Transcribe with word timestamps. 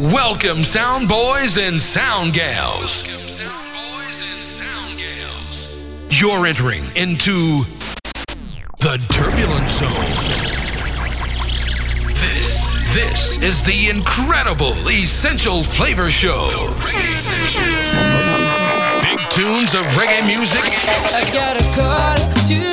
Welcome, 0.00 0.64
sound 0.64 1.08
boys 1.08 1.56
and 1.56 1.80
sound 1.80 2.34
gals. 2.34 3.04
You're 6.10 6.46
entering 6.46 6.82
into 6.96 7.62
the 8.80 8.98
turbulent 9.12 9.70
zone. 9.70 9.88
This, 12.12 12.74
this 12.92 13.40
is 13.40 13.62
the 13.62 13.88
incredible 13.88 14.74
Essential 14.88 15.62
Flavor 15.62 16.10
Show. 16.10 16.50
Big 19.00 19.20
tunes 19.30 19.74
of 19.74 19.82
reggae 19.94 20.26
music 20.26 20.64
I 21.14 21.30
got 21.32 21.56
a 21.56 21.62
call 21.72 22.16
to 22.48 22.64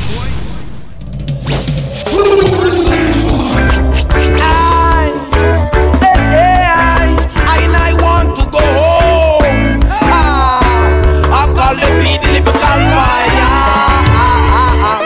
I, 4.40 5.12
I, 6.00 7.16
I, 7.46 7.64
and 7.64 7.76
I 7.76 7.94
want 8.02 8.30
to 8.40 8.46
go 8.52 8.60
home. 8.60 9.80
Ah, 10.02 10.62
I 11.32 11.46
call 11.56 11.76
the 11.76 11.90
beat 12.02 12.22
the 12.22 12.28
lyrical 12.32 12.54
fire. 12.54 13.44
Ah, 13.44 14.16
ah, 14.16 14.88
ah. 14.90 15.00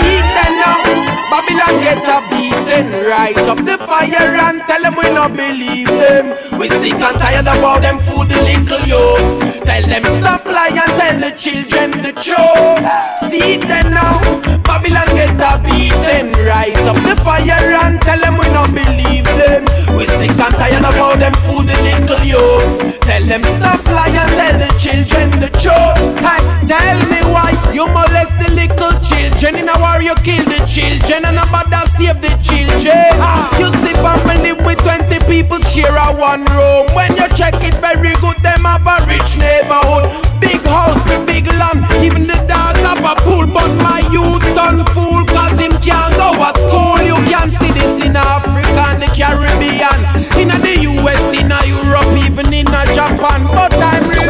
See 0.00 0.20
them 0.34 0.52
now, 0.58 0.82
Babylon 1.30 1.74
get 1.82 2.02
a 2.02 2.37
Rise 2.86 3.48
up 3.48 3.58
the 3.64 3.76
fire 3.78 4.36
and 4.46 4.60
tell 4.62 4.82
them 4.82 4.94
we 4.96 5.10
not 5.10 5.32
believe 5.36 5.88
them. 5.88 6.36
We 6.58 6.68
sick 6.68 6.94
and 6.94 7.18
tired 7.18 7.46
about 7.46 7.82
them 7.82 7.98
fool 7.98 8.24
the 8.24 8.38
little 8.42 8.82
youths. 8.86 9.58
Tell 9.64 9.82
them 9.82 10.04
stop 10.22 10.44
lying, 10.46 10.78
and 10.78 10.92
tell 11.00 11.18
the 11.18 11.32
children 11.36 11.90
the 12.02 12.12
truth. 12.22 13.30
See 13.30 13.56
them 13.56 13.90
now, 13.90 14.57
Babylon 14.68 15.08
get 15.16 15.32
a 15.40 15.56
beaten. 15.64 16.28
Rise 16.44 16.84
up 16.84 17.00
the 17.00 17.16
fire 17.24 17.72
and 17.88 17.96
tell 18.04 18.20
them 18.20 18.36
we 18.36 18.44
not 18.52 18.68
believe 18.76 19.24
them. 19.40 19.64
We 19.96 20.04
sick 20.04 20.36
and 20.36 20.54
tired 20.60 20.84
of 20.84 20.92
about 20.92 21.16
them 21.16 21.32
fool 21.48 21.64
the 21.64 21.72
little 21.80 22.20
youths. 22.20 23.00
Tell 23.08 23.24
them 23.24 23.40
stop 23.56 23.80
lying, 23.88 24.28
tell 24.36 24.56
the 24.60 24.68
children 24.76 25.32
the 25.40 25.48
truth. 25.56 25.96
Hey, 26.20 26.44
tell 26.68 27.00
me 27.08 27.20
why 27.32 27.56
you 27.72 27.88
molest 27.88 28.36
the 28.36 28.52
little 28.52 28.92
children. 29.08 29.64
In 29.64 29.72
a 29.72 29.76
war 29.80 30.04
you 30.04 30.12
kill 30.20 30.44
the 30.44 30.60
children 30.68 31.24
and 31.24 31.40
nobody 31.40 31.80
save 31.96 32.20
the 32.20 32.28
children. 32.44 33.08
You 33.56 33.72
see 33.80 33.96
family 34.04 34.52
with 34.52 34.84
20 34.84 35.08
people 35.24 35.64
share 35.64 35.96
a 35.96 36.12
one 36.20 36.44
room. 36.52 36.92
When 36.92 37.16
you 37.16 37.24
check 37.32 37.56
it 37.64 37.74
very 37.80 38.12
good, 38.20 38.36
them 38.44 38.68
have 38.68 38.84
a 38.84 39.00
rich 39.08 39.40
neighborhood. 39.40 40.27
Big 40.40 40.62
house, 40.66 41.02
big 41.26 41.46
land, 41.46 41.84
even 42.02 42.26
the 42.26 42.38
dog 42.48 42.76
have 42.86 43.04
a 43.04 43.14
pool. 43.22 43.46
But 43.46 43.70
my 43.82 44.00
youth 44.10 44.44
done 44.54 44.84
fool, 44.94 45.24
cause 45.26 45.58
him 45.58 45.72
can't 45.82 46.14
go 46.16 46.32
to 46.34 46.50
school. 46.58 46.98
You 47.02 47.18
can 47.28 47.50
see 47.58 47.72
this 47.72 48.04
in 48.04 48.16
Africa 48.16 48.82
and 48.94 49.02
the 49.02 49.10
Caribbean, 49.12 50.00
in 50.40 50.48
the 50.48 50.74
US, 51.02 51.24
in 51.34 51.50
a 51.50 51.60
Europe, 51.66 52.10
even 52.24 52.52
in 52.52 52.68
a 52.68 52.82
Japan. 52.94 53.44
But 53.52 53.74
I'm 53.74 54.04
really 54.08 54.28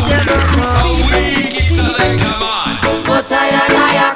A 0.80 0.92
week 1.08 1.52
selector 1.52 2.34
man. 2.40 2.74
But 3.06 3.30
I 3.32 3.48
and 3.48 3.76
I 3.76 3.96
a 4.06 4.15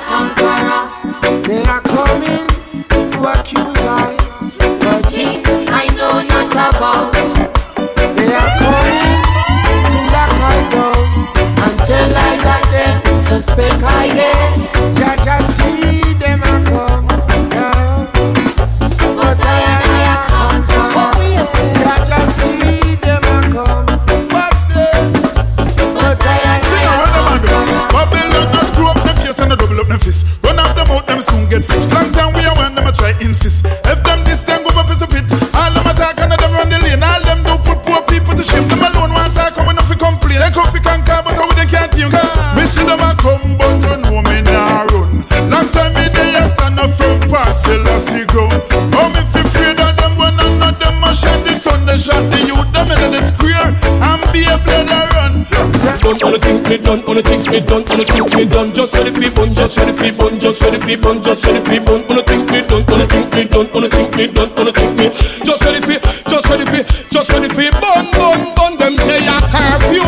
me 56.71 56.79
done, 56.79 57.03
wanna 57.05 57.23
think 57.23 57.51
me 57.51 57.59
done, 57.59 57.83
wanna 57.83 58.05
think 58.07 58.33
me 58.33 58.45
done. 58.47 58.73
Just 58.73 58.95
ready 58.95 59.11
for 59.11 59.35
bun, 59.35 59.53
just 59.53 59.77
ready 59.77 59.91
for 59.91 60.17
bun, 60.23 60.39
just 60.39 60.63
ready 60.63 60.79
for 60.79 61.03
bun, 61.03 61.21
just 61.21 61.45
ready 61.45 61.59
for 61.59 61.85
bun. 61.85 62.07
Wanna 62.07 62.23
think 62.23 62.47
me 62.47 62.61
done, 62.63 62.85
wanna 62.87 63.07
think 63.11 63.35
me 63.35 63.45
done, 63.45 63.69
wanna 63.75 63.89
think 63.91 64.15
me 64.15 64.27
done, 64.29 64.51
wanna 64.55 64.71
think 64.71 64.95
me. 64.95 65.11
Just 65.43 65.65
ready 65.67 65.81
for, 65.83 65.99
just 66.31 66.47
ready 66.47 66.65
for, 66.71 66.83
just 67.11 67.33
ready 67.33 67.49
for 67.51 67.71
bun, 67.83 68.07
bun, 68.15 68.41
bun. 68.55 68.73
Them 68.79 68.97
say 68.99 69.19
a 69.19 69.39
curfew. 69.51 70.07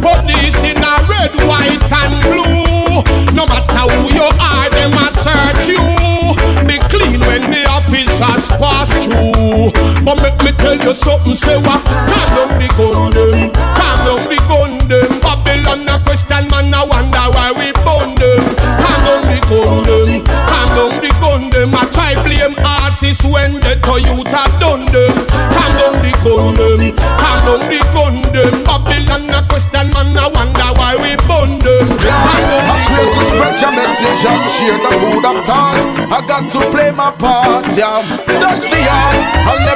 Police 0.00 0.64
in 0.64 0.80
a 0.80 0.94
red, 1.12 1.32
white 1.44 1.92
and 1.92 2.14
blue. 2.24 3.04
No 3.36 3.44
matter 3.44 3.84
who 3.92 4.16
you 4.16 4.28
are, 4.40 4.70
them 4.72 4.96
a 4.96 5.12
search 5.12 5.76
you. 5.76 5.84
Be 6.64 6.80
clean 6.88 7.20
when 7.20 7.52
the 7.52 7.68
officers 7.68 8.48
pass 8.56 9.04
through. 9.04 9.76
But 10.04 10.16
make 10.24 10.40
me 10.40 10.52
tell 10.56 10.76
you 10.80 10.94
something, 10.94 11.34
say 11.34 11.60
what? 11.60 11.84
Calm 11.84 12.28
down 12.32 12.50
the 12.56 12.68
gun 12.80 13.12
eh? 13.12 13.52
calm 13.76 13.98
down 14.08 14.22
the 14.32 14.38
gun 14.48 14.65
a 15.96 16.04
question, 16.04 16.44
man 16.52 16.72
I 16.74 16.84
wonder 16.84 17.26
why 17.32 17.52
we 17.56 17.72
burn 17.80 18.12
them. 18.20 18.42
Calm 18.80 19.00
down 19.04 19.22
the 19.32 19.38
gun 19.48 19.84
them, 19.88 20.24
calm 20.24 20.68
down 20.76 20.92
the 21.00 21.10
gun 21.20 21.42
them. 21.50 21.72
I 21.72 21.82
try 21.88 22.12
blame 22.20 22.56
artists 22.60 23.24
when 23.24 23.56
the 23.64 23.74
to 23.80 23.94
youth 24.04 24.32
have 24.32 24.52
done 24.60 24.84
them. 24.92 25.14
Calm 25.30 25.72
down 25.80 25.94
the 26.04 26.12
gun 26.20 26.52
them, 26.56 26.80
calm 27.16 27.38
down 27.44 27.62
the 27.72 27.80
gun 27.96 28.16
them. 28.34 28.54
Babylon 28.68 29.32
a 29.32 29.40
question, 29.48 29.88
man 29.94 30.16
I 30.16 30.28
wonder 30.28 30.70
why 30.76 30.92
we 31.00 31.16
burn 31.24 31.56
them. 31.64 31.86
Calm 31.96 32.40
down 32.44 32.64
I 32.66 32.76
swear 32.84 33.06
to 33.08 33.22
spread 33.24 33.56
your 33.60 33.72
message 33.72 34.22
and 34.26 34.44
share 34.52 34.78
the 34.80 34.90
food 35.00 35.24
of 35.24 35.38
thought. 35.48 35.80
I 36.12 36.18
got 36.28 36.44
to 36.52 36.60
play 36.72 36.90
my 36.92 37.10
part, 37.16 37.72
yeah. 37.72 38.04
Touch 38.40 38.64
the 38.68 38.80
heart. 38.84 39.20
I'll 39.48 39.60
never 39.64 39.75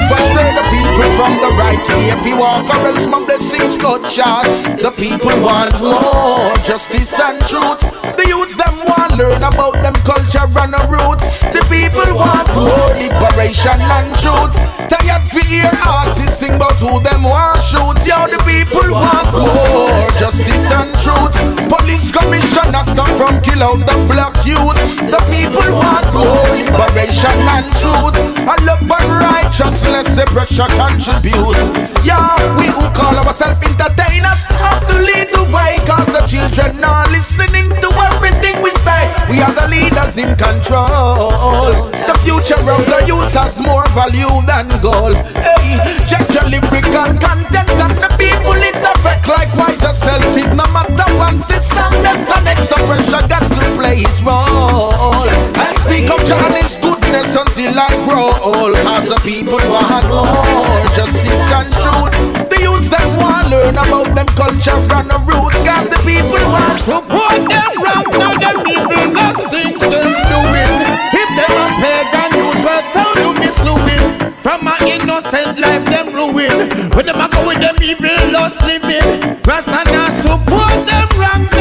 way. 2.00 2.10
If 2.10 2.26
you 2.26 2.36
walk 2.36 2.64
or 2.64 2.86
else 2.88 3.06
my 3.06 3.24
blessings 3.24 3.76
got 3.76 4.10
shot. 4.10 4.44
The 4.78 4.90
people 4.90 5.34
want 5.42 5.72
more 5.80 6.54
justice 6.64 7.18
and 7.20 7.40
truth. 7.42 7.80
The 8.16 8.24
youths 8.26 8.56
them 8.56 8.79
want 8.90 9.14
learn 9.14 9.42
about 9.42 9.78
them 9.82 9.94
culture 10.02 10.46
and 10.46 10.74
the 10.74 10.82
roots. 10.90 11.26
The 11.54 11.62
people 11.70 12.10
want 12.18 12.50
more 12.58 12.90
liberation 12.98 13.78
and 13.78 14.10
truth. 14.18 14.56
Tired 14.90 15.24
for 15.30 15.42
hear 15.46 15.70
artists 15.86 16.42
sing 16.42 16.58
about 16.58 16.76
who 16.82 16.98
them 17.00 17.22
want 17.22 17.62
shoot. 17.62 17.98
Yo, 18.02 18.26
the 18.26 18.40
people 18.42 18.90
want 18.90 19.30
more 19.38 20.10
justice 20.18 20.70
and 20.74 20.90
truth. 20.98 21.36
Police 21.70 22.10
commissioners 22.10 22.90
come 22.98 23.12
from 23.14 23.38
kill 23.44 23.62
out 23.62 23.80
the 23.86 23.96
black 24.10 24.34
youth. 24.42 24.80
The 25.06 25.20
people 25.30 25.68
want 25.76 26.08
more 26.16 26.50
liberation 26.58 27.38
and 27.54 27.68
truth. 27.78 28.16
I 28.48 28.56
love 28.66 28.82
and 28.82 29.10
righteousness, 29.20 30.10
the 30.18 30.26
pressure 30.32 30.70
contribute. 30.74 31.58
Yeah, 32.02 32.34
we 32.58 32.66
who 32.66 32.84
call 32.96 33.14
ourselves 33.22 33.62
entertainers 33.62 34.40
have 34.58 34.82
to 34.88 34.94
lead 34.98 35.28
the 35.30 35.44
way. 35.54 35.78
Cause 35.86 36.08
the 36.10 36.22
children 36.26 36.82
are 36.82 37.06
listening 37.10 37.68
to 37.80 37.89
everything 38.20 38.60
we 38.62 38.70
say. 38.76 39.08
We 39.32 39.40
are 39.40 39.52
the 39.52 39.66
leaders 39.72 40.16
in 40.20 40.36
control. 40.36 41.72
The 41.96 42.16
future 42.20 42.60
of 42.60 42.84
the 42.84 43.00
youth 43.08 43.32
has 43.32 43.60
more 43.60 43.88
value 43.96 44.28
than 44.44 44.68
gold. 44.84 45.16
Hey, 45.40 45.80
check 46.04 46.28
your 46.28 46.44
lyrical 46.52 47.16
content 47.16 47.72
and 47.80 47.96
the 47.96 48.10
people 48.20 48.60
it 48.60 48.76
affect 48.76 49.24
likewise 49.26 49.80
yourself. 49.80 50.24
It 50.36 50.52
no 50.52 50.68
matter 50.76 51.08
once 51.16 51.44
this 51.46 51.64
song 51.64 51.96
them 52.04 52.26
connect, 52.28 52.64
so 52.64 52.76
pressure 52.84 53.24
got 53.28 53.44
to 53.48 53.64
play 53.80 54.04
its 54.04 54.20
role. 54.20 55.16
Speak 55.80 56.12
of 56.12 56.20
Johnny's 56.28 56.76
goodness 56.76 57.32
until 57.40 57.72
I 57.72 57.88
grow 58.04 58.28
old. 58.44 58.76
Cause 58.84 59.08
the 59.08 59.20
people 59.24 59.62
want 59.72 60.04
more 60.12 60.84
justice 60.92 61.48
and 61.56 61.72
truth 61.72 62.49
learn 63.50 63.74
about 63.74 64.14
them 64.14 64.28
culture 64.38 64.78
and 64.78 65.10
the 65.10 65.18
roots. 65.26 65.60
Cause 65.66 65.90
the 65.90 65.98
people 66.06 66.38
want 66.54 66.78
to 66.78 66.94
support 66.94 67.42
them 67.50 67.72
wrong 67.82 68.06
Now 68.14 68.32
them 68.38 68.58
evil 68.62 69.06
last 69.10 69.42
things 69.50 69.82
them 69.82 70.10
doing. 70.30 70.74
If 71.10 71.28
them 71.34 71.52
a 71.58 71.66
pagan 71.82 72.30
use 72.38 72.60
words 72.62 72.94
how 72.94 73.10
you 73.18 73.30
misluing 73.42 74.06
From 74.38 74.64
my 74.64 74.78
innocent 74.86 75.58
life 75.58 75.84
them 75.90 76.14
ruin. 76.14 76.70
When 76.94 77.06
them 77.06 77.18
a 77.18 77.26
go 77.28 77.42
with 77.46 77.58
them 77.58 77.76
evil 77.82 78.22
lust 78.30 78.62
living. 78.62 79.36
Rasta 79.42 79.82
now 79.90 80.08
support 80.22 80.86
them 80.86 81.08
wrong 81.18 81.59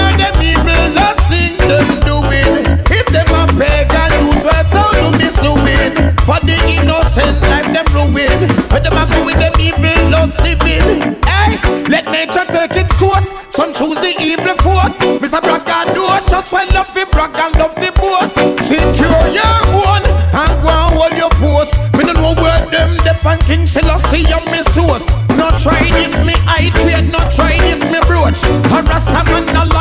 let 11.90 12.06
nature 12.06 12.46
take 12.46 12.78
its 12.78 12.94
course. 12.98 13.34
Some 13.50 13.74
choose 13.74 13.98
the 13.98 14.14
evil 14.22 14.54
force. 14.62 14.96
Mr. 15.18 15.42
Bragg 15.42 15.66
and 15.66 15.90
doors 15.98 16.24
just 16.30 16.54
when 16.54 16.70
love 16.78 16.88
fi 16.94 17.04
brag 17.10 17.34
and 17.34 17.54
love 17.58 17.74
fi 17.74 17.90
boast. 17.98 18.38
Secure 18.62 19.26
your 19.34 19.58
own 19.74 20.04
and 20.06 20.54
go 20.62 20.70
and 20.70 20.90
hold 20.94 21.18
your 21.18 21.34
post. 21.42 21.74
Me 21.98 22.06
no 22.06 22.14
know 22.14 22.34
where 22.38 22.62
them 22.70 22.94
dep 23.04 23.26
and 23.26 23.42
King 23.42 23.66
Selassie 23.66 24.30
and 24.30 24.46
me 24.54 24.62
source. 24.70 25.10
Not 25.34 25.58
try 25.60 25.82
this 25.98 26.14
me 26.24 26.38
I 26.46 26.70
trade, 26.80 27.12
not 27.12 27.34
try 27.34 27.58
this 27.66 27.82
me 27.82 28.00
brooch. 28.06 28.40
A 28.46 28.80
Rasta 28.86 29.26
man 29.26 29.50
a 29.58 29.79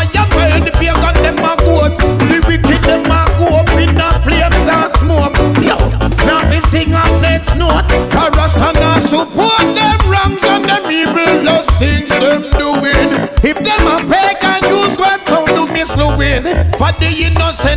misleading. 16.92 16.98
For 16.98 17.00
the 17.00 17.26
innocent 17.26 17.67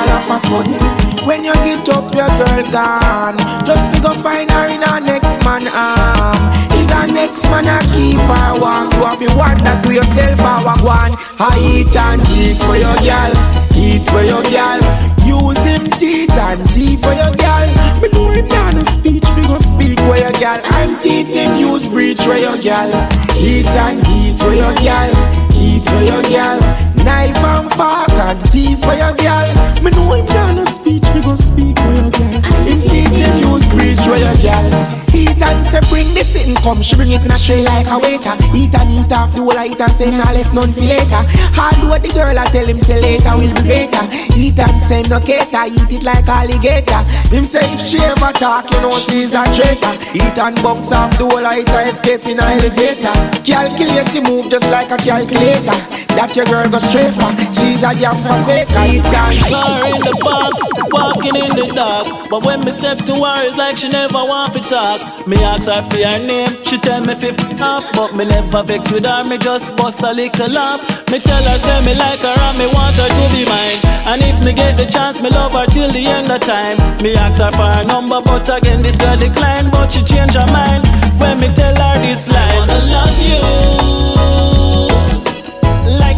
all 0.00 0.08
of 0.16 0.30
a 0.30 0.38
sudden. 0.38 0.80
When 1.26 1.44
you 1.44 1.52
get 1.66 1.88
up, 1.90 2.12
your 2.14 2.28
girl 2.40 2.64
gone. 2.72 3.36
Just 3.66 3.92
we 3.92 4.00
go 4.00 4.14
find 4.14 4.50
her 4.50 4.66
in 4.66 4.82
our 4.82 5.00
next 5.00 5.36
man 5.44 5.68
arm. 5.68 6.40
Is 6.80 6.90
our 6.92 7.06
next 7.06 7.44
man 7.52 7.68
a 7.68 7.78
keep 7.92 8.16
her 8.16 8.52
warm? 8.60 8.88
You 8.96 9.04
have 9.04 9.20
you 9.20 9.32
wonder 9.36 9.76
to 9.82 9.90
yourself 9.92 10.40
I 10.40 10.76
want. 10.80 11.14
I 11.38 11.52
eat 11.60 11.94
and 11.94 12.20
eat 12.32 12.56
for 12.64 12.76
your 12.76 12.96
girl. 13.04 13.32
Eat 13.76 14.08
for 14.08 14.24
your 14.24 14.42
girl. 14.48 14.80
Use 15.28 15.62
him 15.64 15.90
teeth 16.00 16.32
and 16.32 16.66
teeth 16.72 17.02
for 17.04 17.12
your 17.12 17.34
girl. 17.36 17.68
Me 18.00 18.08
know 18.12 18.30
him 18.32 18.48
not 18.48 18.74
no 18.74 18.82
speech, 18.84 19.24
we 19.36 19.42
go 19.46 19.58
speak 19.58 20.00
for 20.00 20.16
your 20.16 20.32
girl. 20.32 20.60
I'm 20.64 20.96
teeth 20.96 21.34
him 21.34 21.56
use 21.56 21.86
breach 21.86 22.22
for 22.22 22.36
your 22.36 22.56
girl. 22.56 22.90
Eat 23.36 23.68
and 23.76 24.00
eat 24.08 24.40
for 24.40 24.54
your 24.56 24.74
girl. 24.80 25.12
Eat 25.54 25.84
for 25.84 26.00
your 26.00 26.22
girl. 26.24 26.89
Knife 27.04 27.42
and 27.42 27.72
fork 27.72 28.12
and 28.12 28.40
teeth 28.52 28.84
for 28.84 28.94
your 28.94 29.14
girl. 29.16 29.48
Me 29.82 29.90
know 29.90 30.12
him 30.12 30.26
no 30.56 30.64
speech, 30.66 31.04
we 31.14 31.20
go 31.22 31.34
speak 31.34 31.78
for 31.78 31.92
your 31.96 32.10
girl. 32.10 32.40
Him 32.68 32.80
teeth 32.80 33.16
him 33.16 33.38
use 33.40 33.66
breach 33.68 34.00
for 34.04 34.16
your 34.16 34.36
girl. 34.44 35.00
Eat 35.12 35.42
and 35.42 35.66
say 35.66 35.80
bring 35.90 36.06
this 36.14 36.36
in, 36.36 36.54
come 36.62 36.82
she 36.82 36.94
bring 36.94 37.10
it 37.10 37.24
in 37.24 37.32
a 37.32 37.38
tray 37.38 37.62
like 37.64 37.88
a 37.90 37.98
waiter. 37.98 38.36
Eat 38.54 38.74
and 38.76 38.90
eat 38.92 39.10
off 39.12 39.32
the 39.34 39.42
whole 39.42 39.58
I 39.58 39.66
eat 39.72 39.80
and 39.80 39.90
say 39.90 40.10
nah 40.10 40.30
left 40.30 40.54
none 40.54 40.72
for 40.72 40.86
later. 40.86 41.22
Hard 41.56 41.76
what 41.88 42.02
the 42.02 42.12
girl 42.14 42.36
I 42.38 42.44
tell 42.52 42.66
him 42.66 42.78
say 42.78 43.00
later 43.00 43.34
will 43.34 43.50
be 43.50 43.62
greater. 43.64 44.04
Eat 44.36 44.58
and 44.58 44.80
say 44.80 45.02
no 45.10 45.18
cater, 45.18 45.66
eat 45.66 45.90
it 45.90 46.04
like 46.04 46.28
alligator. 46.28 47.02
Him 47.34 47.44
say 47.44 47.64
if 47.74 47.80
she 47.80 47.98
ever 47.98 48.32
talk, 48.38 48.70
you 48.70 48.80
know 48.80 48.94
she's 48.94 49.34
a 49.34 49.42
traitor. 49.56 49.94
Eat 50.14 50.36
and 50.38 50.56
bounce 50.62 50.92
off 50.92 51.10
the 51.18 51.26
whole 51.26 51.44
I 51.44 51.64
eat 51.64 51.70
and 51.72 51.90
escape 51.90 52.24
in 52.30 52.38
a 52.38 52.46
elevator. 52.60 53.14
Calculate 53.42 54.08
the 54.14 54.20
move 54.22 54.46
just 54.50 54.70
like 54.70 54.92
a 54.94 54.98
calculator. 55.00 55.74
That 56.18 56.34
your 56.34 56.46
girl 56.46 56.68
go 56.68 56.78
straight 56.78 57.14
for. 57.14 57.30
She's 57.54 57.82
a 57.86 57.94
damn 57.94 58.18
forsaker. 58.18 58.82
Eat 58.90 59.06
and 59.06 59.38
Car 59.46 59.86
in 59.94 60.00
the 60.02 60.14
park, 60.20 60.54
walking 60.92 61.36
in 61.36 61.50
the 61.54 61.66
dark. 61.74 62.28
But 62.28 62.44
when 62.44 62.60
me 62.64 62.70
step 62.70 62.98
to 63.06 63.14
her, 63.14 63.46
it's 63.46 63.56
like 63.56 63.76
she 63.76 63.88
never 63.88 64.22
want 64.26 64.52
to 64.54 64.60
talk. 64.60 65.00
Me 65.26 65.36
ask 65.42 65.66
her 65.70 65.82
for 65.82 66.02
her 66.02 66.18
name, 66.18 66.50
she 66.64 66.76
tell 66.78 67.00
me 67.00 67.14
fifth 67.14 67.60
off. 67.60 67.90
But 67.92 68.14
me 68.14 68.24
never 68.24 68.62
vex 68.62 68.90
with 68.90 69.06
her, 69.06 69.24
me 69.24 69.38
just 69.38 69.74
bust 69.76 70.02
a 70.02 70.12
little 70.12 70.50
laugh. 70.50 70.80
Me 71.10 71.18
tell 71.18 71.42
her 71.42 71.58
say 71.58 71.80
me 71.86 71.94
like 71.94 72.20
her 72.20 72.34
and 72.34 72.58
me 72.58 72.66
want 72.70 72.94
her 72.98 73.08
to 73.08 73.24
be 73.34 73.44
mine. 73.46 73.78
And 74.10 74.22
if 74.22 74.38
me 74.44 74.52
get 74.52 74.76
the 74.76 74.86
chance, 74.86 75.20
me 75.20 75.30
love 75.30 75.52
her 75.52 75.66
till 75.66 75.90
the 75.90 76.06
end 76.06 76.30
of 76.30 76.40
time. 76.40 76.78
Me 77.02 77.14
ask 77.14 77.40
her 77.40 77.50
for 77.52 77.66
her 77.66 77.84
number, 77.84 78.20
but 78.20 78.48
again 78.50 78.82
this 78.82 78.96
girl 78.96 79.16
decline. 79.16 79.70
But 79.70 79.90
she 79.92 80.02
change 80.02 80.34
her 80.34 80.46
mind 80.52 80.84
when 81.18 81.38
me 81.40 81.48
tell 81.54 81.74
her 81.74 81.98
this 82.02 82.28
line. 82.28 82.38
I 82.38 82.56
wanna 82.58 82.80
love 82.92 83.18
you 83.26 83.40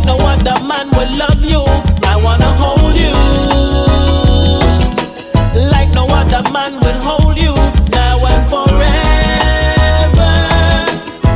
like 0.05 0.19
no 0.19 0.27
other 0.27 0.65
man 0.67 0.89
will 0.91 1.17
love 1.17 1.45
you. 1.45 1.63
I 2.05 2.17
wanna 2.23 2.51
hold 2.59 2.97
you 2.97 3.13
like 5.71 5.91
no 5.95 6.07
other 6.07 6.43
man 6.51 6.75
will 6.81 7.01
hold 7.01 7.39
you 7.39 7.55
now 7.91 8.19
and 8.27 8.49
forever. 8.51 8.91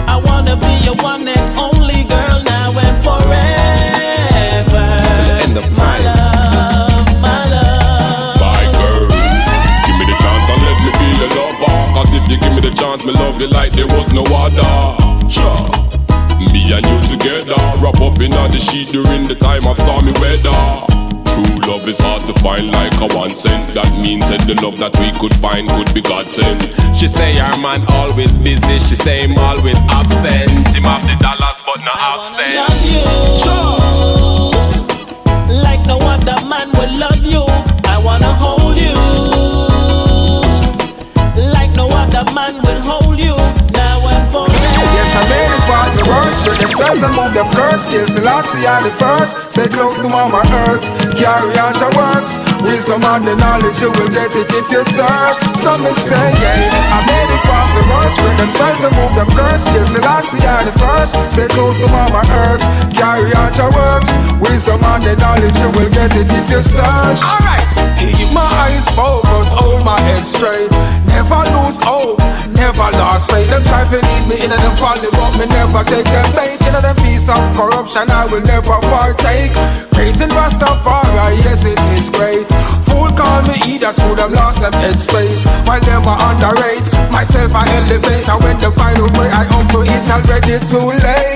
I 0.09 0.21
wanna 0.25 0.57
be 0.57 0.85
your 0.85 0.97
one 0.97 1.29
and 1.29 1.59
only 1.59 2.05
girl 2.05 2.43
now 2.43 2.73
and 2.79 3.03
forever. 3.05 4.87
To 5.15 5.23
the 5.23 5.35
end 5.45 5.57
of 5.59 5.69
My 5.71 5.77
time. 5.77 6.05
love, 6.05 7.21
my 7.23 7.47
love. 7.51 8.41
My 8.41 8.63
girl, 8.75 9.07
give 9.87 9.97
me 10.01 10.05
the 10.11 10.17
chance 10.23 10.49
and 10.51 10.61
let 10.67 10.79
me 10.83 10.91
be 10.99 11.09
your 11.21 11.31
lover. 11.39 11.77
Cause 11.95 12.11
if 12.15 12.25
you 12.31 12.39
give 12.39 12.53
me 12.55 12.61
the 12.63 12.75
chance, 12.75 13.05
me 13.05 13.13
love 13.13 13.41
you 13.41 13.47
like 13.49 13.73
there 13.73 13.87
was 13.87 14.13
no 14.13 14.25
other. 14.25 15.29
Sure. 15.29 15.86
Me 16.67 16.73
and 16.73 16.85
you 16.85 16.99
together, 17.07 17.55
wrap 17.79 18.01
up 18.03 18.19
in 18.19 18.35
all 18.35 18.49
the 18.49 18.59
sheet 18.59 18.89
during 18.89 19.29
the 19.29 19.37
time 19.37 19.69
of 19.69 19.79
stormy 19.79 20.11
weather. 20.19 20.51
True 21.31 21.63
love 21.63 21.87
is 21.87 21.97
hard 22.01 22.27
to 22.27 22.35
find 22.43 22.73
like 22.75 22.93
a 22.99 23.07
one 23.15 23.37
cent. 23.37 23.73
That 23.73 23.87
means 24.03 24.27
that 24.27 24.43
the 24.51 24.59
love 24.59 24.77
that 24.83 24.91
we 24.99 25.15
could 25.15 25.31
find 25.39 25.71
could 25.71 25.95
be 25.95 26.03
God 26.03 26.27
sent. 26.29 26.75
She 26.99 27.07
say 27.07 27.39
her 27.39 27.57
man 27.63 27.87
always 27.95 28.37
busy, 28.37 28.83
she 28.83 28.97
say 28.99 29.23
him 29.23 29.39
always 29.39 29.79
absent. 29.87 30.75
Him 30.75 30.83
have 30.91 31.07
the 31.07 31.15
dollars 31.23 31.63
but 31.63 31.79
no 31.87 31.95
accent. 31.95 32.59
love 32.59 32.83
you 32.83 33.07
like 35.63 35.87
no 35.87 36.03
other 36.03 36.43
man 36.51 36.67
will 36.75 36.99
love 36.99 37.23
you. 37.23 37.47
I 37.87 37.95
wanna 38.03 38.35
hold 38.35 38.75
you 38.75 38.91
like 41.47 41.71
no 41.79 41.87
other 41.95 42.27
man 42.35 42.59
will 42.67 42.83
hold 42.83 43.21
you 43.23 43.39
worst. 46.07 46.43
Spread 46.43 46.59
themselves 46.63 47.03
and 47.03 47.15
move 47.15 47.35
them 47.35 47.49
curse. 47.53 47.83
Still 47.87 48.07
Selassie 48.07 48.67
are 48.67 48.83
the 48.83 48.95
first. 48.95 49.37
Stay 49.53 49.69
close 49.69 49.99
to 50.01 50.09
Mama 50.09 50.43
Earth. 50.67 50.87
Carry 51.19 51.53
out 51.59 51.77
your 51.83 51.93
works. 51.99 52.39
Wisdom 52.63 53.05
and 53.05 53.27
the 53.27 53.35
knowledge, 53.37 53.79
you 53.83 53.91
will 53.93 54.11
get 54.11 54.33
it 54.33 54.49
if 54.49 54.67
you 54.73 54.83
search. 54.83 55.39
Some 55.59 55.85
say, 56.07 56.27
yeah, 56.41 56.97
I 56.97 56.99
made 57.05 57.31
it 57.31 57.43
past 57.47 57.71
the 57.77 57.85
worst. 57.91 58.15
Spread 58.17 58.37
themselves 58.39 58.83
and 58.87 58.95
move 58.97 59.15
them 59.19 59.31
curse. 59.35 59.63
Still 59.67 59.87
Selassie 59.87 60.43
are 60.47 60.65
the 60.65 60.75
first. 60.75 61.13
Stay 61.35 61.49
close 61.53 61.79
to 61.83 61.89
Mama 61.91 62.23
Earth. 62.47 62.63
Carry 62.95 63.31
out 63.37 63.55
your 63.59 63.71
works. 63.71 64.11
Wisdom 64.41 64.83
and 64.83 65.03
the 65.05 65.15
knowledge, 65.19 65.57
you 65.59 65.71
will 65.75 65.91
get 65.93 66.11
it 66.15 66.29
if 66.31 66.47
you 66.51 66.63
search. 66.63 67.21
Alright. 67.23 67.67
Keep 67.97 68.33
my 68.33 68.45
eyes 68.65 68.85
focused, 68.95 69.53
hold 69.57 69.85
my 69.85 69.99
head 70.01 70.25
straight. 70.25 70.71
Never 71.09 71.41
lose 71.57 71.81
hope, 71.81 72.21
never 72.67 72.91
lost 72.99 73.31
faith. 73.31 73.49
Them 73.49 73.63
try 73.63 73.87
to 73.87 73.99
lead 74.03 74.25
me 74.27 74.37
in 74.43 74.51
and 74.51 74.63
them 74.63 74.75
folly, 74.83 75.07
but 75.15 75.33
me 75.39 75.47
never 75.55 75.87
take 75.87 76.09
them 76.11 76.27
bait. 76.35 76.59
In 76.67 76.75
them 76.75 76.97
piece 76.99 77.29
of 77.31 77.39
corruption, 77.55 78.11
I 78.11 78.27
will 78.27 78.43
never 78.43 78.79
partake. 78.91 79.55
Praising 79.95 80.33
Rastafari, 80.35 81.39
yes 81.47 81.63
it 81.63 81.79
is 81.95 82.11
great. 82.11 82.47
Fool 82.91 83.11
call 83.15 83.43
me 83.47 83.57
either 83.71 83.93
through 83.95 84.17
them 84.19 84.33
lost 84.35 84.61
them 84.61 84.75
headspace. 84.83 85.47
While 85.67 85.81
them 85.81 86.09
are 86.11 86.19
underrate, 86.27 86.87
myself 87.15 87.55
I 87.55 87.65
elevate. 87.79 88.27
And 88.27 88.43
when 88.43 88.57
find 88.75 88.99
out 88.99 89.13
where 89.17 89.31
I 89.31 89.45
humble, 89.47 89.87
it's 89.87 90.11
already 90.11 90.59
too 90.67 90.91
late. 91.07 91.36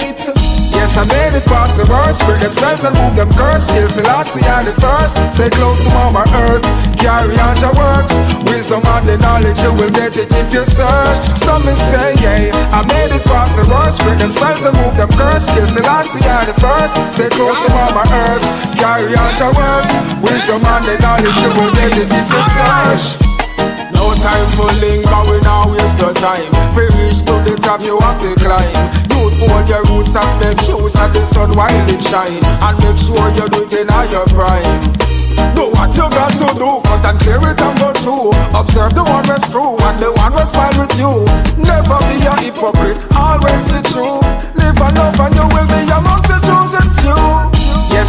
I 1.00 1.08
made 1.08 1.32
it 1.32 1.48
past 1.48 1.80
the 1.80 1.88
worst. 1.88 2.20
Spread 2.20 2.44
themselves 2.44 2.84
and 2.84 2.92
move 3.00 3.16
them 3.16 3.32
curse. 3.32 3.64
Still 3.72 3.88
Selassie 3.88 4.44
are 4.44 4.60
the 4.60 4.76
first. 4.76 5.16
Stay 5.32 5.48
close 5.48 5.80
to 5.80 5.88
Mama 5.96 6.28
Earth. 6.44 6.60
Carry 7.00 7.40
on 7.40 7.56
your 7.56 7.72
works. 7.72 8.12
Wisdom 8.44 8.84
and 8.84 9.08
the 9.08 9.16
knowledge, 9.16 9.56
you 9.64 9.72
will 9.80 9.88
get 9.88 10.12
it 10.20 10.28
if 10.28 10.52
you 10.52 10.60
search. 10.68 11.24
Some 11.40 11.64
may 11.64 11.72
say, 11.72 12.20
yeah, 12.20 12.52
I 12.68 12.84
made 12.84 13.16
it 13.16 13.24
past 13.24 13.56
the 13.56 13.64
worst. 13.64 14.04
Spread 14.04 14.20
themselves 14.20 14.68
and 14.68 14.76
move 14.76 14.92
them 15.00 15.08
curse. 15.16 15.48
Still 15.48 15.64
Selassie 15.72 16.20
are 16.28 16.44
the 16.44 16.52
first. 16.60 16.92
Stay 17.16 17.32
close 17.32 17.56
to 17.56 17.68
Mama 17.72 18.04
Earth. 18.04 18.44
Carry 18.76 19.16
on 19.16 19.32
your 19.40 19.56
works. 19.56 19.96
Wisdom 20.20 20.60
and 20.60 20.84
the 20.84 21.00
knowledge, 21.00 21.38
you 21.40 21.50
will 21.56 21.72
get 21.80 21.96
it 21.96 22.12
if 22.12 22.28
you 22.28 22.44
search. 22.60 23.24
No 23.96 24.12
time 24.20 24.48
for 24.52 24.68
linger, 24.84 25.20
we 25.32 25.40
now 25.48 25.64
waste 25.64 25.96
no 25.96 26.12
time. 26.12 26.52
We 26.76 26.92
reach 27.00 27.24
to 27.24 27.40
the 27.40 27.56
top, 27.56 27.80
you 27.80 27.96
have 28.04 28.20
to 28.20 28.36
climb. 28.36 28.99
Youth 29.20 29.36
hold 29.36 29.68
your 29.68 29.84
roots 29.84 30.16
and 30.16 30.40
make 30.40 30.56
use 30.64 30.96
of 30.96 31.12
the 31.12 31.26
sun 31.26 31.54
while 31.54 31.68
it 31.68 32.00
shine, 32.00 32.40
and 32.40 32.76
make 32.80 32.96
sure 32.96 33.28
you 33.36 33.46
do 33.52 33.68
it 33.68 33.84
in 33.84 33.92
your 34.08 34.24
prime. 34.32 34.80
Do 35.52 35.68
what 35.76 35.92
you 35.92 36.08
got 36.08 36.32
to 36.40 36.48
do, 36.56 36.80
cut 36.88 37.04
and 37.04 37.20
clear 37.20 37.52
it 37.52 37.60
and 37.60 37.78
go 37.78 37.92
through. 38.00 38.32
Observe 38.56 38.94
the 38.94 39.04
one 39.04 39.26
that's 39.28 39.50
true 39.50 39.76
and 39.76 40.00
the 40.00 40.10
one 40.16 40.32
that's 40.32 40.56
fine 40.56 40.72
with 40.80 40.96
you. 40.96 41.28
Never 41.60 42.00
be 42.08 42.24
a 42.24 42.34
hypocrite, 42.40 42.96
always 43.14 43.68
be 43.68 43.84
true. 43.92 44.24
Live 44.56 44.80
and 44.80 44.96
love 44.96 45.20
and 45.20 45.34
you 45.36 45.44
will 45.52 45.68
be 45.68 45.84
amongst 45.92 46.28
the 46.32 46.40
chosen 46.40 46.88
few. 47.04 47.49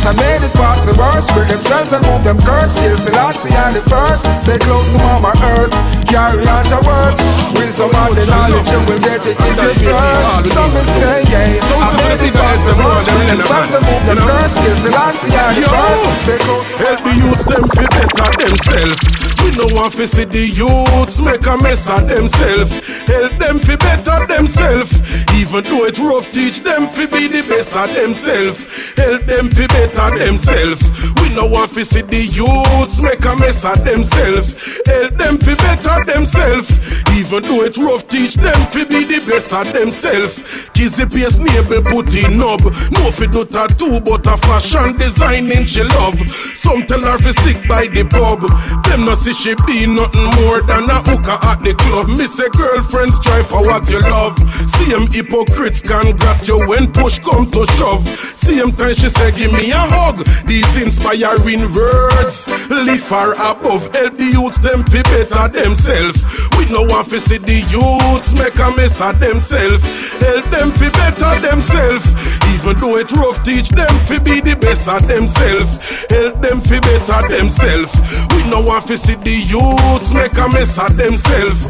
I 0.02 0.18
made 0.18 0.42
it 0.42 0.54
past 0.58 0.90
the 0.90 0.98
worst. 0.98 1.30
Bring 1.34 1.46
themselves 1.46 1.94
and 1.94 2.02
move 2.10 2.24
them 2.26 2.42
curse. 2.42 2.74
Still 2.74 2.98
Selassie 2.98 3.54
and 3.54 3.76
the 3.78 3.84
first. 3.86 4.26
Stay 4.42 4.58
close 4.58 4.90
to 4.90 4.98
Mama 4.98 5.30
Earth. 5.54 5.74
Carry 6.10 6.42
on 6.42 6.66
your 6.74 6.82
words. 6.82 7.22
Wisdom 7.54 7.94
and 7.94 8.18
the 8.18 8.26
knowledge, 8.26 8.66
you 8.66 8.82
will 8.90 9.02
get 9.06 9.22
it 9.22 9.38
if 9.38 9.56
you 9.62 9.74
search. 9.78 10.50
Some 10.50 10.74
is 10.74 10.90
say, 10.98 11.22
yeah. 11.30 11.62
I 11.62 11.94
made 12.02 12.22
it 12.26 12.34
past 12.34 12.66
the 12.66 12.74
worst. 12.82 13.06
Bring 13.14 13.30
themselves 13.30 13.74
and 13.78 13.84
move 13.86 14.04
them 14.10 14.20
curse. 14.26 14.54
Still 14.58 14.78
Selassie 14.90 15.38
and 15.38 15.54
the 15.56 15.70
first. 15.70 16.04
Stay 16.26 16.40
close 16.50 16.66
to 16.66 16.76
Help 16.82 17.00
the 17.06 17.14
youths 17.22 17.46
them 17.46 17.66
fi 17.70 17.86
better 17.94 18.32
themselves. 18.42 19.31
We 19.42 19.52
no 19.58 19.66
want 19.76 19.94
fi 19.94 20.06
see 20.06 20.26
the 20.26 20.48
youths 20.48 21.20
make 21.20 21.46
a 21.46 21.58
mess 21.58 21.90
of 21.90 22.08
themselves. 22.08 22.78
Help 23.08 23.34
them 23.40 23.60
fi 23.60 23.76
better 23.76 24.28
themselves. 24.28 25.02
Even 25.36 25.64
though 25.66 25.86
it 25.86 25.98
rough, 26.00 26.32
teach 26.32 26.60
them 26.60 26.88
fi 26.88 27.06
be 27.06 27.28
the 27.28 27.42
best 27.42 27.76
of 27.76 27.94
themselves. 27.94 28.68
Help 28.96 29.26
them 29.26 29.50
fi 29.50 29.68
better 29.68 30.18
themselves. 30.18 30.84
We 31.20 31.36
no 31.36 31.48
want 31.48 31.72
fi 31.72 31.84
see 31.84 32.02
the 32.02 32.24
youths 32.24 33.02
make 33.02 33.24
a 33.26 33.36
mess 33.36 33.66
of 33.66 33.84
themselves. 33.84 34.56
Help 34.86 35.18
them 35.18 35.38
fi 35.38 35.56
better 35.56 36.06
themselves. 36.06 36.80
Even 37.18 37.44
though 37.44 37.64
it 37.64 37.78
rough, 37.78 38.08
teach 38.08 38.36
them 38.36 38.62
fi 38.72 38.86
be 38.86 39.04
the 39.04 39.20
best 39.26 39.54
of 39.54 39.72
themselves. 39.74 40.70
Kizzy 40.74 41.06
pace 41.06 41.38
neighbor 41.38 41.82
put 41.82 42.14
in 42.16 42.38
knob. 42.38 42.62
No 42.92 43.12
fi 43.12 43.26
do 43.28 43.46
tattoo, 43.46 44.00
but 44.00 44.26
a 44.28 44.38
fashion 44.38 44.98
designing 44.98 45.66
she 45.66 45.84
love. 45.84 46.20
Some 46.56 46.86
tell 46.86 47.02
her 47.02 47.18
fi 47.18 47.32
stick 47.32 47.68
by 47.68 47.88
the 47.88 48.04
pub. 48.06 48.42
Them 48.86 49.06
no 49.06 49.16
see 49.16 49.31
she 49.34 49.56
be 49.66 49.86
nothing 49.86 50.30
more 50.44 50.62
than 50.62 50.90
a 50.90 51.00
hooker 51.04 51.38
at 51.48 51.62
the 51.64 51.74
club. 51.74 52.10
Me 52.10 52.26
say 52.26 52.50
girlfriends 52.50 53.20
try 53.20 53.42
for 53.44 53.62
what 53.62 53.90
you 53.90 54.00
love. 54.00 54.38
Same 54.70 55.08
hypocrites 55.08 55.82
can 55.82 56.16
grab 56.18 56.44
you 56.44 56.58
when 56.68 56.92
push 56.92 57.20
come 57.20 57.50
to 57.52 57.66
shove. 57.78 58.06
Same 58.36 58.72
time 58.72 58.96
she 58.96 59.10
say 59.10 59.32
give 59.32 59.52
me 59.54 59.72
a 59.72 59.78
hug. 59.78 60.26
These 60.46 60.78
inspiring 60.78 61.72
words 61.74 62.48
lift 62.70 63.10
her 63.10 63.34
above. 63.34 63.94
Help 63.96 64.18
the 64.18 64.30
youths 64.32 64.60
them 64.60 64.84
fi 64.84 65.02
better 65.04 65.48
themselves. 65.48 66.26
We 66.58 66.66
no 66.72 66.84
want 66.84 67.08
fi 67.08 67.18
see 67.18 67.38
the 67.38 67.64
youths 67.72 68.34
make 68.34 68.58
a 68.60 68.70
mess 68.76 69.00
of 69.02 69.20
themselves. 69.20 69.84
Help 70.20 70.46
them 70.52 70.72
fi 70.72 70.90
better 70.90 71.40
themselves. 71.40 72.16
Even 72.54 72.78
though 72.78 72.98
it 72.98 73.12
rough, 73.14 73.44
teach 73.44 73.70
them 73.70 73.90
fi 74.06 74.20
be 74.20 74.42
the 74.42 74.56
best 74.56 74.88
of 74.88 75.08
themselves. 75.08 76.06
Help 76.10 76.42
them 76.42 76.62
fi 76.62 76.80
better 76.80 77.28
themselves. 77.28 77.96
We 78.36 78.50
no 78.50 78.62
want 78.62 78.88
fi 78.88 78.96
see 78.96 79.16
the 79.24 79.38
youths 79.38 80.14
make 80.14 80.34
a 80.38 80.48
mess 80.50 80.78
of 80.80 80.98
themselves. 80.98 81.66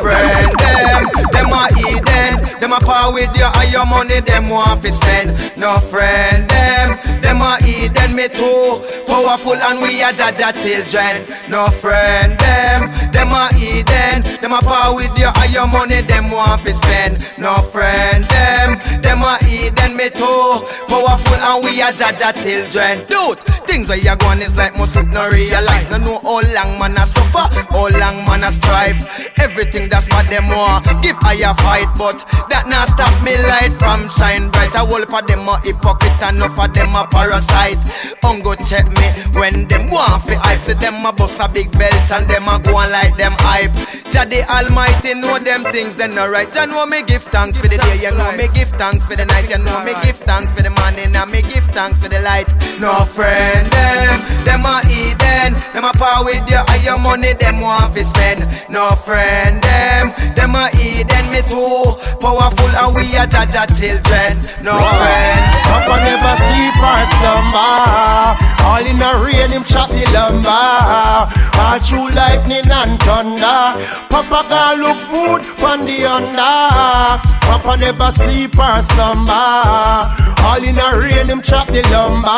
Friend 0.00 0.52
them, 0.58 1.08
them 1.32 1.52
a 1.52 1.68
Eden, 1.88 2.60
them 2.60 2.72
a 2.72 2.80
power 2.80 3.12
with 3.12 3.34
your 3.36 3.50
and 3.56 3.72
your 3.72 3.86
money, 3.86 4.20
them 4.20 4.48
want 4.48 4.82
fi 4.82 4.90
spend. 4.90 5.32
No 5.56 5.78
friend 5.88 6.48
them, 6.48 6.98
them 7.22 7.40
a 7.40 7.58
Eden, 7.64 8.14
me 8.14 8.28
too. 8.28 8.84
Powerful 9.06 9.54
and 9.56 9.80
we 9.80 10.02
are 10.02 10.12
Jah 10.12 10.32
Jah 10.32 10.52
children. 10.52 11.24
No 11.48 11.68
friend 11.68 12.38
them, 12.38 12.90
them 13.12 13.32
a 13.32 13.48
Eden, 13.56 14.22
them 14.40 14.52
a 14.52 14.60
power 14.60 14.94
with 14.94 15.16
your 15.18 15.32
and 15.36 15.52
your 15.52 15.68
money, 15.68 16.02
them 16.02 16.30
want 16.30 16.62
fi 16.62 16.72
spend. 16.72 17.24
No 17.38 17.54
friend 17.72 18.24
them, 18.24 18.78
them 19.00 19.22
a 19.22 19.38
Eden, 19.48 19.96
me 19.96 20.10
too. 20.10 20.66
Powerful 20.88 21.40
and 21.40 21.64
we 21.64 21.80
are 21.80 21.92
Jah 21.92 22.12
Jah 22.12 22.32
children. 22.32 23.04
Dude, 23.08 23.40
things 23.64 23.88
where 23.88 23.98
you 23.98 24.14
going 24.16 24.40
is 24.40 24.56
like 24.56 24.76
most 24.76 24.96
no 24.96 25.28
realize. 25.30 25.90
No 25.90 25.98
know 25.98 26.18
how 26.20 26.40
long 26.40 26.78
man 26.78 26.89
a 26.96 27.06
suffer, 27.06 27.46
how 27.70 27.88
long 27.88 28.24
man 28.26 28.44
a 28.44 28.52
strive. 28.52 29.00
Everything 29.38 29.88
that's 29.88 30.08
what 30.10 30.28
them 30.30 30.46
want. 30.48 30.84
Give 31.02 31.16
higher 31.20 31.54
fight, 31.64 31.88
but 31.96 32.24
that 32.48 32.66
not 32.68 32.88
stop 32.88 33.14
me 33.24 33.36
light 33.48 33.72
from 33.78 34.08
shine 34.10 34.50
bright. 34.50 34.74
A 34.74 34.84
whole 34.84 35.02
of 35.02 35.26
them 35.26 35.48
a 35.48 35.60
hypocrite, 35.64 36.22
enough 36.22 36.58
of 36.58 36.72
them 36.74 36.94
a 36.94 37.06
parasite. 37.06 37.80
Ungo 38.22 38.54
check 38.68 38.86
me 38.86 39.06
when 39.38 39.66
them 39.68 39.90
want 39.90 40.22
fi 40.24 40.34
hype. 40.34 40.62
Say 40.62 40.74
them 40.74 41.04
a 41.04 41.12
bust 41.12 41.40
a 41.40 41.48
big 41.48 41.70
belt 41.72 42.10
and 42.12 42.28
them 42.28 42.48
a 42.48 42.58
go 42.60 42.76
on 42.76 42.90
like 42.92 43.16
them 43.16 43.34
hype. 43.38 43.74
Jah 44.10 44.26
the 44.26 44.42
Almighty 44.50 45.14
know 45.14 45.38
them 45.38 45.64
things, 45.72 45.96
then 45.96 46.14
right. 46.14 46.50
Jah 46.52 46.66
know 46.66 46.84
me 46.86 47.02
give 47.02 47.22
thanks 47.30 47.58
for 47.58 47.68
the 47.68 47.78
day, 47.78 47.96
you 48.02 48.10
know 48.10 48.30
me 48.36 48.48
give 48.54 48.68
thanks 48.74 49.06
for 49.06 49.16
the 49.16 49.24
night, 49.24 49.48
you 49.48 49.58
know 49.58 49.82
me 49.84 49.94
give 50.02 50.18
thanks 50.26 50.52
for 50.52 50.62
the 50.62 50.70
morning, 50.70 51.14
and 51.14 51.30
me 51.30 51.42
give 51.42 51.64
thanks 51.72 52.00
for 52.00 52.08
the 52.08 52.20
light. 52.20 52.48
No 52.78 53.04
friend 53.04 53.70
them, 53.70 54.18
them 54.44 54.66
a 54.66 54.82
Eden, 54.90 55.54
them 55.72 55.84
a 55.84 55.92
power 55.94 56.24
with 56.24 56.42
your 56.50 56.64
higher 56.80 56.98
money, 56.98 57.32
them 57.34 57.60
want 57.60 57.94
fi 57.94 58.02
spend. 58.02 58.40
No 58.68 58.90
friend 59.04 59.62
them, 59.62 60.12
them 60.34 60.54
a 60.54 60.70
Eden, 60.76 61.24
me 61.32 61.42
too. 61.42 61.96
Powerful 62.20 62.72
and 62.76 62.94
we 62.94 63.16
are 63.16 63.26
Jah 63.26 63.46
Jah 63.46 63.66
children. 63.66 64.40
No 64.62 64.76
friend. 64.76 65.40
Papa 65.68 65.94
never 66.00 66.34
sleep 66.40 66.76
or 66.80 67.02
slumber. 67.12 68.50
All 68.64 68.84
in 68.84 69.00
a 69.00 69.10
rain, 69.24 69.50
him 69.50 69.64
shot 69.64 69.90
the 69.90 70.04
lumber. 70.12 71.28
All 71.60 71.78
through 71.80 72.10
lightning 72.14 72.70
and 72.70 73.00
thunder. 73.02 73.76
Papa 74.08 74.40
can 74.48 74.80
look 74.80 74.98
food 75.08 75.40
on 75.64 75.86
the 75.86 76.04
under. 76.04 77.20
Papa 77.46 77.76
never 77.78 78.10
sleep 78.12 78.58
or 78.58 78.82
slumber. 78.82 80.30
All 80.42 80.62
in 80.64 80.78
a 80.78 80.98
rain, 80.98 81.28
him 81.28 81.42
chop 81.42 81.68
the 81.68 81.82
lumber. 81.90 82.30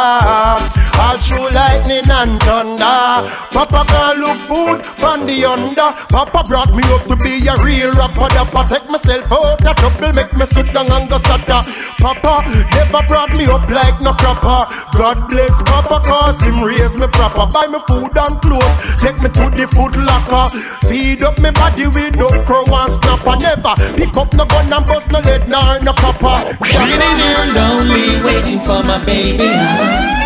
All 0.98 1.18
through 1.18 1.50
lightning 1.50 2.10
and 2.10 2.40
thunder. 2.42 3.30
Papa 3.52 3.84
can 3.86 4.20
look 4.22 4.38
food 4.46 4.78
on 5.02 5.26
the 5.26 5.44
under. 5.44 5.90
Papa 6.06 6.46
brought 6.46 6.70
me 6.70 6.82
up 6.94 7.02
to 7.10 7.16
be 7.18 7.42
a 7.50 7.54
real 7.66 7.90
rapper. 7.98 8.30
That 8.30 8.48
protect 8.54 8.86
myself 8.88 9.26
out 9.32 9.66
of 9.66 9.76
trouble, 9.76 10.12
make 10.14 10.32
me 10.38 10.46
sit 10.46 10.70
down 10.72 10.86
and 10.90 11.10
go 11.10 11.18
sata. 11.18 11.66
Papa 11.98 12.46
never 12.70 13.02
brought 13.10 13.34
me 13.34 13.44
up 13.50 13.66
like 13.68 13.98
no 14.00 14.12
crapper. 14.14 14.70
God 14.94 15.28
bless 15.28 15.58
Papa, 15.62 15.98
cause 16.06 16.40
him 16.40 16.62
raise 16.62 16.94
me 16.96 17.06
proper. 17.10 17.50
Buy 17.50 17.66
me 17.66 17.82
food 17.90 18.14
and 18.14 18.38
clothes, 18.38 18.76
take 19.02 19.18
me 19.18 19.28
to 19.34 19.44
the 19.50 19.66
food 19.74 19.94
locker. 19.98 20.54
Feed 20.86 21.22
up 21.22 21.38
me 21.42 21.50
body 21.50 21.90
with 21.90 22.14
no 22.14 22.30
crow 22.46 22.64
and 22.64 22.92
snapper. 22.92 23.36
Never 23.42 23.74
pick 23.98 24.14
up 24.16 24.32
no 24.32 24.46
gun 24.46 24.72
and 24.72 24.86
bust 24.86 25.10
no 25.10 25.18
lead 25.18 25.48
nor 25.50 25.82
no 25.82 25.92
copper. 25.98 26.38
Sitting 26.62 27.16
here 27.18 27.46
lonely, 27.58 28.22
waiting 28.22 28.60
for 28.60 28.82
my 28.86 29.02
baby. 29.04 30.21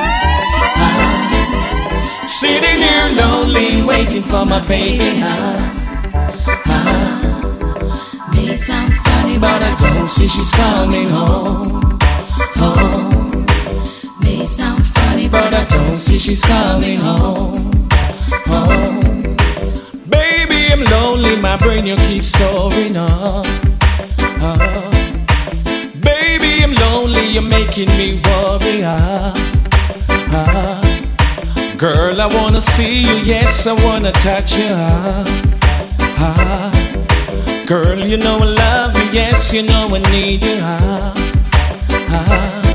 Sitting 2.29 2.83
here 2.83 3.09
lonely, 3.15 3.83
waiting 3.85 4.23
for 4.23 4.45
my 4.45 4.61
baby. 4.67 5.23
Ah, 5.23 6.63
ah. 6.67 8.31
May 8.35 8.55
sound 8.55 8.97
funny, 8.97 9.39
but 9.39 9.63
I 9.63 9.75
don't 9.77 10.09
see 10.09 10.27
she's 10.27 10.51
coming 10.51 11.09
home. 11.09 11.99
Home. 12.57 13.47
May 14.21 14.43
sound 14.45 14.85
funny, 14.87 15.29
but 15.29 15.55
I 15.55 15.65
don't 15.67 15.97
see 15.97 16.19
she's 16.19 16.43
coming 16.43 16.99
home. 16.99 17.89
Home. 18.47 19.37
Baby, 20.09 20.73
I'm 20.73 20.83
lonely, 20.85 21.37
my 21.37 21.57
brain 21.57 21.87
you 21.87 21.97
keep 22.09 22.25
storing 22.25 22.97
up. 22.97 23.47
Ah. 24.19 24.91
Baby, 26.01 26.65
I'm 26.65 26.75
lonely, 26.75 27.29
you're 27.29 27.43
making 27.43 27.89
me 27.91 28.21
worry. 28.25 28.83
Ah, 28.85 29.33
ah. 30.33 30.86
Girl, 31.79 32.23
I 32.23 32.27
wanna 32.27 32.63
see 32.63 33.03
you, 33.03 33.17
yes, 33.17 33.67
I 33.67 33.75
wanna 33.85 34.11
touch 34.13 34.57
you. 34.57 34.69
Ah. 36.19 36.73
Girl, 37.67 37.99
you 37.99 38.17
know 38.17 38.39
I 38.39 38.45
love 38.45 38.97
you, 38.97 39.05
yes, 39.13 39.53
you 39.53 39.63
know 39.63 39.95
I 39.95 39.99
need 40.11 40.43
you. 40.43 40.59
Ah, 40.63 41.13
ah. 42.09 42.66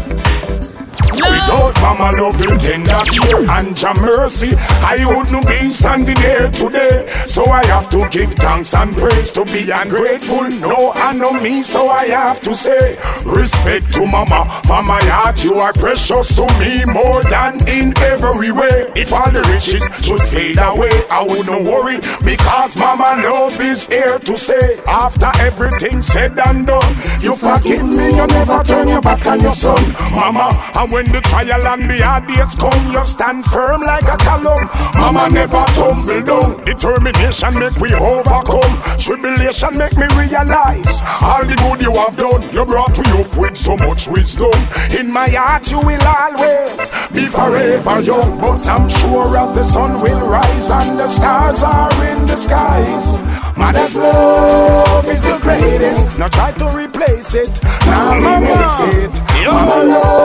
Without 1.22 1.80
mama 1.82 2.12
loving 2.22 2.58
tender 2.58 2.94
care 3.12 3.50
and 3.58 3.80
your 3.82 3.94
mercy, 3.96 4.56
I 4.58 5.04
wouldn't 5.06 5.48
be 5.48 5.72
standing 5.72 6.18
here 6.18 6.50
today. 6.52 7.08
So 7.28 7.46
I 7.46 7.66
have 7.68 7.90
to 7.92 8.08
give 8.10 8.34
thanks 8.34 8.74
and 8.74 8.96
praise 8.96 9.32
to 9.32 9.46
be 9.46 9.70
ungrateful. 9.72 10.50
No, 10.50 10.92
I 10.94 11.14
know 11.14 11.34
me, 11.34 11.62
so 11.62 11.90
I 11.90 12.06
have 12.06 12.42
to 12.42 12.54
say 12.56 12.98
respect 13.26 13.94
to 13.94 14.06
mama. 14.06 14.62
My 14.68 15.00
heart, 15.06 15.44
you 15.44 15.56
are 15.56 15.74
precious 15.74 16.36
to 16.36 16.46
me 16.60 16.84
more 16.92 17.22
than 17.24 17.66
in 17.68 17.94
every 18.00 18.52
way. 18.52 18.92
If 18.96 19.14
all 19.14 19.32
the 19.32 19.42
riches 19.54 19.84
should 20.06 20.22
fade 20.24 20.58
away, 20.58 20.92
I 21.10 21.24
wouldn't 21.24 21.64
worry 21.64 22.00
because 22.26 22.76
mama 22.76 23.22
love 23.24 23.60
is 23.62 23.86
here 23.86 24.18
to 24.20 24.38
stay. 24.38 24.80
After 24.88 25.32
everything 25.40 26.02
said 26.02 26.38
and 26.40 26.66
done, 26.66 26.96
you 27.22 27.36
forgive 27.36 27.88
me, 27.88 28.16
you 28.18 28.28
never 28.28 28.64
turn 28.64 28.88
your 28.88 29.02
back 29.02 29.26
on 29.28 29.40
your 29.40 29.52
son, 29.52 29.82
mama. 30.12 30.50
And 30.76 30.92
when 30.92 31.11
When 31.12 31.22
the 31.22 31.28
trial 31.28 31.68
and 31.68 31.92
the 31.92 31.98
hard 32.00 32.26
days 32.26 32.56
come, 32.56 32.88
you 32.90 33.04
stand 33.04 33.44
firm 33.44 33.82
like 33.82 34.08
a 34.08 34.16
column. 34.16 34.64
Mama 34.96 35.28
never 35.30 35.66
tumble 35.76 36.22
down. 36.24 36.64
Determination 36.64 37.60
make 37.60 37.76
we 37.84 37.94
overcome. 37.94 38.72
Tribulation 38.96 39.76
make 39.76 39.98
me 39.98 40.08
realize 40.16 41.04
all 41.20 41.44
the 41.44 41.60
good 41.60 41.84
you 41.84 41.92
have 42.00 42.16
done. 42.16 42.48
You 42.56 42.64
brought 42.64 42.96
me 42.96 43.12
up 43.20 43.36
with 43.36 43.58
so 43.58 43.76
much 43.76 44.08
wisdom. 44.08 44.56
In 44.98 45.12
my 45.12 45.28
heart, 45.28 45.70
you 45.70 45.80
will 45.80 46.00
always 46.00 46.88
be 47.12 47.28
forever 47.28 48.00
young. 48.00 48.40
But 48.40 48.66
I'm 48.66 48.88
sure 48.88 49.36
as 49.36 49.52
the 49.54 49.64
sun 49.64 50.00
will 50.00 50.26
rise 50.26 50.72
and 50.72 50.98
the 50.98 51.10
stars 51.10 51.62
are 51.62 51.92
in 52.06 52.26
the 52.26 52.38
skies. 52.38 53.18
Mother's 53.58 53.98
love 53.98 55.06
is 55.08 55.24
the 55.24 55.38
greatest. 55.40 56.20
Now 56.20 56.30
try 56.30 56.54
to 56.54 56.68
replace 56.72 57.36
it. 57.36 57.62
Now 57.86 58.16
erase 58.16 58.80
it. 58.96 59.22
Mama 59.44 59.84
love 59.84 60.21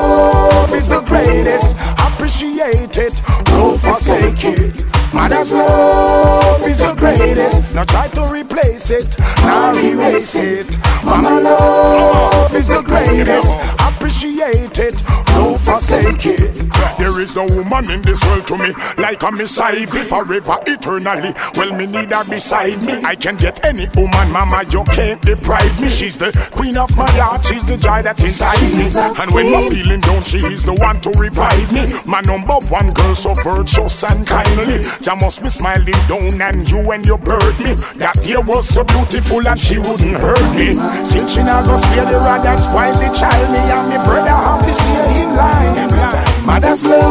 Now 7.37 7.85
try 7.85 8.09
to 8.09 8.23
replace 8.33 8.91
it. 8.91 9.19
Now 9.19 9.75
erase 9.77 10.37
it. 10.37 10.79
Mama 11.05 11.41
love 11.41 12.55
is 12.55 12.69
the 12.69 12.81
greatest. 12.81 13.55
Appreciate 13.81 14.79
it. 14.79 15.03
Don't 15.27 15.61
forsake 15.61 16.25
it. 16.25 16.96
There 17.17 17.25
is 17.25 17.35
no 17.35 17.47
woman 17.47 17.91
in 17.91 18.03
this 18.03 18.23
world 18.27 18.47
to 18.49 18.59
me 18.59 18.75
like 18.99 19.23
a 19.23 19.33
Miss 19.33 19.59
Ivy 19.59 20.03
forever, 20.03 20.59
eternally. 20.67 21.33
Well, 21.57 21.73
me 21.75 21.87
need 21.87 22.13
her 22.13 22.25
beside 22.25 22.83
me. 22.83 22.93
I 23.05 23.15
can 23.15 23.37
get 23.37 23.65
any 23.65 23.89
woman, 23.97 24.31
mama, 24.31 24.65
you 24.69 24.85
can't 24.85 25.23
deprive 25.23 25.81
me. 25.81 25.89
She's 25.89 26.19
the 26.19 26.31
queen 26.53 26.77
of 26.77 26.95
my 26.95 27.11
heart, 27.13 27.43
she's 27.43 27.65
the 27.65 27.79
joy 27.79 28.03
that's 28.03 28.23
inside 28.23 28.61
me. 28.61 28.85
And 29.19 29.31
when 29.33 29.55
I'm 29.55 29.71
feeling 29.71 30.03
down, 30.03 30.25
she 30.25 30.45
is 30.45 30.63
the 30.63 30.75
one 30.75 31.01
to 31.01 31.11
revive 31.13 31.73
me. 31.73 31.89
My 32.05 32.21
number 32.21 32.57
one 32.69 32.93
girl, 32.93 33.15
so 33.15 33.33
virtuous 33.33 34.05
and 34.05 34.27
kindly. 34.27 34.85
Jah 35.01 35.17
must 35.17 35.43
be 35.43 35.49
smiling 35.49 35.97
down, 36.09 36.39
and 36.43 36.69
you 36.69 36.91
and 36.91 37.07
you 37.07 37.17
bird 37.17 37.59
me. 37.61 37.73
That 37.97 38.27
year 38.27 38.43
was 38.43 38.69
so 38.69 38.85
beautiful, 38.85 39.49
and 39.49 39.59
she 39.59 39.79
wouldn't 39.79 40.19
hurt 40.19 40.55
me. 40.55 40.75
Still, 41.03 41.27
she 41.27 41.43
not 41.43 41.65
gonna 41.65 41.79
spare 41.79 42.05
the 42.05 42.19
rod 42.19 42.45
and 42.45 42.61
spoil 42.61 42.93
the 42.93 43.09
child. 43.09 43.51
Me 43.53 43.59
and 43.73 43.89
me 43.89 43.97
brother 44.05 44.37
have 44.37 44.67
to 44.67 44.71
stay 44.71 45.23
in 45.23 45.35
line. 45.35 46.45
Mother's 46.45 46.85
love 46.85 47.06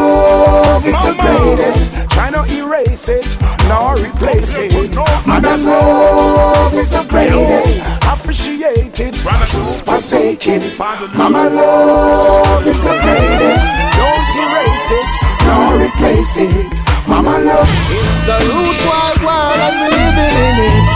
is 0.86 1.02
the 1.02 1.14
greatest. 1.20 2.10
Try 2.10 2.30
not 2.30 2.50
erase 2.50 3.08
it, 3.08 3.26
nor 3.68 3.96
replace 3.96 4.58
it. 4.58 4.96
Mother's 5.26 5.64
love 5.64 6.74
is 6.74 6.90
the 6.90 7.04
greatest. 7.04 7.86
Appreciate 8.04 8.98
it, 9.00 9.14
don't 9.24 9.82
forsake 9.84 10.46
it. 10.46 10.78
Mama 11.14 11.50
love 11.50 12.66
is 12.66 12.82
the 12.82 12.94
greatest. 13.02 13.66
Don't 13.98 14.28
erase 14.42 14.90
it, 15.00 15.10
nor 15.46 15.86
replace 15.86 16.36
it. 16.38 16.80
Mama 17.08 17.38
love. 17.38 17.68
It's 17.90 18.28
a 18.28 18.38
root 18.50 18.78
wide 18.86 19.20
world 19.22 19.58
and 19.66 19.76
we're 19.80 19.94
living 19.94 20.36
in 20.46 20.56
it. 20.70 20.88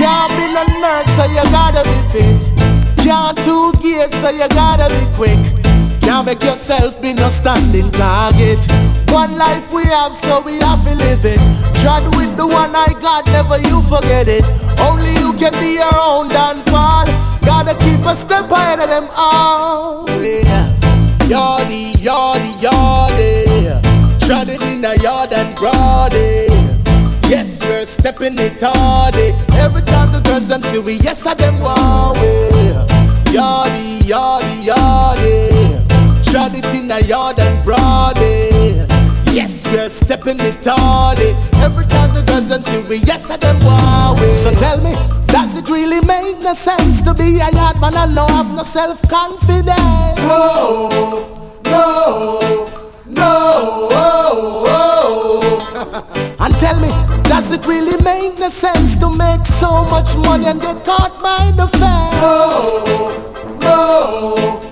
Can't 0.00 0.32
be 0.36 0.46
no 0.52 0.64
nerd, 0.80 1.06
so 1.16 1.24
you 1.30 1.44
gotta 1.50 1.82
be 1.84 1.98
fit. 2.12 2.40
Can't 3.04 3.36
two 3.44 3.72
gears, 3.82 4.12
so 4.20 4.30
you 4.30 4.48
gotta 4.48 4.88
be 4.94 5.04
quick. 5.16 5.61
Can't 6.02 6.26
make 6.26 6.42
yourself 6.42 7.00
be 7.00 7.14
no 7.14 7.30
standing 7.30 7.90
target. 7.92 8.60
One 9.10 9.36
life 9.36 9.72
we 9.72 9.84
have, 9.84 10.14
so 10.14 10.40
we 10.42 10.58
have 10.58 10.84
to 10.84 10.94
live 10.94 11.24
it. 11.24 11.40
Tread 11.80 12.04
with 12.16 12.36
the 12.36 12.46
one 12.46 12.74
I 12.74 12.92
got, 13.00 13.26
never 13.26 13.58
you 13.58 13.80
forget 13.82 14.26
it. 14.28 14.44
Only 14.78 15.12
you 15.22 15.32
can 15.38 15.52
be 15.60 15.74
your 15.80 15.94
own 15.94 16.28
downfall. 16.28 17.06
Gotta 17.44 17.74
keep 17.84 18.00
a 18.06 18.14
step 18.16 18.50
ahead 18.50 18.80
of 18.80 18.88
them 18.88 19.08
all. 19.16 20.08
Yeah. 20.20 20.68
Yardy, 21.32 21.92
yardy, 21.94 22.52
yardy. 22.60 24.20
Tread 24.20 24.48
it 24.48 24.62
in 24.62 24.80
the 24.82 24.98
yard 25.00 25.32
and 25.32 25.54
brody. 25.56 26.48
Yes, 27.28 27.62
we're 27.62 27.86
stepping 27.86 28.38
it 28.38 28.60
hardy. 28.60 29.32
Eh. 29.32 29.64
Every 29.64 29.82
time 29.82 30.12
the 30.12 30.20
girls 30.20 30.48
them 30.48 30.62
see 30.62 30.78
we, 30.78 30.94
yes, 30.94 31.24
I 31.26 31.34
them 31.34 31.60
wow. 31.60 32.12
Yardy, 33.32 34.00
yardy, 34.00 34.66
yardy. 34.66 35.91
Tread 36.32 36.54
it 36.54 36.64
in 36.74 36.88
the 36.88 37.04
yard 37.04 37.38
and 37.40 37.62
brody. 37.62 38.88
Yes, 39.36 39.68
we're 39.68 39.90
stepping 39.90 40.40
it 40.40 40.64
hardy. 40.64 41.36
Every 41.60 41.84
time 41.84 42.14
the 42.14 42.22
girls 42.22 42.48
them 42.48 42.62
see 42.62 42.80
we, 42.88 42.96
yes, 43.04 43.30
I 43.30 43.36
them 43.36 43.58
wow. 43.60 44.16
So 44.34 44.50
tell 44.54 44.80
me, 44.80 44.96
does 45.26 45.58
it 45.58 45.68
really 45.68 46.00
make 46.06 46.40
no 46.40 46.54
sense 46.54 47.02
to 47.02 47.12
be 47.12 47.36
a 47.36 47.52
yard 47.52 47.78
man 47.82 47.94
and 47.98 48.14
no 48.14 48.26
have 48.28 48.48
no 48.56 48.62
self 48.62 49.06
confidence? 49.10 49.76
No, 50.24 51.60
no, 51.66 52.40
no. 53.04 53.88
Oh, 53.92 54.64
oh. 54.72 56.36
and 56.40 56.54
tell 56.54 56.80
me, 56.80 56.88
does 57.28 57.52
it 57.52 57.66
really 57.66 58.02
make 58.02 58.38
no 58.38 58.48
sense 58.48 58.96
to 58.96 59.10
make 59.14 59.44
so 59.44 59.84
much 59.90 60.16
money 60.16 60.46
and 60.46 60.62
get 60.62 60.82
caught 60.82 61.22
by 61.22 61.52
the 61.58 61.68
fence? 61.68 62.14
No, 62.22 63.58
no, 63.60 64.71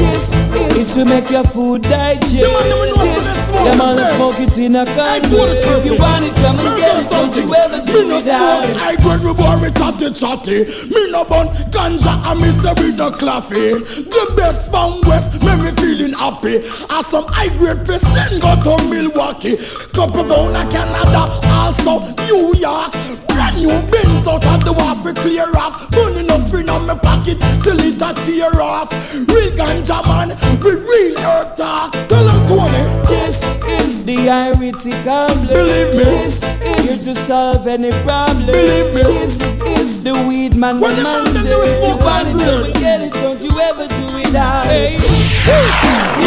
This 0.91 0.97
is 0.97 1.03
to 1.05 1.09
make 1.09 1.29
your 1.29 1.43
food 1.45 1.83
digest. 1.83 2.33
Them 2.33 3.79
all 3.79 3.97
smoke 3.97 4.39
it 4.39 4.57
in 4.57 4.75
a 4.75 4.85
country. 4.85 5.39
If 5.39 5.85
you 5.85 5.97
want 5.97 6.25
it, 6.25 6.33
come 6.35 6.59
and 6.59 6.77
get 6.77 7.05
it. 7.05 7.09
Don't 7.09 7.33
you 7.33 7.55
ever 7.55 7.85
Me 7.85 8.09
no 8.09 8.15
without 8.17 8.65
smoke, 8.65 8.75
it. 8.75 8.81
I 8.81 8.95
go 8.97 9.15
reward 9.23 9.61
me 9.61 9.71
chatty 9.71 10.11
chatty. 10.11 10.65
Me 10.93 11.11
no 11.11 11.23
bun 11.23 11.47
ganja 11.71 12.11
and 12.29 12.41
me 12.41 12.51
say 12.51 12.73
with 12.83 12.97
the 12.97 13.09
coffee. 13.11 13.73
The 14.03 14.33
best 14.35 14.69
from 14.69 14.99
West, 15.07 15.31
make 15.41 15.59
me 15.59 15.71
feeling 15.81 16.13
happy. 16.13 16.55
As 16.57 17.07
some 17.07 17.25
high 17.29 17.55
grade 17.57 17.87
fish 17.87 18.03
go 18.41 18.77
to 18.77 18.83
Milwaukee. 18.89 19.55
Couple 19.93 20.27
down 20.27 20.51
to 20.51 20.75
Canada, 20.75 21.23
also 21.47 22.01
New 22.27 22.53
York. 22.55 23.30
Brand 23.51 23.63
new 23.63 23.91
bins 23.91 24.27
out 24.27 24.45
of 24.45 24.63
the 24.65 24.73
waffle 24.73 25.13
clear 25.13 25.45
off. 25.55 25.89
Money 25.91 26.23
no 26.23 26.37
free 26.47 26.67
on 26.67 26.85
my 26.87 26.95
pocket 26.95 27.37
till 27.63 27.79
it 27.79 28.01
a 28.01 28.13
tear 28.25 28.61
off. 28.61 28.91
Real 29.13 29.51
ganja 29.55 30.01
man, 30.07 30.29
with 30.63 30.87
real 30.87 31.17
herb 31.19 31.55
talk. 31.57 31.91
Tell 32.07 32.23
them 32.25 32.45
Tony. 32.47 32.83
This 33.07 33.43
is 33.81 34.05
the 34.05 34.29
Irish 34.29 34.83
family. 35.03 35.47
Believe 35.47 35.95
me. 35.97 36.03
This 36.03 36.43
is 36.43 37.03
here 37.03 37.13
to 37.13 37.19
solve 37.21 37.67
any 37.67 37.91
problem. 38.03 38.45
Believe 38.45 38.93
me. 38.95 39.03
This 39.03 39.41
is 39.79 40.03
the 40.03 40.13
weed 40.27 40.55
man, 40.55 40.79
When 40.79 40.91
the 40.95 40.97
the 40.97 41.03
man 41.03 41.23
man 41.25 41.33
them 41.33 41.43
say. 41.43 41.49
do 41.49 41.61
is 41.61 41.77
You 41.77 41.85
smoke 41.85 42.01
want 42.01 42.27
it, 42.27 42.31
and 42.31 42.39
come 42.39 42.47
grill. 42.47 42.65
and 42.65 42.73
get 42.75 43.01
it. 43.01 43.13
Don't 43.13 43.41
you 43.41 43.51
ever 43.69 43.87
do 43.87 44.03
without 44.17 44.67
it. 44.69 45.01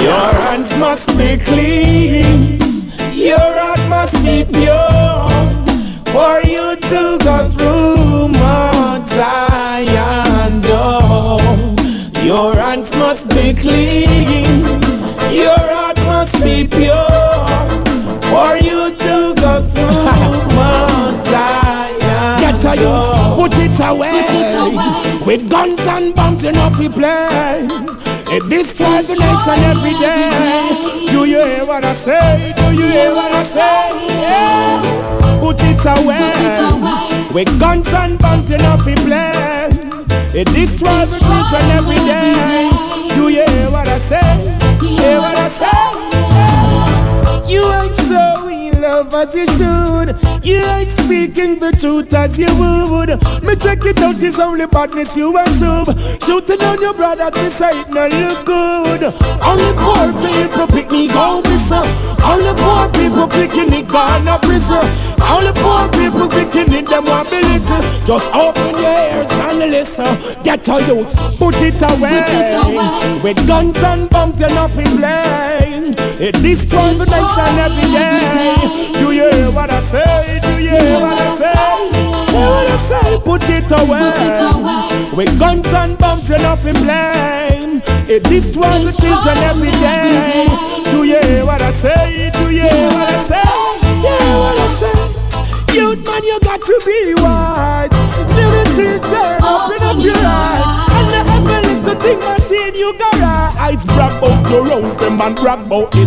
Your 0.02 0.32
hands 0.44 0.76
must 0.76 1.06
be 1.16 1.38
clean. 1.38 2.60
Your 3.14 3.38
heart 3.38 3.88
must 3.88 4.14
be 4.24 4.44
pure. 4.44 5.22
For 6.12 6.40
you 6.46 6.63
to 6.88 7.18
go 7.22 7.48
through 7.50 8.28
Mount 8.28 9.06
Zion 9.08 10.60
door. 10.60 11.40
Your 12.22 12.54
hands 12.54 12.94
must 12.96 13.28
be 13.28 13.54
clean. 13.54 14.60
Your 15.32 15.58
heart 15.74 15.98
must 16.12 16.34
be 16.42 16.66
pure. 16.66 17.44
For 18.30 18.56
you 18.56 18.90
to 19.04 19.34
go 19.44 19.62
through 19.72 20.54
Mount 20.56 21.24
Zion 21.24 22.40
Get 22.40 22.64
a 22.64 22.74
youth, 22.82 23.10
put 23.38 23.52
it 23.58 23.78
away. 23.80 25.24
With 25.26 25.48
guns 25.50 25.80
and 25.80 26.14
bombs, 26.14 26.44
you 26.44 26.52
know 26.52 26.70
we 26.78 26.88
play. 26.88 27.66
It 28.36 28.48
destroys 28.50 29.06
the 29.08 29.14
nation 29.14 29.60
every 29.72 29.94
day. 30.00 31.06
Do 31.12 31.24
you 31.24 31.44
hear 31.44 31.64
what 31.64 31.84
I 31.84 31.94
say? 31.94 32.52
Do 32.56 32.72
you 32.72 32.88
hear 32.88 33.14
what 33.14 33.32
I 33.32 33.42
say? 33.44 33.83
It 35.86 35.90
away. 36.72 37.28
With 37.34 37.60
guns 37.60 37.86
and 37.88 38.18
bombs, 38.18 38.50
you 38.50 38.56
know 38.56 38.78
we 38.86 38.94
play. 38.94 39.68
It 40.32 40.46
destroys 40.46 41.12
the 41.12 41.18
children 41.18 41.70
every 41.70 41.96
day. 41.96 42.70
Do 43.14 43.28
you 43.28 43.44
hear 43.46 43.70
what 43.70 43.86
I 43.86 43.98
say? 43.98 44.38
Hear 44.80 45.18
what 45.20 45.36
I 45.36 45.48
say? 45.60 47.52
You 47.52 47.70
ain't 47.70 47.94
showing 47.94 48.73
love 48.84 49.14
as 49.14 49.34
you 49.34 49.46
should. 49.56 50.08
You 50.44 50.60
ain't 50.76 50.90
speaking 50.90 51.58
the 51.58 51.72
truth 51.72 52.12
as 52.12 52.38
you 52.38 52.52
would. 52.60 53.10
Me 53.42 53.56
check 53.56 53.80
it 53.84 53.98
out, 54.02 54.22
it's 54.22 54.38
only 54.38 54.66
badness 54.66 55.16
you 55.16 55.32
assume. 55.38 55.88
Shooting 56.20 56.60
on 56.68 56.80
your 56.82 56.92
brothers, 56.92 57.34
me 57.40 57.48
say 57.48 57.72
it 57.80 57.88
no 57.88 58.04
look 58.08 58.44
good. 58.44 59.02
Only 59.40 59.72
poor 59.80 60.04
people 60.20 60.66
pick 60.68 60.90
me 60.90 61.08
go 61.08 61.40
missing. 61.48 61.88
Only 62.20 62.52
poor 62.60 62.84
people 62.92 63.26
picking 63.26 63.72
it 63.72 63.88
gone 63.88 64.28
up 64.28 64.42
prison. 64.42 64.84
Only 65.24 65.52
poor 65.56 65.88
people 65.96 66.28
picking 66.28 66.70
it 66.74 66.86
them 66.86 67.04
want 67.06 67.30
be 67.30 67.40
little. 67.40 67.80
Just 68.04 68.28
open 68.34 68.76
your 68.76 68.98
ears 69.08 69.32
and 69.48 69.58
listen. 69.58 70.12
Get 70.44 70.68
a 70.68 70.76
youth, 70.84 71.12
put 71.38 71.56
it 71.56 71.80
away. 71.80 72.20
Put 72.20 72.36
it 72.36 72.52
away. 72.52 73.20
With 73.24 73.46
guns 73.48 73.78
and 73.78 74.10
bombs, 74.10 74.38
you're 74.38 74.50
nothing 74.50 74.96
blame. 74.98 75.94
It 76.20 76.34
destroys 76.42 76.98
the 76.98 77.06
nation 77.06 77.58
every 77.58 77.90
day. 77.90 78.73
Do 78.98 79.12
you 79.12 79.30
hear 79.30 79.50
what 79.50 79.70
I 79.70 79.80
say? 79.82 80.40
Do 80.42 80.52
you 80.62 80.70
hear 80.70 81.00
what 81.00 81.18
I 81.20 81.36
say? 81.36 81.54
Hear 82.34 82.50
what 82.50 82.68
I 82.68 82.78
say? 82.90 83.20
Put 83.24 83.42
it 83.48 83.70
away. 83.70 85.14
With 85.16 85.38
guns 85.38 85.66
and 85.72 85.96
bombs, 85.98 86.28
you're 86.28 86.38
nothing 86.38 86.74
blame. 86.74 87.82
It 88.08 88.24
destroys 88.24 88.96
the 88.96 89.00
children 89.00 89.38
every 89.38 89.70
day. 89.70 90.46
Do 90.90 91.04
you 91.04 91.20
hear 91.22 91.46
what 91.46 91.62
I 91.62 91.72
say? 91.72 92.30
Do 92.34 92.50
you 92.50 92.62
hear 92.62 92.88
what 92.88 93.08
I 93.08 93.24
say? 93.30 93.50
Yeah, 94.02 94.38
what 94.42 94.58
I 94.58 94.68
say? 94.80 95.74
Youth 95.74 96.04
man, 96.04 96.22
you 96.24 96.38
got 96.40 96.60
to 96.60 96.80
be 96.84 97.14
wise. 97.14 97.90
Little 98.34 98.66
children, 98.76 99.42
open 99.42 99.82
up 99.86 99.98
your 99.98 100.18
eyes. 100.18 100.68
And 100.96 101.08
the 101.10 101.20
every 101.32 101.60
little 101.70 102.00
thing 102.00 102.22
I 102.22 102.38
see 102.38 102.68
in 102.68 102.74
you 102.74 102.96
got 102.98 103.14
eyes. 103.58 103.84
Brag 103.86 104.12
about 104.22 104.50
your 104.50 104.66
rose, 104.66 104.96
them 104.96 105.16
man 105.16 105.34
brag 105.34 105.66
about 105.66 105.90
the 105.92 106.04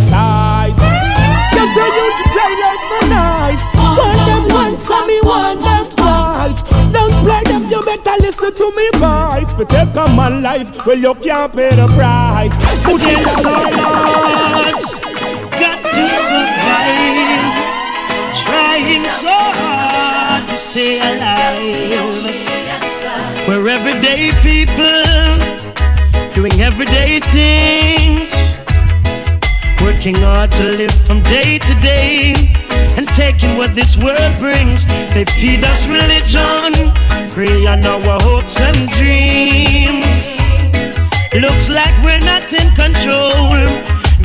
size. 1.68 1.74
Get 1.74 1.74
the 1.74 1.86
youth 1.98 2.20
jailers 2.34 2.82
for 2.88 3.04
nice. 3.08 3.62
Want 3.96 4.20
them 4.26 4.44
once, 4.48 4.90
and 4.90 5.06
me 5.06 5.20
want 5.22 5.60
them 5.60 5.86
twice. 5.90 6.62
Don't 6.92 7.14
play 7.24 7.42
them, 7.44 7.64
you 7.70 7.82
better 7.84 8.16
listen 8.20 8.54
to 8.54 8.72
me 8.76 8.88
voice. 8.98 9.54
But 9.54 9.68
take 9.70 9.96
a 9.96 10.08
man 10.14 10.42
life, 10.42 10.86
well 10.86 10.98
you 10.98 11.14
can't 11.14 11.52
pay 11.54 11.74
the 11.74 11.86
price. 11.96 12.58
Put 12.84 13.02
it 13.02 13.18
odds, 13.44 15.00
got 15.58 15.78
to 15.82 16.08
survive. 16.28 17.56
Trying 18.44 19.08
so 19.10 19.28
hard 19.28 20.48
to 20.48 20.56
stay 20.56 21.00
alive. 21.00 22.24
We're 23.46 23.68
everyday 23.68 24.30
people 24.42 25.04
doing 26.34 26.60
everyday 26.60 27.20
things, 27.20 28.30
working 29.82 30.14
hard 30.16 30.50
to 30.52 30.64
live 30.64 30.94
from 31.06 31.22
day 31.22 31.58
to 31.58 31.74
day, 31.80 32.34
and 32.96 33.06
taking 33.08 33.56
what 33.56 33.74
this 33.74 33.96
world 33.96 34.34
brings. 34.38 34.86
They 35.14 35.24
feed 35.24 35.64
us 35.64 35.86
religion, 35.88 36.92
prey 37.34 37.66
on 37.66 37.84
our 37.84 38.20
hopes 38.22 38.60
and 38.60 38.88
dreams. 38.98 40.18
Looks 41.34 41.68
like 41.68 41.94
we're 42.02 42.24
not 42.24 42.50
in 42.52 42.68
control. 42.74 43.30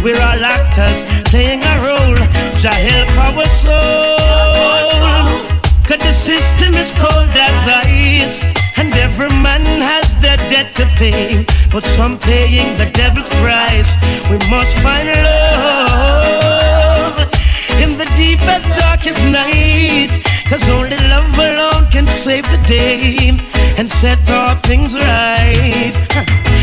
We're 0.03 0.19
all 0.19 0.43
actors 0.43 1.03
playing 1.29 1.63
a 1.63 1.75
role. 1.85 2.17
Jah 2.61 2.73
help 2.73 3.11
our 3.25 3.45
souls. 3.61 4.93
Cause 5.87 5.99
the 5.99 6.13
system 6.13 6.73
is 6.73 6.91
cold 6.97 7.29
as 7.29 7.67
ice. 7.85 8.43
And 8.77 8.93
every 8.95 9.29
man 9.41 9.65
has 9.65 10.02
debt 10.53 10.69
to 10.75 10.85
pay. 11.01 11.45
But 11.71 11.83
some 11.83 12.17
paying 12.19 12.77
the 12.77 12.85
devil's 13.01 13.29
price. 13.41 13.91
We 14.29 14.37
must 14.53 14.77
find 14.85 15.07
love 15.25 17.17
in 17.83 17.97
the 17.97 18.07
deepest, 18.15 18.67
darkest 18.77 19.23
night. 19.39 20.11
Cause 20.49 20.69
only 20.69 20.99
love 21.13 21.37
alone 21.39 21.85
can 21.89 22.07
save 22.07 22.45
the 22.53 22.61
day 22.67 23.31
and 23.79 23.89
set 23.89 24.19
all 24.29 24.55
things 24.69 24.93
right. 24.93 25.93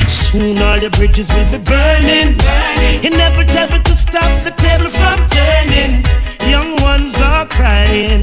Soon 0.07 0.57
all 0.67 0.79
the 0.79 0.91
bridges 0.99 1.29
will 1.35 1.51
be 1.51 1.59
burning. 1.73 2.31
Inevitable 3.03 3.83
to 3.89 3.95
stop 4.07 4.33
the 4.47 4.53
table 4.65 4.91
from 5.01 5.19
turning. 5.37 5.93
Young 6.53 6.71
ones 6.91 7.17
are 7.19 7.47
crying. 7.47 8.23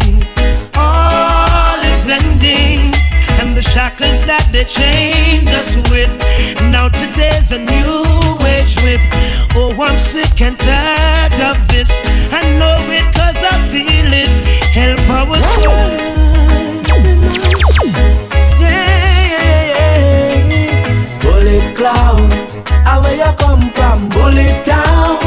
All 0.75 1.79
is 1.93 2.07
ending. 2.07 3.06
The 3.57 3.63
shackles 3.63 4.21
that 4.29 4.47
they 4.51 4.65
chained 4.65 5.49
us 5.49 5.81
with. 5.89 6.13
Now 6.69 6.89
today's 6.89 7.49
a 7.49 7.57
new 7.57 8.05
age 8.45 8.77
whip. 8.85 9.01
Oh, 9.57 9.73
I'm 9.81 9.97
sick 9.97 10.39
and 10.45 10.53
tired 10.59 11.33
of 11.41 11.57
this. 11.67 11.89
I 12.29 12.45
know 12.61 12.77
it 12.93 13.09
cause 13.17 13.33
I 13.33 13.57
feel 13.73 14.13
it. 14.13 14.29
Help 14.69 15.01
our 15.09 15.33
soul. 15.57 15.73
Yeah, 18.61 19.25
yeah, 19.33 19.73
yeah. 20.45 21.19
Bullet 21.25 21.65
cloud, 21.73 22.29
how 22.85 23.01
where 23.01 23.17
you 23.17 23.33
come 23.41 23.71
from? 23.73 24.07
Bullet 24.09 24.53
town. 24.69 25.17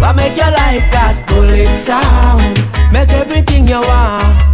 What 0.00 0.16
make 0.16 0.38
you 0.40 0.48
like 0.56 0.88
that? 0.88 1.20
Bullet 1.28 1.68
sound. 1.84 2.64
Make 2.90 3.12
everything 3.12 3.68
you 3.68 3.82
want. 3.82 4.53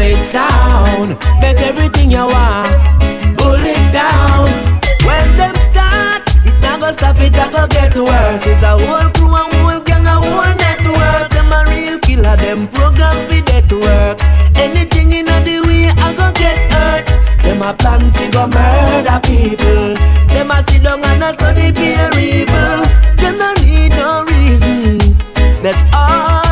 Bullet 0.00 0.24
sound. 0.24 1.10
Make 1.42 1.60
everything 1.60 2.10
you 2.10 2.24
want. 2.24 2.72
Bullet 3.36 3.84
down. 3.92 4.48
When 5.04 5.28
them 5.36 5.54
start, 5.68 6.22
it 6.46 6.56
never 6.62 6.90
stop. 6.94 7.20
It 7.20 7.32
never 7.32 7.68
get 7.68 7.94
worse. 7.94 8.46
It's 8.46 8.62
a 8.62 8.80
whole 8.80 9.10
crew 9.12 9.36
and 9.36 9.52
whole 9.60 9.80
gang, 9.84 10.06
a 10.06 10.16
whole 10.16 10.54
network. 10.56 11.28
Them 11.28 11.52
a 11.52 11.68
real 11.68 11.98
killer. 11.98 12.34
Them 12.36 12.66
program 12.68 13.12
fi 13.28 13.40
that 13.52 13.70
work. 13.70 14.16
Anything 14.56 15.12
in 15.12 15.26
the 15.26 15.60
way, 15.68 15.92
I 15.92 16.14
go 16.16 16.32
get 16.32 16.56
hurt. 16.72 17.04
Them 17.42 17.60
a 17.60 17.74
plan 17.74 18.10
fi 18.12 18.30
go 18.30 18.46
murder 18.46 19.20
people. 19.28 19.92
Them 20.32 20.50
a 20.50 20.64
sit 20.70 20.82
down 20.82 21.04
and 21.04 21.22
a 21.22 21.34
study 21.34 21.72
peer 21.76 22.08
evil. 22.16 22.88
Them 23.20 23.36
no 23.36 23.52
need 23.60 23.92
no 24.00 24.24
reason. 24.24 24.96
That's 25.60 25.84
all 25.92 26.49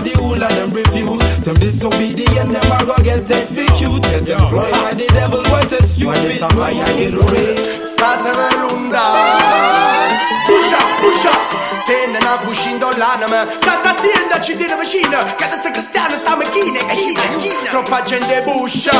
of 0.00 0.08
the 0.08 0.18
whole 0.18 0.42
of 0.42 0.52
them 0.56 0.72
refuse. 0.72 1.20
Them 1.44 1.56
disobedient, 1.56 2.52
them 2.52 2.72
are 2.72 2.84
gonna 2.84 3.04
get 3.04 3.30
executed. 3.30 4.24
Get 4.24 4.40
employed 4.40 4.72
by 4.72 4.94
the 4.96 5.06
devil, 5.12 5.42
what 5.52 5.72
a 5.72 5.82
stupid 5.84 6.40
boy. 6.56 6.72
I 6.72 6.88
get 6.96 7.14
away. 7.14 7.80
Start 7.80 8.24
a 8.24 8.32
room 8.60 8.90
down. 8.90 10.08
Push 10.48 10.72
up, 10.72 10.88
push 11.00 11.24
up. 11.28 11.42
Tenena 11.84 12.36
puscindo 12.44 12.90
l'anima 12.96 13.46
Santa 13.56 13.94
tenda 13.94 14.40
ci 14.40 14.54
tiene 14.54 14.76
vicino 14.76 15.34
Che 15.34 15.48
testa 15.48 15.70
cristiana 15.72 16.14
sta 16.14 16.36
macchina 16.36 16.78
E 16.78 16.94
china, 16.94 17.22
china 17.38 17.70
Troppa 17.70 18.02
gente 18.02 18.42
buscia 18.42 18.92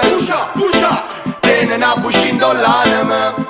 Puscia, 0.00 0.48
puscia 0.54 1.04
Tenena 1.38 1.94
puscindo 2.00 2.50
l'anima 2.52 3.47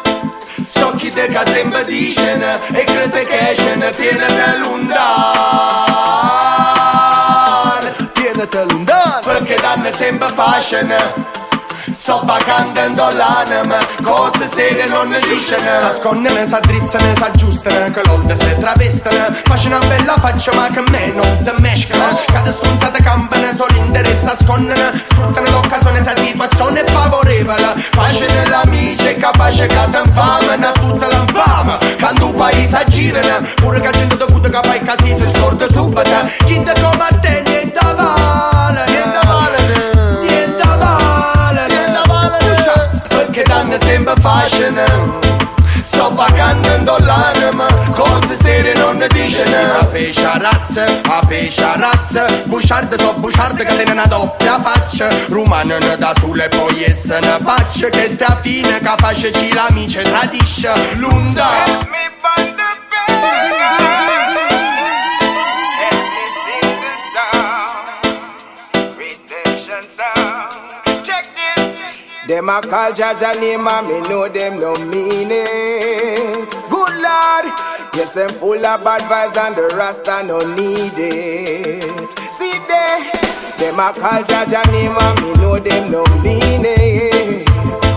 partite 1.09 1.29
che 1.29 1.40
sembra 1.47 1.83
dicene 1.83 2.59
e 2.73 2.85
crede 2.85 3.23
che 3.25 3.55
ce 3.57 3.75
ne 3.77 3.90
tiene 3.90 4.27
da 4.27 4.57
lontan 4.59 4.88
Tiene 8.12 8.47
da 8.47 8.64
lontan 8.64 9.21
perché 9.25 9.57
danno 9.61 9.90
sempre 9.92 10.29
fashion 10.29 10.94
So 12.09 12.23
vacante 12.25 12.90
do 12.94 13.07
l'anima 13.11 13.77
Cose 14.03 14.49
serie 14.49 14.87
non 14.87 15.09
ne 15.11 15.21
giuscene 15.21 15.79
Sa 15.79 15.92
sconnene, 15.92 16.47
sa 16.47 16.59
drizzene, 16.59 17.12
sa 17.18 17.31
giustene 17.33 17.90
Che 17.90 18.01
l'onde 18.07 18.35
se 18.35 18.59
travestene 18.59 19.42
Faccio 19.44 19.66
una 19.66 19.79
bella 19.81 20.16
faccia 20.18 20.51
ma 20.55 20.68
che 20.68 20.83
me 20.90 21.12
non 21.12 21.38
se 21.42 21.53
mescano. 21.59 22.18
Cade 22.25 22.51
stronzate 22.51 23.03
campane 23.03 23.55
Solo 23.55 23.77
interessa 23.77 24.35
sconnene 24.40 25.05
Sfruttano 25.07 25.51
l'occasione 25.51 26.03
se 26.03 26.16
situazione 26.16 26.83
favorevole. 26.87 27.75
Pace 27.90 28.27
nell'amice 28.33 29.16
capace 29.16 29.66
che 29.66 29.88
te 29.90 30.01
infame 30.03 30.66
A 30.66 30.73
tutta 30.73 31.09
l'infame. 31.09 31.77
Quando 32.01 32.25
un 32.29 32.37
paese 32.37 32.75
a 32.75 32.79
aggirene 32.79 33.53
Pure 33.57 33.81
che 33.81 33.90
gente 33.90 34.16
dovuta 34.16 34.49
che 34.49 34.66
fai 34.66 34.81
casino 34.81 35.18
Si 35.18 35.31
scorda 35.37 35.66
subito. 35.66 36.31
Chi 36.47 36.62
te 36.62 36.73
come 36.81 37.05
a 37.07 37.18
te 37.21 37.42
niente 37.44 37.79
avanti 37.81 38.58
să 43.79 43.87
se 43.87 44.12
fashion 44.21 44.79
So 45.93 46.11
vacando 46.14 46.75
in 46.75 46.85
dollari 46.85 47.55
ma 47.55 47.67
Cose 47.95 48.35
serie 48.43 48.73
non 48.77 48.97
ne 48.97 49.07
dice 49.07 49.43
ne 49.43 49.87
Pesce 49.93 50.27
a 50.27 50.37
razza, 50.37 50.85
a 51.09 51.21
pesce 51.27 51.64
razza 51.77 52.25
Busciarde 52.45 52.99
so 52.99 53.14
busciarde 53.19 53.64
che 53.64 53.75
tiene 53.77 53.93
una 53.93 54.07
doppia 54.07 54.61
faccia 54.61 55.09
Rumane 55.29 55.79
ne 55.79 55.97
da 55.97 56.12
sulle 56.21 56.49
poi 56.49 56.85
essene 56.85 57.38
faccia 57.45 57.88
Che 57.88 58.09
sta 58.09 58.38
fine 58.41 58.81
che 58.81 58.95
face 58.97 59.33
ci 59.33 59.53
l'amice 59.53 60.03
tradisce 60.03 60.73
L'unda. 60.97 61.47
Mi 61.91 62.07
fanno 62.21 62.55
bene 62.88 64.48
Them 72.29 72.51
a 72.51 72.61
call 72.61 72.93
Jah 72.93 73.14
Jah 73.19 73.33
name 73.41 73.67
and 73.67 73.87
me 73.88 74.01
know 74.07 74.29
them 74.29 74.61
no 74.61 74.75
mean 74.93 75.29
it. 75.33 76.51
Good 76.69 76.95
Lord, 77.01 77.47
yes 77.97 78.12
them 78.12 78.29
full 78.29 78.67
of 78.67 78.85
bad 78.85 79.01
vibes 79.09 79.37
and 79.38 79.57
the 79.57 79.75
Rasta 79.75 80.23
no 80.27 80.37
need 80.55 80.93
it. 80.95 81.83
See 82.35 82.53
there, 82.69 83.01
them 83.57 83.81
a 83.81 83.95
call 83.97 84.23
Jah 84.25 84.45
Jah 84.45 84.62
name 84.71 84.95
and 85.01 85.23
me 85.23 85.33
know 85.41 85.59
them 85.59 85.91
no 85.91 86.05
mean 86.23 86.67
it. 86.69 87.49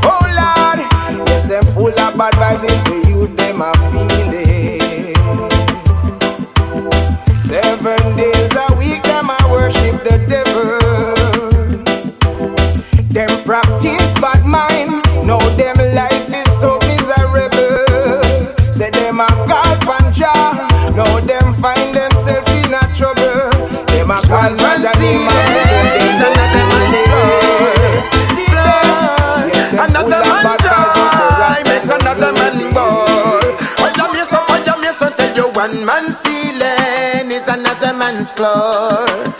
Oh 0.07 0.23
Lord, 0.23 0.79
yes 1.27 1.43
them 1.49 1.65
full 1.75 1.89
of 1.91 2.17
bad 2.17 2.33
vibes 2.39 2.63
in 2.63 2.79
the 2.87 2.97
youth 3.09 3.35
them 3.35 3.61
a 3.61 3.73
feel 3.91 4.31
it. 4.31 4.81
Seven 7.43 8.15
days 8.15 8.55
a 8.55 8.73
week 8.79 9.03
them 9.03 9.29
a 9.29 9.37
worship 9.51 10.03
the 10.05 10.25
devil. 10.29 10.80
Practice 13.81 14.13
bad 14.21 14.45
mind, 14.45 15.01
now 15.25 15.39
them 15.57 15.75
life 15.95 16.29
is 16.29 16.49
so 16.59 16.77
miserable. 16.85 18.21
Say 18.73 18.89
them 18.91 19.19
a 19.19 19.27
call 19.49 19.75
panja, 19.81 20.33
now 20.95 21.19
them 21.21 21.53
find 21.55 21.95
themselves 21.95 22.49
in 22.51 22.73
a 22.73 22.81
trouble. 22.93 23.49
Them 23.87 24.11
a 24.11 24.21
call 24.21 24.53
panja, 24.53 24.93
another 29.81 30.21
man 30.21 30.21
Another 30.21 30.21
man 30.21 30.57
makes 31.65 31.89
another 31.89 32.33
man 32.33 32.73
ball. 32.73 33.41
I 33.81 33.89
am 33.97 34.13
here 34.13 34.25
so 34.25 34.37
I 34.37 34.61
am 34.67 34.81
here 34.83 34.93
so 34.93 35.09
tell 35.09 35.35
you 35.35 35.51
one 35.53 35.85
man's 35.85 36.17
ceiling 36.17 37.31
is 37.31 37.47
another 37.47 37.93
man's 37.93 38.31
floor. 38.31 39.07
Floor. 39.07 39.30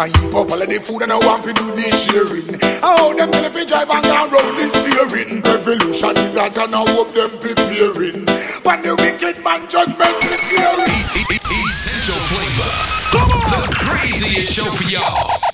And 0.00 0.14
you 0.14 0.30
pop 0.30 0.48
all 0.50 0.62
of 0.62 0.68
the 0.68 0.78
food 0.78 1.02
and 1.02 1.12
I 1.12 1.18
want 1.18 1.42
to 1.42 1.52
do 1.52 1.74
the 1.74 1.90
sharing. 1.90 2.60
How 2.80 3.12
them 3.14 3.30
you 3.34 3.66
drive 3.66 3.90
and 3.90 4.04
go 4.04 4.30
round 4.30 4.54
the 4.54 4.66
steering. 4.70 5.42
Revolution 5.42 6.16
is 6.22 6.36
at 6.36 6.56
and 6.56 6.74
I 6.74 6.84
hope 6.90 7.12
them 7.14 7.30
preparing. 7.42 8.24
But 8.62 8.82
the 8.86 8.94
wicked 8.94 9.42
man 9.42 9.68
judgment 9.68 10.14
preparing. 10.22 11.02
Essential 11.50 12.20
flavor. 12.30 12.70
Come 13.10 13.30
on! 13.30 13.70
The 13.70 13.74
craziest 13.74 14.52
show 14.52 14.70
for 14.70 14.88
y'all. 14.88 15.47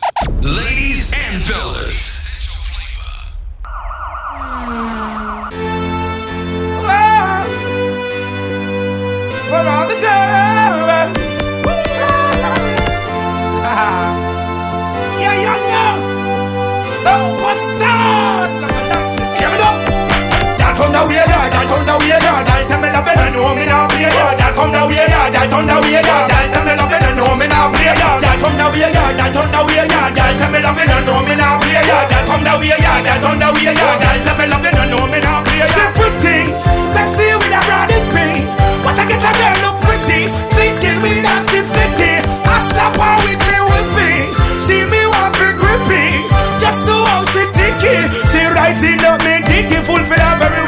Come 32.55 32.63
down 32.63 32.63
here, 32.63 32.79
y'all. 32.79 33.03
Y'all 33.03 33.21
come 33.21 33.41
y'all. 33.41 33.99
Y'all 34.23 34.39
me 34.39 34.47
love 34.47 34.65
and 34.65 34.91
know 34.91 35.07
me 35.11 35.19
now 35.21 35.43
play. 35.43 35.67
She 35.75 35.85
pretty, 35.99 36.51
sexy 36.93 37.35
with 37.35 37.51
a 37.51 37.61
rowdy 37.67 37.99
pink. 38.15 38.47
What 38.85 38.99
I 38.99 39.05
get 39.07 39.23
a 39.23 39.31
girl 39.35 39.57
look 39.65 39.77
pretty, 39.83 40.31
clean 40.55 40.73
skin 40.77 40.97
with 41.03 41.27
a 41.27 41.35
stiff 41.49 41.67
sticky. 41.67 42.23
I 42.23 42.57
slap 42.71 42.95
her 42.95 43.15
with 43.27 43.43
me 43.43 43.59
whipping. 43.59 44.23
She 44.63 44.87
me 44.87 45.03
want 45.11 45.35
to 45.35 45.57
grippy, 45.59 46.23
just 46.61 46.85
know 46.87 47.03
how 47.11 47.25
she 47.27 47.43
ticky. 47.57 48.07
She 48.31 48.41
rising 48.47 49.03
up 49.03 49.19
me 49.25 49.43
full 49.83 50.03
for 50.05 50.15
her 50.15 50.37
very. 50.39 50.65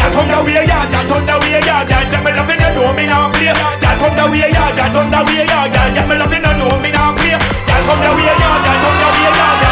Y'all 0.00 0.12
come 0.14 0.28
down 0.28 0.46
here, 0.46 0.64
y'all. 0.64 0.88
Y'all 0.90 1.06
come 1.06 1.26
down 1.26 1.42
here, 1.42 1.60
y'all. 1.60 1.84
Y'all 1.86 2.24
me 2.24 2.32
love 2.32 2.50
and 2.50 2.74
know 2.74 2.92
me 2.94 3.04
play. 3.34 3.52
Y'all 3.52 3.98
come 3.98 4.16
down 4.16 4.32
here, 4.32 4.48
y'all. 4.48 4.74
Y'all 4.74 4.92
come 4.94 5.10
down 5.10 5.26
here, 5.28 5.44
y'all. 5.44 5.68
Y'all 5.68 6.08
me 6.08 6.14
love 6.16 6.32
and 6.32 6.42
know 6.58 6.78
me 6.80 6.90
now 6.90 7.14
play. 7.14 7.30
Y'all 7.30 7.84
come 7.86 8.00
down 8.00 8.16
here, 8.18 8.36
y'all. 8.38 8.58
Y'all 8.64 8.78
come 8.80 8.98
down 9.00 9.14
here, 9.14 9.69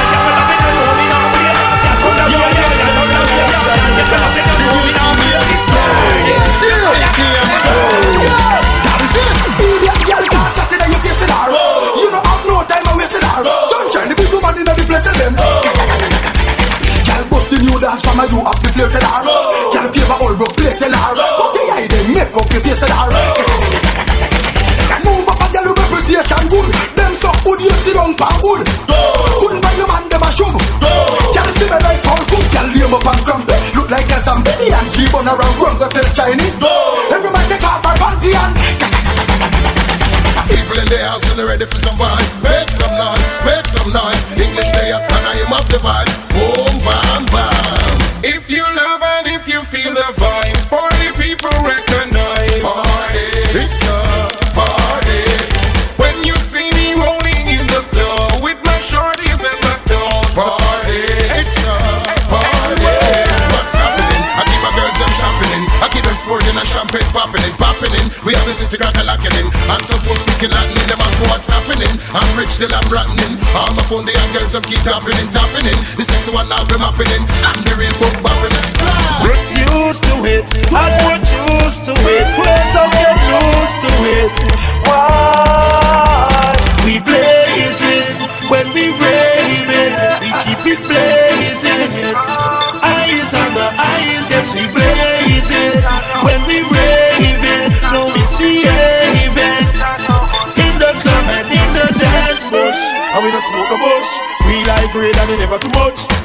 girls 74.49 74.53
them 74.53 74.62
keep 74.62 74.82
tapping 74.82 75.18
in, 75.20 75.30
tapping 75.32 75.66
in. 75.66 75.78
This 75.96 76.09
next 76.09 76.32
one 76.32 76.49
now 76.49 76.64
be 76.64 76.78
mapping 76.78 77.11
in. 77.12 77.22
I'm 77.44 77.57
the 77.64 77.74
book 77.99 78.14
bopping 78.24 78.55
used 79.88 80.03
to 80.05 80.14
it, 80.24 80.44
I 80.72 81.07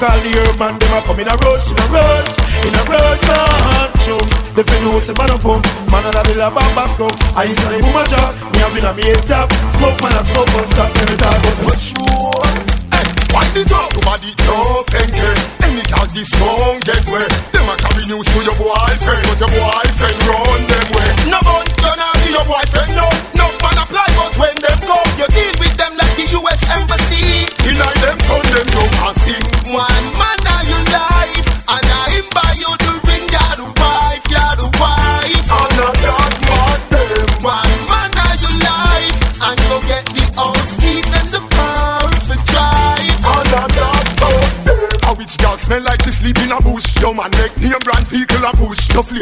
much. 0.04 0.12
Call 0.12 0.20
the 0.20 0.32
urban, 0.36 0.80
them 0.80 0.94
a 0.94 1.02
come 1.02 1.20
in 1.20 1.28
a 1.28 1.36
rush, 1.44 1.72
in 1.72 1.80
a 1.80 1.86
rush, 1.88 2.36
in 2.68 2.76
a 2.76 2.84
rush. 2.84 3.24
Not 3.24 3.92
tune. 4.04 4.30
The 4.56 4.64
who 4.84 5.00
say 5.00 5.14
man 5.18 5.32
a 5.32 5.38
pump, 5.38 5.66
man 5.92 6.06
a 6.06 6.12
da 6.12 6.24
bill 6.24 6.42
a 6.42 6.52
bamba. 6.52 6.86
I 7.36 7.44
used 7.46 7.62
to 7.62 7.70
the 7.70 7.80
boom 7.80 8.06
job, 8.12 8.36
me 8.54 8.62
a 8.62 8.68
been 8.70 8.86
a 8.86 8.94
me 8.94 9.08
top. 9.28 9.52
Smoke 9.72 10.00
man 10.04 10.14
a 10.14 10.24
smoke, 10.24 10.52
but 10.54 10.68
stop 10.68 10.92
every 10.96 11.18
time. 11.18 11.42
But 11.42 11.80
sure. 11.80 12.74
Wind 13.34 13.58
it 13.58 13.72
up, 13.74 13.90
nobody 13.98 14.30
don't 14.46 14.86
think 14.94 15.18
it. 15.18 15.40
Anytime 15.66 16.10
this 16.14 16.30
wrong 16.38 16.78
get 16.86 17.02
way. 17.10 17.26
Them 17.50 17.66
a 17.66 17.74
carry 17.82 18.06
news 18.06 18.30
to 18.30 18.40
your 18.46 18.54
boyfriend, 18.62 19.03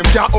Your 0.01 0.30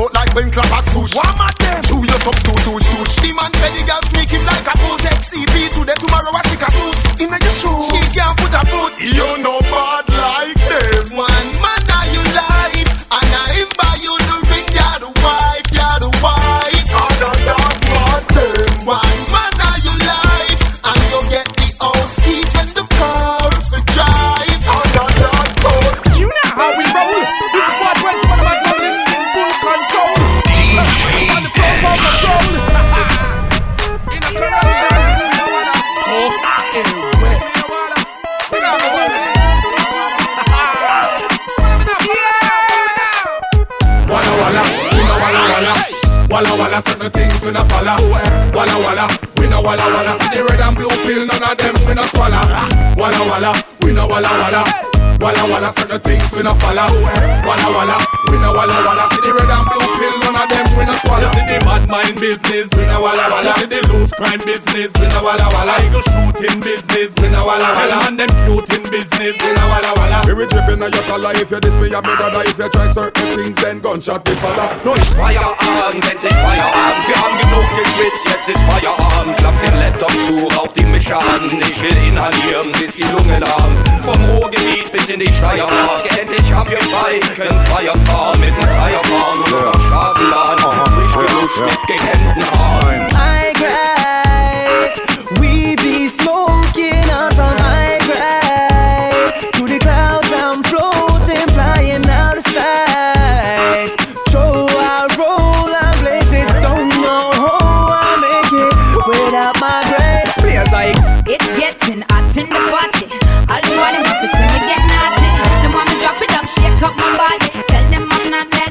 crime 64.15 64.41
business, 64.45 64.91
we 64.99 65.07
no 65.09 65.23
walla 65.23 65.47
walla. 65.53 65.75
Eagle 65.83 66.01
shooting 66.01 66.59
business, 66.61 67.13
we 67.19 67.29
no 67.29 67.45
walla 67.45 67.69
walla. 67.73 68.07
And 68.07 68.19
them 68.19 68.29
cute 68.45 68.69
in 68.73 68.83
business, 68.89 69.35
we 69.41 69.51
no 69.53 69.65
walla 69.67 69.91
walla. 69.97 70.21
We 70.27 70.33
be 70.33 70.45
dripping 70.47 70.81
on 70.81 70.91
your 70.91 71.03
collar 71.09 71.33
if 71.35 71.49
you 71.51 71.59
diss 71.59 71.75
me, 71.77 71.93
I'm 71.93 72.03
brother. 72.03 72.43
If 72.45 72.57
you 72.57 72.69
try 72.69 72.87
certain 72.91 73.27
things, 73.35 73.57
then 73.61 73.79
gunshot 73.81 74.25
the 74.25 74.35
fella. 74.37 74.69
No, 74.85 74.93
it's 74.93 75.13
Feierabend, 75.13 76.05
endlich 76.05 76.33
Feierabend. 76.33 77.03
Wir 77.07 77.17
haben 77.17 77.37
genug 77.37 77.67
geschwitzt, 77.77 78.25
jetzt 78.29 78.49
ist 78.49 78.63
Feierabend. 78.69 79.37
Klapp 79.37 79.55
den 79.61 79.75
Laptop 79.79 80.13
zu, 80.21 80.47
rauch 80.57 80.73
die 80.73 80.85
Mischer 80.85 81.19
an. 81.19 81.49
Ich 81.69 81.81
will 81.81 81.97
inhalieren, 81.97 82.71
bis 82.79 82.95
die 82.95 83.03
Lunge 83.03 83.39
lahm. 83.39 83.73
Vom 84.03 84.19
Ruhrgebiet 84.35 84.91
bis 84.91 85.09
in 85.09 85.19
die 85.19 85.31
Steiermark. 85.31 86.05
Endlich 86.17 86.53
haben 86.53 86.69
wir 86.69 86.77
frei, 86.77 87.19
können 87.35 87.59
Feiern 87.65 88.05
fahren. 88.05 88.39
Mit 88.39 88.55
dem 88.55 88.69
Feierfahren 88.69 89.39
und 89.39 89.67
auf 89.67 89.81
Straßenbahn. 89.81 90.57
Frisch 90.93 91.13
geduscht 91.13 91.61
mit 91.65 91.79
gehemmten 91.87 92.43
Haaren. 92.51 93.07
I. 93.13 94.02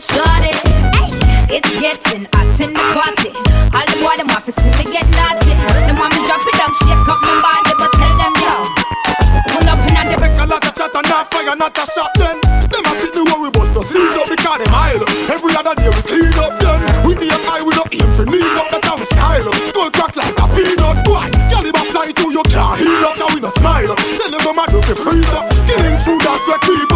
shorty. 0.03 0.50
Hey, 0.98 1.14
it's 1.46 1.70
getting 1.78 2.26
hot 2.34 2.59
in 2.59 2.74
the 2.74 2.84
party. 2.90 3.30
All 3.70 3.86
the 3.86 3.96
boy 4.03 4.18
them 4.18 4.28
have 4.34 4.44
to 4.44 4.53
see 4.53 4.70
me 4.74 4.90
get 4.90 5.07
naughty. 5.14 5.55
Them 5.86 5.96
want 5.96 6.11
me 6.18 6.26
drop 6.26 6.42
it 6.42 6.55
down, 6.59 6.74
shake 6.82 7.07
up 7.07 7.22
my 7.22 7.34
body, 7.38 7.72
but 7.78 7.90
tell 7.94 8.14
them 8.18 8.34
yo, 8.42 8.55
pull 9.55 9.68
up 9.70 9.78
in 9.86 9.94
the 10.11 10.16
Make 10.18 10.38
a 10.42 10.46
lot 10.46 10.66
of 10.66 10.74
chat 10.74 10.90
and 10.90 11.07
not 11.07 11.30
fire, 11.30 11.55
not 11.55 11.78
a 11.78 11.84
shot 11.86 12.11
then. 12.18 12.36
Them 12.42 12.82
a 12.82 12.92
sit 12.98 13.14
the 13.14 13.22
worry 13.30 13.50
bust 13.55 13.74
the 13.74 13.82
seize 13.86 14.16
up 14.18 14.26
because 14.26 14.59
them 14.59 14.74
idle. 14.74 15.07
Every 15.30 15.55
other 15.55 15.74
day 15.78 15.88
we 15.88 16.03
clean 16.03 16.34
up 16.34 16.59
then. 16.59 16.78
We 17.07 17.14
aim 17.22 17.42
high, 17.46 17.62
we 17.62 17.70
don't 17.78 17.88
aim 17.94 18.11
for 18.18 18.26
need 18.26 18.59
up, 18.59 18.74
that's 18.74 18.86
how 18.86 18.98
we 18.98 19.07
style. 19.07 19.55
Skull 19.70 19.90
crack 19.94 20.18
like 20.18 20.34
a 20.34 20.46
peanut 20.50 20.98
boy. 21.07 21.30
Caliber 21.46 21.86
fly 21.94 22.11
to 22.11 22.26
you 22.28 22.42
can't 22.50 22.74
heal 22.76 23.07
up, 23.07 23.14
now 23.16 23.30
we 23.30 23.40
no 23.40 23.50
smile. 23.55 23.94
Tell 24.18 24.30
them 24.30 24.42
come 24.42 24.59
and 24.59 24.70
do 24.74 24.80
the 24.82 24.96
freeze 24.98 25.30
up. 25.32 25.46
Killing 25.64 25.96
true, 26.03 26.18
that's 26.20 26.42
where 26.50 26.59
creep 26.66 26.91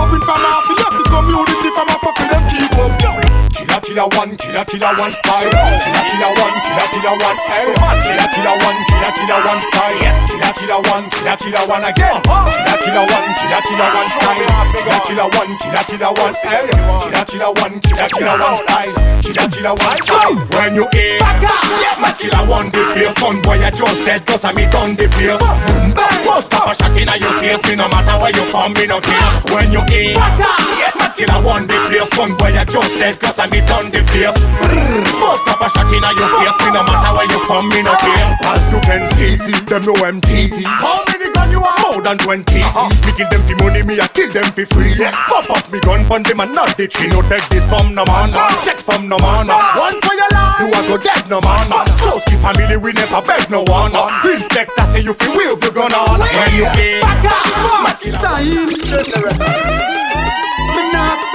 Killer, 3.96 4.12
one, 4.12 4.36
killer, 4.36 4.64
killer 4.66 4.92
one 5.00 5.10
style. 5.10 5.48
Killer, 5.48 6.04
killer 6.12 6.32
one, 6.36 6.56
killer, 6.68 6.86
killer 6.92 7.16
one. 7.16 7.38
Hey, 7.48 7.64
killer, 8.04 8.28
killer 8.28 8.56
one, 8.60 8.76
killer, 8.84 9.12
killer 9.16 9.40
one 9.40 9.60
style. 9.72 9.96
Killer, 10.28 10.52
killer 10.52 10.80
one, 10.92 11.08
killer, 11.08 11.36
killer 11.40 11.64
one 11.64 11.84
again. 11.88 12.20
Killer, 12.20 12.76
killer 12.84 13.06
one, 13.08 13.28
killer, 13.40 13.62
killer 13.64 13.88
one 13.88 14.10
style. 14.12 14.44
Killer, 14.76 15.00
killer 15.00 15.28
one, 15.32 15.52
killer, 15.56 15.84
killer 15.88 16.12
one. 16.12 16.34
Hey, 16.44 16.68
killer, 17.08 17.24
killer 17.24 17.52
one, 17.56 17.80
killer, 17.80 18.08
killer 18.12 18.36
one 18.36 18.56
style. 18.68 18.92
Killer, 19.24 19.48
killer 19.48 19.72
one 19.72 19.96
style. 20.04 20.36
When 20.52 20.74
you 20.76 20.86
aim, 20.92 21.24
Mad 21.96 22.18
killer 22.18 22.44
one 22.44 22.68
the 22.70 22.80
place 22.92 23.14
Son 23.16 23.40
boy 23.40 23.56
I 23.56 23.70
just 23.70 24.04
dead 24.04 24.26
cause 24.26 24.44
I 24.44 24.52
meet 24.52 24.74
on 24.76 24.96
the 25.00 25.08
place 25.08 25.40
Bust 26.28 26.52
up 26.52 26.68
a 26.68 26.74
shot 26.76 26.92
in 26.92 27.08
your 27.08 27.32
face 27.40 27.62
Me 27.64 27.76
no 27.76 27.88
matter 27.88 28.20
where 28.20 28.34
you 28.36 28.44
from 28.52 28.76
me 28.76 28.84
no 28.86 29.00
care 29.00 29.32
When 29.48 29.72
you 29.72 29.80
in 29.88 30.20
Mad 30.20 31.16
killer 31.16 31.40
one 31.40 31.66
the 31.66 31.76
place 31.88 32.10
Son 32.12 32.36
boy 32.36 32.52
I 32.52 32.64
just 32.68 32.92
dead 33.00 33.18
cause 33.18 33.38
I 33.38 33.48
meet 33.48 33.70
on 33.72 33.85
the 33.90 34.02
place 34.10 34.34
Bust 35.20 35.46
up 35.48 35.60
a 35.60 35.68
shot 35.70 35.90
in 35.92 36.02
your 36.02 36.30
face. 36.38 36.56
Me 36.62 36.70
no 36.72 36.82
matter 36.86 37.12
where 37.14 37.28
you 37.30 37.40
from 37.46 37.68
me 37.68 37.82
no 37.82 37.94
care. 37.96 38.38
As 38.46 38.72
you 38.72 38.80
can 38.80 39.02
see 39.14 39.36
see 39.36 39.58
them 39.66 39.84
know 39.84 39.94
MTT 39.94 40.62
How 40.64 41.02
many 41.08 41.30
gun 41.32 41.50
you 41.50 41.60
have? 41.60 41.80
More 41.82 42.02
than 42.02 42.18
20 42.18 42.60
uh-huh. 42.60 42.88
Me 43.06 43.12
kill 43.16 43.28
them 43.30 43.42
for 43.46 43.56
money 43.62 43.82
me 43.82 44.00
I 44.00 44.08
kill 44.08 44.32
them 44.32 44.50
for 44.52 44.66
free. 44.66 44.94
Yeah. 44.94 45.10
Pop 45.26 45.50
off 45.50 45.70
me 45.70 45.80
gun 45.80 46.04
pon 46.06 46.22
them 46.22 46.40
and 46.40 46.54
not 46.54 46.76
the 46.76 46.86
tree. 46.88 47.08
No 47.08 47.22
take 47.28 47.46
this 47.48 47.68
from 47.68 47.94
no 47.94 48.04
man. 48.06 48.30
Uh-huh. 48.32 48.62
Check 48.64 48.78
from 48.78 49.08
no 49.08 49.18
man. 49.18 49.50
Uh-huh. 49.50 49.80
One 49.80 50.00
for 50.00 50.14
your 50.14 50.30
life. 50.32 50.60
You 50.60 50.68
a 50.72 50.80
go 50.88 50.96
dead 50.98 51.28
no 51.28 51.40
man. 51.40 51.66
Showski 52.00 52.36
family 52.40 52.76
we 52.76 52.92
never 52.92 53.20
beg 53.22 53.50
no 53.50 53.62
one. 53.68 53.92
Inspector 54.24 54.84
say 54.92 55.00
you 55.00 55.14
feel 55.14 55.36
wave 55.36 55.62
you 55.62 55.70
gun 55.72 55.92
on 55.92 56.20
When 56.20 56.54
you 56.54 56.66
pay 56.74 57.00
Style. 58.06 60.05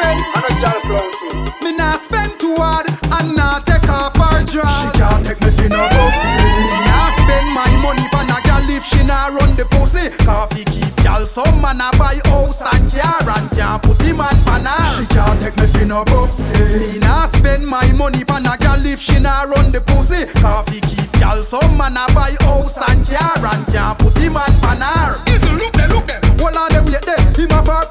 Me 0.02 0.18
nah 0.62 0.74
spend. 0.82 1.64
Me 1.64 1.72
nah 1.76 1.96
spend 1.96 2.40
too 2.40 2.56
hard 2.56 2.88
and 2.90 3.36
nah 3.36 3.60
take 3.60 3.88
off 3.90 4.16
her 4.16 4.44
dress. 4.44 4.82
She 4.82 4.90
can't 4.98 5.26
take 5.26 5.42
me 5.42 5.52
for 5.52 5.70
no 5.70 5.88
boxy. 5.94 6.36
Me 6.58 6.78
nah 6.86 7.10
spend 7.22 7.48
my 7.54 7.70
money 7.82 8.08
on 8.18 8.30
a 8.30 8.42
gal 8.44 8.70
if 8.70 8.84
she 8.84 9.04
nah 9.04 9.28
run 9.28 9.56
the 9.56 9.66
pussy. 9.66 10.10
Coffee 10.26 10.66
keep 10.66 10.96
gal 10.98 11.26
some 11.26 11.62
man 11.62 11.82
a 11.82 11.92
buy 11.98 12.20
house 12.26 12.62
and 12.74 12.92
car 12.92 13.30
and 13.38 13.50
can't 13.52 13.82
put 13.84 14.02
him 14.02 14.22
on 14.22 14.36
for. 14.42 14.52
She 14.96 15.06
can't 15.08 15.40
take 15.40 15.58
me 15.58 15.68
for 15.68 15.86
no 15.86 16.04
boxy. 16.06 16.54
Me 16.80 17.00
nah 17.00 17.26
spend 17.26 17.68
my 17.68 17.92
money 17.92 18.24
on 18.30 18.46
a 18.46 18.58
gal 18.58 18.86
if 18.86 19.00
she 19.00 19.20
nah 19.20 19.44
run 19.44 19.72
the 19.72 19.82
pussy. 19.82 20.26
Coffee 20.42 20.82
keep 20.82 21.12
gal 21.14 21.44
some 21.44 21.78
man 21.78 21.98
a 21.98 22.06
buy 22.14 22.36
house 22.42 22.78
and 22.90 23.06
car 23.08 23.46
and 23.54 23.66
can't 23.68 24.00
put 24.00 24.18
him 24.18 24.38
on 24.38 24.52
for 24.62 24.76
her. 24.76 25.22
Look 25.58 25.74
there, 25.74 25.88
look 25.90 26.08
there. 26.08 26.22
All 26.42 26.58
of 26.58 26.70
them 26.72 26.86
wait 26.86 27.06
there. 27.06 27.20
Him 27.38 27.50
have 27.50 27.68
her 27.68 27.86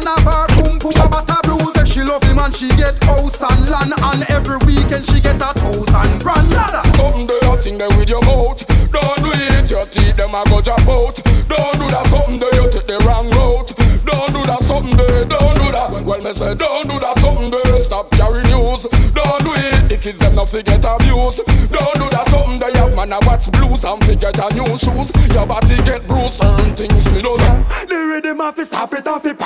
man 0.00 0.06
have 0.06 0.24
her 0.24 0.46
boom 0.56 0.78
boom 0.78 0.92
a 0.96 1.08
butter 1.08 1.40
blues. 1.44 1.72
Say 1.72 1.84
she 1.84 2.02
love 2.02 2.22
him 2.22 2.38
and 2.38 2.54
she 2.54 2.68
get 2.76 3.02
house 3.04 3.40
and 3.42 3.68
land 3.68 3.92
and 3.96 4.22
every 4.30 4.58
weekend 4.66 5.04
she 5.06 5.20
get 5.20 5.36
a 5.36 5.52
thousand 5.56 6.22
grand. 6.22 6.50
Something 6.96 7.26
do 7.26 7.38
you 7.42 7.56
think 7.58 7.78
there 7.78 7.88
with 7.96 8.08
your 8.08 8.22
mouth. 8.22 8.66
Don't 8.92 9.18
do 9.24 9.30
it, 9.32 9.70
your 9.70 9.86
teeth 9.86 10.16
them 10.16 10.34
a 10.34 10.44
go 10.48 10.60
drop 10.60 10.80
out. 10.88 11.16
Don't 11.48 11.76
do 11.78 11.86
that 11.94 12.06
something 12.10 12.38
do 12.38 12.48
you 12.52 12.70
take 12.70 12.86
the 12.86 12.98
wrong 13.06 13.30
route. 13.30 13.72
Don't 14.04 14.32
do 14.32 14.42
that 14.46 14.62
something 14.62 14.96
there, 14.96 15.24
don't 15.24 15.56
do 15.58 15.72
that. 15.72 16.04
Well, 16.04 16.20
me 16.22 16.32
say 16.32 16.54
don't 16.54 16.88
do 16.88 16.98
that 17.00 17.18
something 17.18 17.50
there. 17.50 17.78
Stop 17.78 18.10
carrying 18.12 18.46
news. 18.46 18.86
Don't 19.14 19.42
do 19.44 19.52
it, 19.54 19.88
the 19.88 19.98
kids 20.00 20.20
them 20.20 20.34
not 20.34 20.48
forget 20.48 20.84
abuse. 20.84 21.40
Don't 21.72 21.96
do 21.96 22.06
that 22.10 22.26
something 22.28 22.58
there. 22.58 22.74
Have 22.76 22.94
man 22.94 23.12
a 23.12 23.18
watch 23.26 23.50
blues 23.50 23.84
and 23.84 24.02
forget 24.04 24.38
a 24.38 24.54
new 24.54 24.76
shoes. 24.76 25.10
Your 25.32 25.46
body 25.46 25.76
get 25.84 26.06
bruised, 26.06 26.42
certain 26.42 26.74
things 26.76 27.10
me 27.10 27.22
know 27.22 27.36
that. 27.36 27.88
The 27.88 27.96
rhythm 28.12 28.40
of 28.40 28.58
it 28.58 28.66
stop 28.66 28.92
it 28.92 29.06
off 29.06 29.24
it 29.24 29.38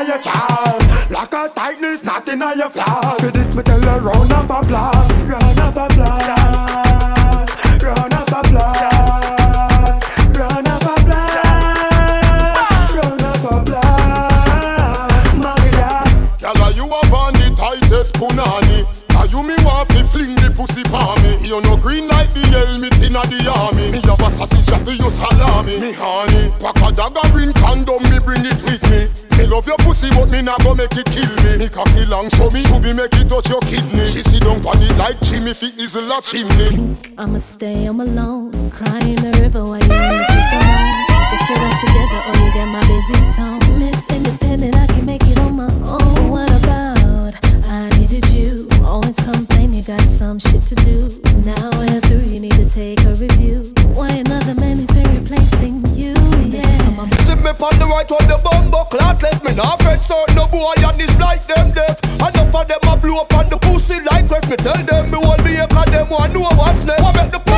inna 0.00 0.08
your 0.08 0.22
chest. 0.22 1.10
Like 1.10 1.32
a 1.32 1.48
tightness 1.54 2.04
not 2.04 2.28
inna 2.28 2.54
your 2.56 2.70
flaws. 2.70 3.20
For 3.20 3.30
this 3.30 3.54
me 3.54 3.62
tell 3.62 3.82
a 3.82 4.00
round 4.00 4.32
of 4.32 4.50
applause. 4.50 5.12
Round 5.24 5.58
of 5.58 5.76
applause. 5.76 7.48
Round 7.82 8.14
of 8.14 8.28
applause. 8.28 8.80
Punani. 18.14 18.84
Are 19.16 19.26
you 19.26 19.42
me 19.42 19.54
want 19.64 19.88
fi 19.88 20.02
fling 20.02 20.34
the 20.34 20.50
pussy 20.54 20.82
pa 20.84 21.16
me? 21.22 21.36
You 21.46 21.60
no 21.62 21.76
green 21.76 22.08
like 22.08 22.32
the 22.34 22.40
helmet 22.40 22.94
inna 22.96 23.22
the 23.28 23.50
army. 23.50 23.90
Me 23.92 24.00
have 24.02 24.20
a 24.20 24.30
sausage 24.30 24.70
for 24.84 24.90
you 24.90 25.10
salami. 25.10 25.80
Me 25.80 25.92
honey, 25.92 26.50
pack 26.60 26.76
a 26.82 26.92
dagger 26.92 27.28
green 27.32 27.52
condom, 27.54 28.02
me 28.04 28.18
bring 28.18 28.44
it 28.44 28.62
with 28.64 28.82
me. 28.90 29.19
Love 29.50 29.66
your 29.66 29.76
pussy, 29.78 30.08
but 30.10 30.30
me 30.30 30.42
nah 30.42 30.56
go 30.58 30.74
make 30.76 30.94
it 30.96 31.06
kill 31.06 31.26
me. 31.42 31.58
Me 31.58 31.68
cocky 31.68 32.06
long, 32.06 32.30
so 32.30 32.48
me 32.50 32.60
should 32.62 32.82
be 32.82 32.92
make 32.92 33.12
it 33.14 33.28
touch 33.28 33.48
your 33.48 33.60
kidney. 33.62 34.06
She 34.06 34.22
sit 34.22 34.42
down 34.44 34.64
on 34.64 34.78
it 34.80 34.96
like 34.96 35.20
chimney, 35.20 35.52
fi 35.54 35.66
easel 35.76 36.06
a 36.06 36.22
chimney. 36.22 36.96
I'ma 37.18 37.38
stay 37.38 37.86
home 37.86 38.00
alone, 38.00 38.70
cry 38.70 39.00
in 39.00 39.16
the 39.16 39.32
river 39.42 39.64
while 39.64 39.82
you're 39.82 40.02
in 40.06 40.16
the 40.18 40.24
streets 40.30 40.52
alone. 40.52 41.10
Get 41.30 41.48
your 41.50 41.58
act 41.58 41.80
together 41.82 42.20
or 42.28 42.36
you 42.46 42.52
get 42.54 42.68
my 42.68 42.80
busy 42.86 43.18
tone. 43.34 43.80
Miss 43.80 44.08
Independent, 44.10 44.76
I 44.76 44.86
can 44.86 45.04
make 45.04 45.22
it 45.24 45.38
on 45.38 45.56
my 45.56 45.70
own. 45.82 46.30
What 46.30 46.50
about? 46.62 47.34
I 47.66 47.88
needed 47.98 48.28
you. 48.32 48.68
Always 48.84 49.16
complain 49.16 49.74
you 49.74 49.82
got 49.82 50.02
some 50.02 50.38
shit 50.38 50.62
to 50.66 50.74
do. 50.76 51.29
On 58.10 58.26
the 58.26 58.38
bumbo 58.42 58.84
clot 58.84 59.22
Let 59.22 59.44
me 59.44 59.54
not 59.54 59.82
friend 59.82 60.02
certain 60.02 60.34
no 60.34 60.46
boy 60.46 60.74
and 60.76 60.98
this 60.98 61.14
like 61.20 61.46
them 61.46 61.70
deaf 61.70 62.02
Enough 62.16 62.54
of 62.54 62.66
them 62.66 62.82
a 62.88 62.96
blow 62.96 63.22
up 63.22 63.32
on 63.34 63.48
the 63.48 63.58
pussy 63.58 64.00
like 64.10 64.28
ref 64.30 64.48
Me 64.50 64.56
tell 64.56 64.82
them 64.84 65.10
me 65.10 65.18
want 65.18 65.44
me 65.44 65.56
cause 65.70 65.90
them 65.92 66.08
want 66.08 66.32
know 66.34 66.40
what's 66.40 66.84
next. 66.84 67.02
What 67.02 67.14
make 67.14 67.32
the 67.32 67.49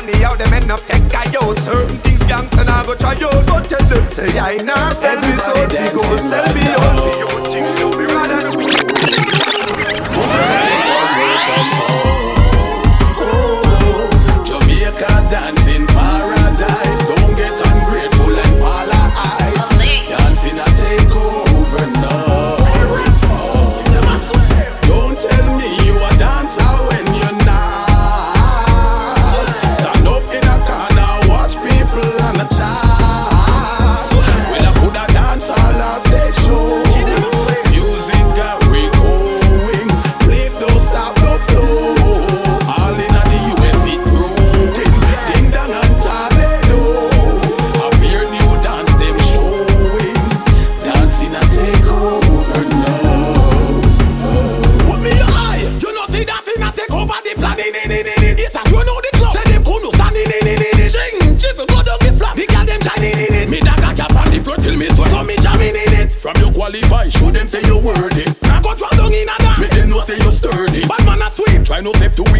money 0.00 0.24
out 0.24 0.36
them 0.38 0.52
end 0.52 0.70
up 0.70 0.84
take 0.86 1.14
out 1.14 1.58
Certain 1.58 1.96
things 2.04 2.22
gangsta 2.30 2.64
now 2.66 2.84
go 2.84 2.94
try 2.94 3.14
out 3.14 3.46
But 3.46 3.68
tell 3.70 3.84
them 3.88 4.10
say 4.10 4.38
I 4.38 4.56
nah 4.68 4.90
sell 4.90 5.16
me 5.22 5.32
so 5.44 5.52
they 5.72 5.88
go 5.96 6.04
sell 6.30 6.46
me 6.54 6.64
out 6.80 6.96
See 7.02 7.16
you 7.22 7.30
things 7.52 7.75
Try 71.76 71.82
no 71.82 71.92
step 71.92 72.14
too 72.14 72.35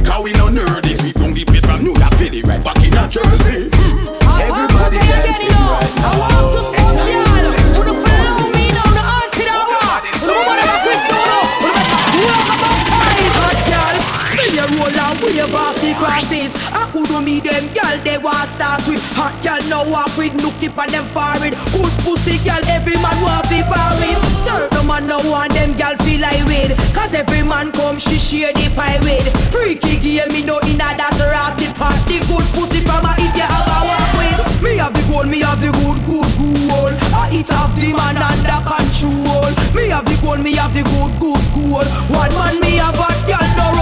walk 19.91 20.11
with 20.19 20.35
nookie 20.39 20.71
and 20.71 20.91
them 20.91 21.07
foreign. 21.15 21.55
Good 21.73 21.95
pussy 22.03 22.39
girl, 22.43 22.63
every 22.71 22.97
man 22.99 23.17
want 23.23 23.47
be 23.49 23.63
buried. 23.67 24.19
Sir, 24.43 24.69
no 24.73 24.83
man 24.85 25.07
no 25.07 25.19
want 25.31 25.53
them 25.55 25.73
girl 25.79 25.95
feel 26.03 26.21
like 26.21 26.43
with. 26.47 26.75
Cause 26.95 27.15
every 27.15 27.43
man 27.43 27.73
come 27.73 27.99
she 27.99 28.19
share 28.19 28.53
the 28.53 28.67
pie 28.75 28.99
with. 29.03 29.27
Freaky 29.53 29.99
game 29.99 30.31
me 30.33 30.43
no 30.45 30.59
inna 30.67 30.95
that 30.99 31.17
ratty 31.19 31.71
part. 31.79 31.97
The 32.07 32.21
good 32.27 32.47
pussy 32.55 32.83
from 32.83 33.07
a 33.07 33.13
it 33.19 33.35
you 33.35 33.47
have 33.47 33.67
a 33.67 33.79
walk 33.87 34.11
with. 34.19 34.63
Me 34.63 34.77
have 34.81 34.95
the 34.95 35.03
gold, 35.11 35.29
me 35.29 35.41
have 35.41 35.61
the 35.61 35.71
good, 35.71 35.99
good 36.09 36.31
goal. 36.39 36.93
I 37.15 37.31
eat 37.33 37.51
off 37.53 37.73
the 37.77 37.93
man 37.93 38.17
under 38.17 38.61
control. 38.65 39.51
Me 39.77 39.89
have 39.93 40.07
the 40.07 40.17
gold, 40.23 40.41
me 40.41 40.55
have 40.57 40.73
the 40.75 40.83
good, 40.83 41.13
good 41.21 41.45
goal. 41.55 41.87
One 42.11 42.33
man 42.35 42.57
me 42.61 42.81
have 42.81 42.97
a 42.97 43.09
girl 43.29 43.49
no 43.57 43.76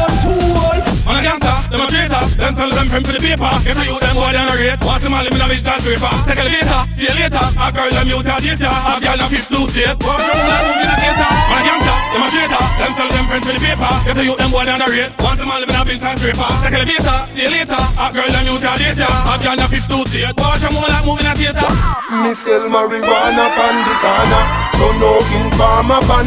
Man 1.15 1.23
a 1.23 1.31
gangster, 1.31 1.59
them 1.71 1.79
a 1.79 1.87
traitor. 1.87 2.23
Them 2.35 2.53
sell 2.59 2.71
them 2.75 2.87
friend 2.91 3.07
for 3.07 3.15
the 3.15 3.23
paper. 3.23 3.47
Get 3.63 3.79
a 3.79 3.85
youth 3.87 4.03
them 4.03 4.19
boy 4.19 4.35
down 4.35 4.51
a 4.51 4.55
rate 4.59 4.83
Watch 4.83 5.03
them 5.07 5.15
all 5.15 5.23
live 5.23 5.31
in 5.31 5.39
a 5.39 5.47
business 5.47 5.83
paper. 5.87 6.11
Take 6.27 6.43
elevator, 6.43 6.81
see 6.99 7.07
you 7.07 7.15
later. 7.15 7.47
A 7.55 7.67
girl 7.71 7.91
them 7.95 8.09
youth 8.11 8.27
a 8.27 8.35
data 8.43 8.67
A 8.67 8.93
girl 8.99 9.23
a 9.23 9.27
fifth 9.31 9.51
loose 9.55 9.75
date 9.79 9.95
Walk 10.03 10.19
around 10.19 10.51
like 10.51 10.65
moving 10.67 10.91
a 10.91 10.97
gator 10.99 11.31
Man 11.47 11.55
a 11.55 11.63
gangster, 11.63 11.99
them 12.11 12.19
a 12.19 12.27
traitor. 12.35 12.65
Them 12.83 12.93
sell 12.99 13.11
them 13.15 13.25
friend 13.31 13.43
for 13.47 13.55
the 13.55 13.63
paper. 13.63 13.93
Get 14.03 14.19
a 14.19 14.23
youth 14.27 14.41
them 14.43 14.51
boy 14.51 14.65
down 14.67 14.83
a 14.83 14.87
rate 14.91 15.13
Watch 15.23 15.39
them 15.39 15.51
all 15.55 15.61
live 15.63 15.71
in 15.71 15.79
a 15.79 15.83
business 15.87 16.19
paper. 16.19 16.51
Take 16.67 16.75
elevator, 16.83 17.19
see 17.31 17.43
you 17.47 17.51
later. 17.55 17.83
A 17.95 18.07
girl 18.11 18.31
them 18.35 18.45
youth 18.51 18.67
a 18.67 18.73
data 18.75 19.07
A 19.07 19.35
girl 19.39 19.61
a 19.63 19.67
fifth 19.71 19.91
loose 19.95 20.11
date 20.11 20.35
Watch 20.35 20.67
them 20.67 20.75
all 20.75 20.91
like 20.91 21.07
moving 21.07 21.31
a 21.31 21.35
theater. 21.39 21.71
Me 22.11 22.35
sell 22.35 22.67
marijuana 22.67 23.47
pan 23.55 23.77
the 23.87 23.95
corner 24.03 24.43
So 24.83 24.87
no 24.99 25.11
informer 25.31 26.03
pan 26.11 26.27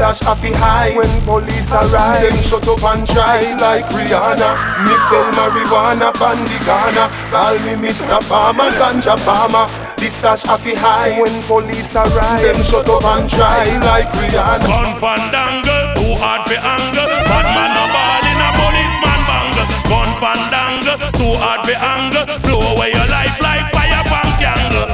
the 0.00 0.06
dash 0.06 0.20
happy 0.24 0.52
high 0.56 0.96
when 0.96 1.12
police 1.28 1.72
arrive 1.72 2.24
Them 2.24 2.40
shut 2.40 2.64
up 2.64 2.80
and 2.88 3.04
try 3.04 3.44
like 3.60 3.84
Rihanna 3.92 4.50
Me 4.84 4.94
sell 5.12 5.28
marijuana 5.36 6.08
the 6.08 6.58
corner 6.64 7.08
Call 7.28 7.56
me 7.68 7.76
Mr. 7.76 8.16
Farmer, 8.24 8.72
ganja 8.80 9.16
farmer 9.20 9.68
This 10.00 10.20
dash 10.22 10.42
happy 10.42 10.72
high 10.74 11.20
when 11.20 11.36
police 11.44 11.92
arrive 11.94 12.40
Them 12.40 12.56
shut 12.64 12.88
up 12.88 13.04
and 13.12 13.28
try 13.28 13.68
like 13.84 14.08
Rihanna 14.16 14.64
Gun 14.64 14.96
fandangle, 14.96 15.92
too 16.00 16.16
hard 16.16 16.48
for 16.48 16.56
angle. 16.56 17.10
Bad 17.28 17.46
man 17.52 17.70
no 17.76 17.84
ball 17.92 18.24
in 18.24 18.40
a 18.40 18.50
policeman 18.56 19.20
bangle. 19.28 19.68
Gun 19.84 20.10
fandangle, 20.16 20.96
too 21.12 21.34
hard 21.36 21.60
for 21.68 21.76
angle. 21.76 22.24
Blow 22.48 22.64
away 22.72 22.96
your 22.96 23.08
life 23.12 23.36
like 23.44 23.68
fire 23.68 24.00
candle. 24.40 24.88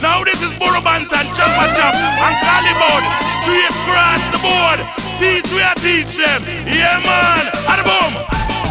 Now 0.00 0.22
this 0.22 0.40
is 0.40 0.52
Burabant 0.54 1.10
and 1.10 1.28
Chopper 1.34 1.68
Chop 1.74 1.94
and 1.98 2.36
Calibod. 2.46 3.02
Straight 3.42 3.74
the 3.74 3.79
board. 4.40 4.80
Teach 5.20 5.52
we 5.52 5.60
a 5.62 5.72
teach 5.76 6.16
them. 6.16 6.40
Yeah 6.66 7.00
man, 7.04 7.44
and 7.68 7.82
boom. 7.84 8.12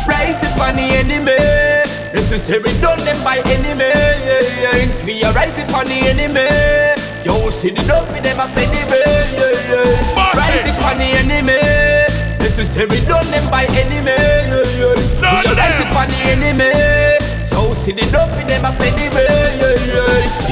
Rise 0.09 0.41
up 0.43 0.57
on 0.65 0.75
the 0.75 0.85
enemy. 0.97 1.37
Necessary 2.13 2.73
done 2.81 2.99
them 3.05 3.17
by 3.23 3.37
enemy. 3.45 3.93
It's 4.81 5.05
me 5.05 5.21
a 5.21 5.31
rise 5.31 5.59
up 5.61 5.73
on 5.77 5.85
the 5.85 5.97
enemy. 6.09 6.49
Yo, 7.23 7.49
see 7.49 7.69
the 7.69 7.83
dope 7.85 8.09
in 8.17 8.23
them 8.23 8.39
a 8.39 8.47
play 8.49 8.65
the 8.65 8.81
way. 8.89 9.29
Rise 10.33 10.65
up 10.65 10.81
on 10.89 10.97
the 10.97 11.07
enemy. 11.21 11.61
Necessary 12.39 12.99
done 13.05 13.29
them 13.29 13.45
by 13.51 13.65
enemy. 13.77 14.17
We 14.49 14.81
a 14.81 15.53
rise 15.53 15.81
up 15.85 15.95
on 15.95 16.07
the 16.09 16.19
enemy. 16.33 17.18
Yo, 17.79 17.85
see 17.85 17.95
the 17.95 18.03
dope 18.11 18.35
in 18.35 18.43
them 18.43 18.67
a 18.67 18.75
play 18.75 18.91
the 18.91 19.07
way. 19.15 19.23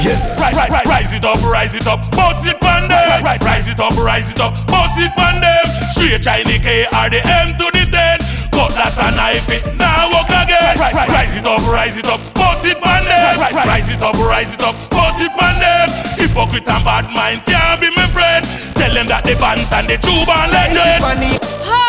Yeah, 0.00 0.16
right, 0.40 0.56
right, 0.56 0.72
right. 0.72 0.86
Rise 0.88 1.12
it 1.12 1.24
up, 1.28 1.36
rise 1.44 1.76
it 1.76 1.84
up, 1.84 2.00
boss 2.16 2.40
it 2.48 2.56
on 2.64 2.88
them. 2.88 3.20
Right, 3.20 3.36
rise 3.44 3.68
it 3.68 3.76
up, 3.76 3.92
rise 4.00 4.32
it 4.32 4.40
up, 4.40 4.56
boss 4.64 4.96
it 4.96 5.12
on 5.20 5.36
them. 5.44 5.64
Straight 5.92 6.24
Chinese 6.24 6.64
K 6.64 6.88
R 6.88 7.12
the 7.12 7.20
M 7.44 7.52
to 7.60 7.68
the 7.68 7.84
10. 7.84 8.24
Cutlass 8.48 8.96
and 8.96 9.12
knife 9.12 9.44
it, 9.52 9.60
now 9.76 10.08
walk 10.08 10.32
again. 10.32 10.72
Right, 10.80 10.96
right, 10.96 11.12
rise 11.12 11.36
it 11.36 11.44
up, 11.44 11.60
rise 11.68 12.00
it 12.00 12.08
up, 12.08 12.20
boss 12.32 12.64
it 12.64 12.80
on 12.80 13.04
them. 13.04 13.36
Right, 13.36 13.52
rise 13.52 13.92
it 13.92 14.00
up, 14.00 14.16
rise 14.16 14.52
it 14.56 14.62
up, 14.64 14.72
boss 14.88 15.20
it 15.20 15.28
on 15.36 15.60
them. 15.60 15.88
Hypocrite 16.16 16.64
and 16.64 16.80
bad 16.80 17.12
mind 17.12 17.44
can't 17.44 17.76
be 17.76 17.92
my 17.92 18.08
friend. 18.08 18.40
Tell 18.72 18.92
them 18.96 19.04
that 19.12 19.28
the 19.28 19.36
band 19.36 19.68
and 19.76 19.84
the 19.84 20.00
true 20.00 20.24
band 20.24 20.48
legend. 20.48 20.80
Get 20.80 21.87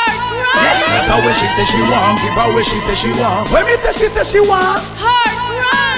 her 0.63 1.19
where 1.25 1.35
she 1.35 1.47
say 1.55 1.65
she 1.65 1.81
want, 1.89 2.19
give 2.21 2.33
her 2.33 2.49
where 2.53 2.63
she 2.63 2.77
say 2.85 2.95
she 2.95 3.11
want. 3.19 3.49
When 3.51 3.65
me 3.65 3.75
say 3.77 3.91
she 3.91 4.07
say 4.11 4.23
she 4.23 4.39
want. 4.47 5.48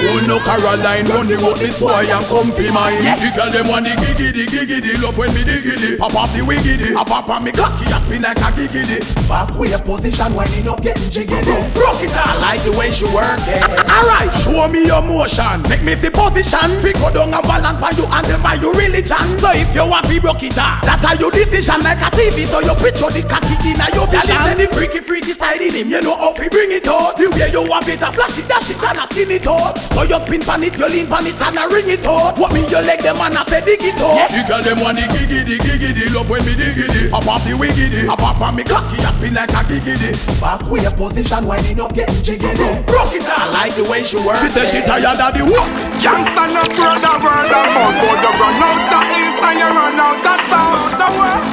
Oh 0.02 0.18
no 0.26 0.42
Caroline, 0.42 1.06
run 1.14 1.30
the 1.30 1.38
road 1.38 1.62
this 1.62 1.78
boy 1.78 1.94
and 1.94 2.26
come 2.26 2.50
fi 2.50 2.66
mine. 2.74 2.98
The 3.22 3.30
girl 3.38 3.50
them 3.54 3.70
want 3.70 3.86
the 3.86 3.94
giggity 3.94 4.50
giggity, 4.50 4.98
love 4.98 5.14
when 5.14 5.30
me 5.30 5.46
diggity. 5.46 5.94
Pop 5.94 6.14
off 6.18 6.34
the 6.34 6.42
wiggity, 6.42 6.90
a 6.90 7.04
pop 7.06 7.30
on 7.30 7.46
me 7.46 7.54
cocky, 7.54 7.86
happy 7.86 8.18
like 8.18 8.42
a 8.42 8.50
giggity. 8.50 8.98
Back 9.30 9.54
way 9.54 9.70
position 9.78 10.34
when 10.34 10.50
you 10.58 10.66
not 10.66 10.82
getting 10.82 11.06
jiggity. 11.06 11.54
Broke 11.78 12.02
it 12.02 12.10
down, 12.10 12.26
I 12.26 12.58
like 12.58 12.62
the 12.66 12.74
way 12.74 12.90
she 12.90 13.06
work 13.14 13.46
it. 13.46 13.62
Alright, 13.94 14.30
show 14.42 14.66
me 14.66 14.90
your 14.90 15.06
motion, 15.06 15.62
make 15.70 15.86
me 15.86 15.94
see 15.94 16.10
position. 16.10 16.82
Fi 16.82 16.90
go 16.98 17.06
down 17.14 17.30
and 17.30 17.44
balance 17.46 17.78
by 17.78 17.94
you 17.94 18.06
and 18.10 18.26
them 18.26 18.42
by 18.42 18.58
you 18.58 18.74
really 18.74 19.06
chan. 19.06 19.22
So 19.38 19.54
if 19.54 19.70
you 19.70 19.86
want 19.86 20.10
fi 20.10 20.18
broke 20.18 20.42
it 20.42 20.58
down, 20.58 20.82
that 20.82 20.98
are 21.06 21.14
your 21.14 21.30
decision 21.30 21.78
like 21.86 22.02
a 22.02 22.10
TV. 22.10 22.42
So 22.50 22.58
you 22.58 22.74
picture 22.82 23.06
the 23.06 23.22
cocky 23.22 23.54
in 23.70 23.78
a 23.78 23.86
your 23.94 24.10
vision. 24.10 24.34
Girl, 24.34 24.58
the 24.58 24.66
freaky 24.66 24.98
freaky 24.98 25.34
side 25.38 25.62
in 25.62 25.70
him, 25.70 25.94
you 25.94 26.02
know 26.02 26.18
how 26.18 26.34
fi 26.34 26.50
bring 26.50 26.74
it 26.74 26.90
out. 26.90 27.14
The 27.14 27.30
way 27.30 27.54
you 27.54 27.62
want 27.70 27.86
it, 27.86 28.02
a 28.02 28.10
flash 28.10 28.34
it, 28.34 28.50
dash 28.50 28.74
it, 28.74 28.82
and 28.82 28.98
a 28.98 29.06
skin 29.06 29.30
it 29.30 29.46
out. 29.46 29.51
So 29.92 30.02
you 30.06 30.20
pin 30.24 30.42
pan 30.42 30.62
it, 30.62 30.78
you 30.78 30.88
lean 30.88 31.06
pan 31.06 31.26
it, 31.26 31.36
and 31.40 31.58
a 31.58 31.64
ring 31.68 31.88
it 31.88 32.06
out. 32.06 32.38
What 32.38 32.52
me 32.54 32.64
you 32.68 32.80
leg 32.80 33.00
them 33.00 33.20
and 33.20 33.36
a 33.36 33.42
say 33.48 33.60
dig 33.60 33.82
it 33.82 34.00
out. 34.00 34.30
The 34.30 34.40
girl 34.48 34.62
them 34.62 34.78
want 34.80 34.96
the 34.96 35.04
giggity 35.10 35.56
giggity, 35.60 36.08
love 36.14 36.28
when 36.30 36.44
me 36.46 36.54
diggity. 36.54 37.12
Up 37.12 37.26
off 37.28 37.44
the 37.44 37.54
wiggity, 37.58 38.08
up 38.08 38.22
off 38.22 38.40
on 38.40 38.56
me 38.56 38.64
cocky, 38.64 38.98
happy 39.02 39.30
like 39.30 39.52
a 39.52 39.62
giggity. 39.68 40.12
Back 40.40 40.62
way 40.70 40.84
position 40.96 41.44
when 41.46 41.62
he 41.64 41.74
not 41.74 41.94
getting 41.94 42.22
jiggity. 42.24 42.86
Broke 42.86 43.12
it 43.12 43.22
down, 43.22 43.40
I 43.52 43.68
like 43.68 43.74
the 43.76 43.84
way 43.90 44.02
she 44.02 44.16
work. 44.24 44.40
She 44.40 44.48
say 44.48 44.66
she 44.66 44.80
tired 44.82 45.20
of 45.20 45.32
the 45.36 45.44
work. 45.44 45.92
Youngster 46.02 46.48
no 46.50 46.62
brother 46.74 47.14
word 47.22 47.46
of 47.46 47.66
mouth 47.78 47.94
But 48.02 48.18
you 48.26 48.32
run 48.42 48.58
out 48.58 48.90
of 48.90 49.06
east 49.14 49.38
and 49.38 49.58
you 49.62 49.70
run 49.70 50.00
out 50.02 50.26
of 50.26 50.40
south 50.50 50.98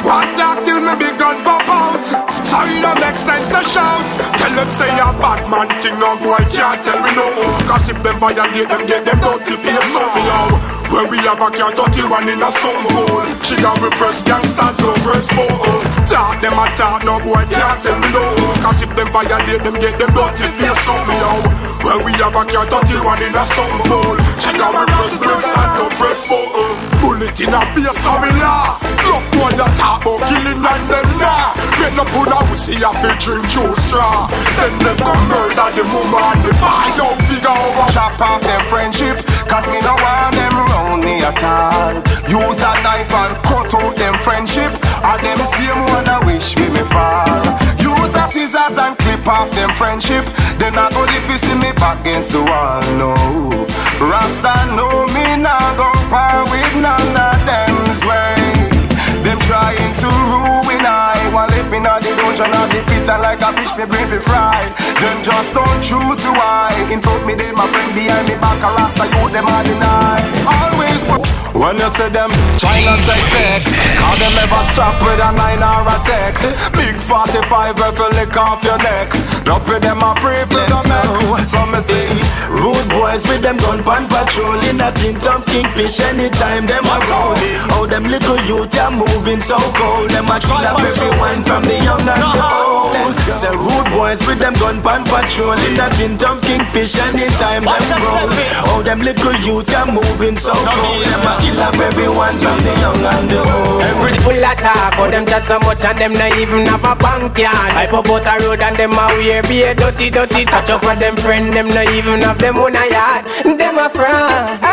What 0.02 0.26
talk 0.38 0.66
till 0.66 0.82
me 0.82 0.94
big 0.98 1.20
gun 1.20 1.38
pop 1.44 1.70
out 1.70 2.49
So 2.50 2.58
it 2.66 2.82
don't 2.82 2.98
make 2.98 3.20
sense 3.22 3.54
to 3.54 3.62
shout. 3.62 4.02
Tell 4.42 4.54
them 4.58 4.70
say 4.74 4.90
a 4.98 5.14
bad 5.22 5.46
man 5.52 5.70
thing 5.78 5.94
No 6.02 6.18
boy 6.18 6.42
can't 6.50 6.82
tell 6.82 6.98
me 7.06 7.12
no. 7.14 7.30
Cause 7.70 7.90
if 7.94 8.02
them 8.02 8.18
violate 8.18 8.66
them 8.66 8.84
get 8.90 9.06
them 9.06 9.22
dirty 9.22 9.56
face 9.62 9.94
up 9.94 10.10
me 10.18 10.22
now 10.26 10.58
Where 10.90 11.06
we 11.06 11.18
have 11.30 11.38
a 11.38 11.50
cat 11.54 11.78
dirty 11.78 12.04
one 12.10 12.26
in 12.26 12.42
a 12.42 12.50
some 12.50 12.82
goal 12.90 13.22
She 13.46 13.54
got 13.62 13.78
we 13.78 13.94
press 14.02 14.24
gangsters 14.26 14.82
no 14.82 14.98
press 15.06 15.30
more. 15.38 15.62
Talk 16.10 16.42
them 16.42 16.58
a 16.58 16.66
talk 16.74 17.06
no 17.06 17.22
boy 17.22 17.46
can't 17.54 17.78
tell 17.86 18.00
me 18.02 18.10
no. 18.10 18.26
Cause 18.66 18.82
if 18.82 18.92
them 18.98 19.10
violate 19.14 19.62
them 19.62 19.78
get 19.78 20.00
them 20.02 20.12
dirty 20.18 20.48
face 20.58 20.88
up 20.90 21.02
me 21.06 21.16
now 21.22 21.38
Where 21.86 22.02
we 22.02 22.12
have 22.18 22.34
a 22.34 22.44
cat 22.50 22.66
dirty 22.66 22.98
one 23.06 23.22
in 23.22 23.36
a 23.36 23.46
some 23.46 23.78
goal 23.86 24.19
She 24.40 24.52
got 24.56 24.72
we 24.72 24.86
press 24.88 25.20
gangsters 25.20 25.70
no 25.76 25.86
press 26.00 26.24
more 26.32 26.48
Bullet 27.04 27.36
in 27.44 27.52
a 27.52 27.62
face 27.76 28.06
of 28.08 28.18
me 28.24 28.32
law 28.40 28.80
Look 29.04 29.26
what 29.36 29.52
you 29.52 29.68
talk 29.76 30.02
about 30.02 30.24
killing 30.32 30.64
and 30.64 30.84
them 30.88 31.10
nah 31.20 31.60
Make 31.80 31.96
no 31.96 32.04
put 32.08 32.32
a 32.32 32.40
pussy 32.48 32.76
a 32.80 32.92
fi 32.92 33.16
drink 33.20 33.48
juice 33.48 33.84
straw. 33.88 34.28
Then 34.60 34.76
them 34.84 34.98
go 35.00 35.16
murder 35.32 35.68
the 35.76 35.84
mama 35.88 36.36
and 36.36 36.44
the 36.44 36.52
boy. 36.60 36.88
Young 37.00 37.20
figure 37.28 37.52
over 37.52 37.88
Chop 37.92 38.20
off 38.20 38.42
them 38.44 38.68
friendship 38.68 39.16
Cause 39.48 39.68
me 39.68 39.80
no 39.80 39.96
want 39.96 40.36
them 40.36 40.56
round 40.56 41.04
me 41.04 41.24
at 41.24 41.40
all. 41.44 41.96
Use 42.28 42.60
a 42.64 42.72
knife 42.84 43.12
and 43.12 43.36
cut 43.48 43.72
out 43.76 43.96
them 43.96 44.16
friendship 44.20 44.72
And 45.04 45.20
them 45.24 45.40
same 45.40 45.80
one 45.88 46.08
I 46.08 46.20
wish 46.28 46.56
me 46.56 46.68
me 46.68 46.84
fall. 46.84 47.44
Use 47.80 48.16
a 48.16 48.28
scissors 48.28 48.78
and 48.78 48.98
clip 49.00 49.28
off 49.28 49.50
them 49.52 49.72
friendship 49.72 50.26
Then 50.60 50.76
I 50.76 50.92
go 50.92 51.04
if 51.08 51.28
you 51.32 51.38
see 51.38 51.56
me 51.56 51.72
back 51.80 52.00
against 52.02 52.32
the 52.32 52.44
wall 52.44 52.84
No 53.00 53.16
Rasta 54.00 54.56
know 54.76 55.06
me 55.12 55.44
now 55.44 55.60
go 55.76 55.92
par 56.10 56.44
with 56.50 56.74
none 56.80 57.16
of 57.16 57.36
them's 57.46 58.04
way 58.06 58.80
them 59.24 59.38
trying 59.40 59.94
to 60.00 60.08
ruin 60.08 60.86
I 60.86 61.20
Want 61.34 61.52
let 61.52 61.70
me 61.70 61.80
know 61.80 62.00
the 62.00 62.16
dungeon 62.16 62.50
or 62.56 62.68
the 62.72 62.82
pit 62.88 63.10
And 63.10 63.22
like 63.22 63.42
a 63.42 63.52
fish 63.54 63.76
me 63.78 63.86
brain 63.86 64.10
be 64.10 64.18
fried. 64.18 64.72
Them 64.98 65.22
just 65.22 65.54
don't 65.54 65.84
true 65.84 66.16
to 66.16 66.30
I 66.34 66.72
In 66.92 67.02
front 67.02 67.28
me 67.28 67.36
they 67.36 67.52
my 67.52 67.68
friend 67.68 67.94
behind 67.94 68.28
me 68.28 68.36
back 68.36 68.64
A 68.64 68.70
rasta 68.74 69.06
you 69.06 69.30
them 69.30 69.46
all 69.46 69.64
deny 69.64 70.24
Always 70.48 71.39
When 71.60 71.76
you 71.76 71.92
see 71.92 72.08
them 72.08 72.32
try 72.56 72.80
not 72.88 73.04
take 73.04 73.28
take 73.36 73.68
How 74.00 74.16
them 74.16 74.32
ever 74.48 74.64
stop 74.72 74.96
with 75.04 75.20
a 75.20 75.28
nine 75.36 75.60
or 75.60 75.84
a 75.92 75.98
tech. 76.08 76.40
Big 76.72 76.96
45 76.96 77.76
if 77.76 78.00
you 78.00 78.10
lick 78.16 78.32
off 78.40 78.64
your 78.64 78.80
neck. 78.80 79.12
Drop 79.44 79.68
with 79.68 79.84
them 79.84 80.00
a 80.00 80.16
pray 80.24 80.48
for 80.48 80.64
the 80.64 80.80
neck. 80.88 81.44
So 81.44 81.60
me 81.68 81.84
say 81.84 82.08
Rude 82.48 82.88
boys 82.88 83.28
with 83.28 83.44
them 83.44 83.60
gun 83.60 83.84
pan 83.84 84.08
patrol 84.08 84.56
In 84.72 84.80
a 84.80 84.88
tin 84.96 85.20
top 85.20 85.44
kingfish 85.52 86.00
anytime 86.00 86.64
them 86.64 86.88
a 86.88 86.98
roll 87.12 87.36
Oh 87.76 87.84
them 87.84 88.08
little 88.08 88.40
youth 88.48 88.72
are 88.80 88.96
moving 88.96 89.44
so 89.44 89.60
cold. 89.76 90.16
Them 90.16 90.32
a 90.32 90.40
kill 90.40 90.64
up 90.64 90.80
everyone 90.80 91.44
from 91.44 91.68
the 91.68 91.76
young 91.84 92.08
and 92.08 92.24
the 92.24 92.40
old 92.40 93.19
Say 93.30 93.56
rude 93.56 93.90
boys 93.94 94.20
with 94.26 94.40
them 94.40 94.54
gun 94.56 94.82
pan 94.82 95.04
patrol 95.06 95.54
In 95.54 95.80
a 95.80 95.88
tin 95.94 96.18
top 96.18 96.42
kingfish 96.42 96.98
anytime 96.98 97.64
them 97.64 98.02
roll 98.02 98.30
Oh 98.74 98.82
them 98.84 99.00
little 99.00 99.36
youth 99.46 99.74
are 99.76 99.86
moving 99.86 100.36
so 100.36 100.52
cold 100.52 101.06
Them 101.06 101.28
a 101.30 101.34
kill 101.40 101.62
up 101.62 101.78
everyone 101.78 102.36
from 102.42 102.58
the 102.66 102.74
young 102.82 103.06
and 103.06 103.30
the 103.30 103.40
old 103.40 103.80
Every 103.82 104.12
full 104.30 104.46
of 104.46 104.58
talk, 104.58 104.94
but 104.98 105.12
them 105.12 105.26
chat 105.26 105.44
so 105.48 105.60
much 105.60 105.84
and 105.84 105.98
them 105.98 106.14
not 106.14 106.38
even 106.38 106.66
have 106.68 106.84
a 106.84 106.96
backyard. 106.96 107.72
Hype 107.74 107.94
up 107.94 108.08
out 108.08 108.28
a 108.28 108.46
road 108.46 108.62
and 108.62 108.76
them 108.76 108.94
a 108.94 109.06
wear 109.18 109.42
be 109.44 109.64
a 109.64 109.74
dirty, 109.74 110.10
dirty. 110.10 110.46
Touch 110.46 110.70
up 110.70 110.84
with 110.84 111.00
them 111.00 111.16
friend, 111.18 111.54
them 111.54 111.68
not 111.68 111.88
even 111.94 112.22
have 112.22 112.38
them 112.38 112.58
own 112.58 112.76
a 112.76 112.84
yard. 112.90 113.26
Them 113.60 113.78
a 113.78 113.90
fraud. 113.90 114.69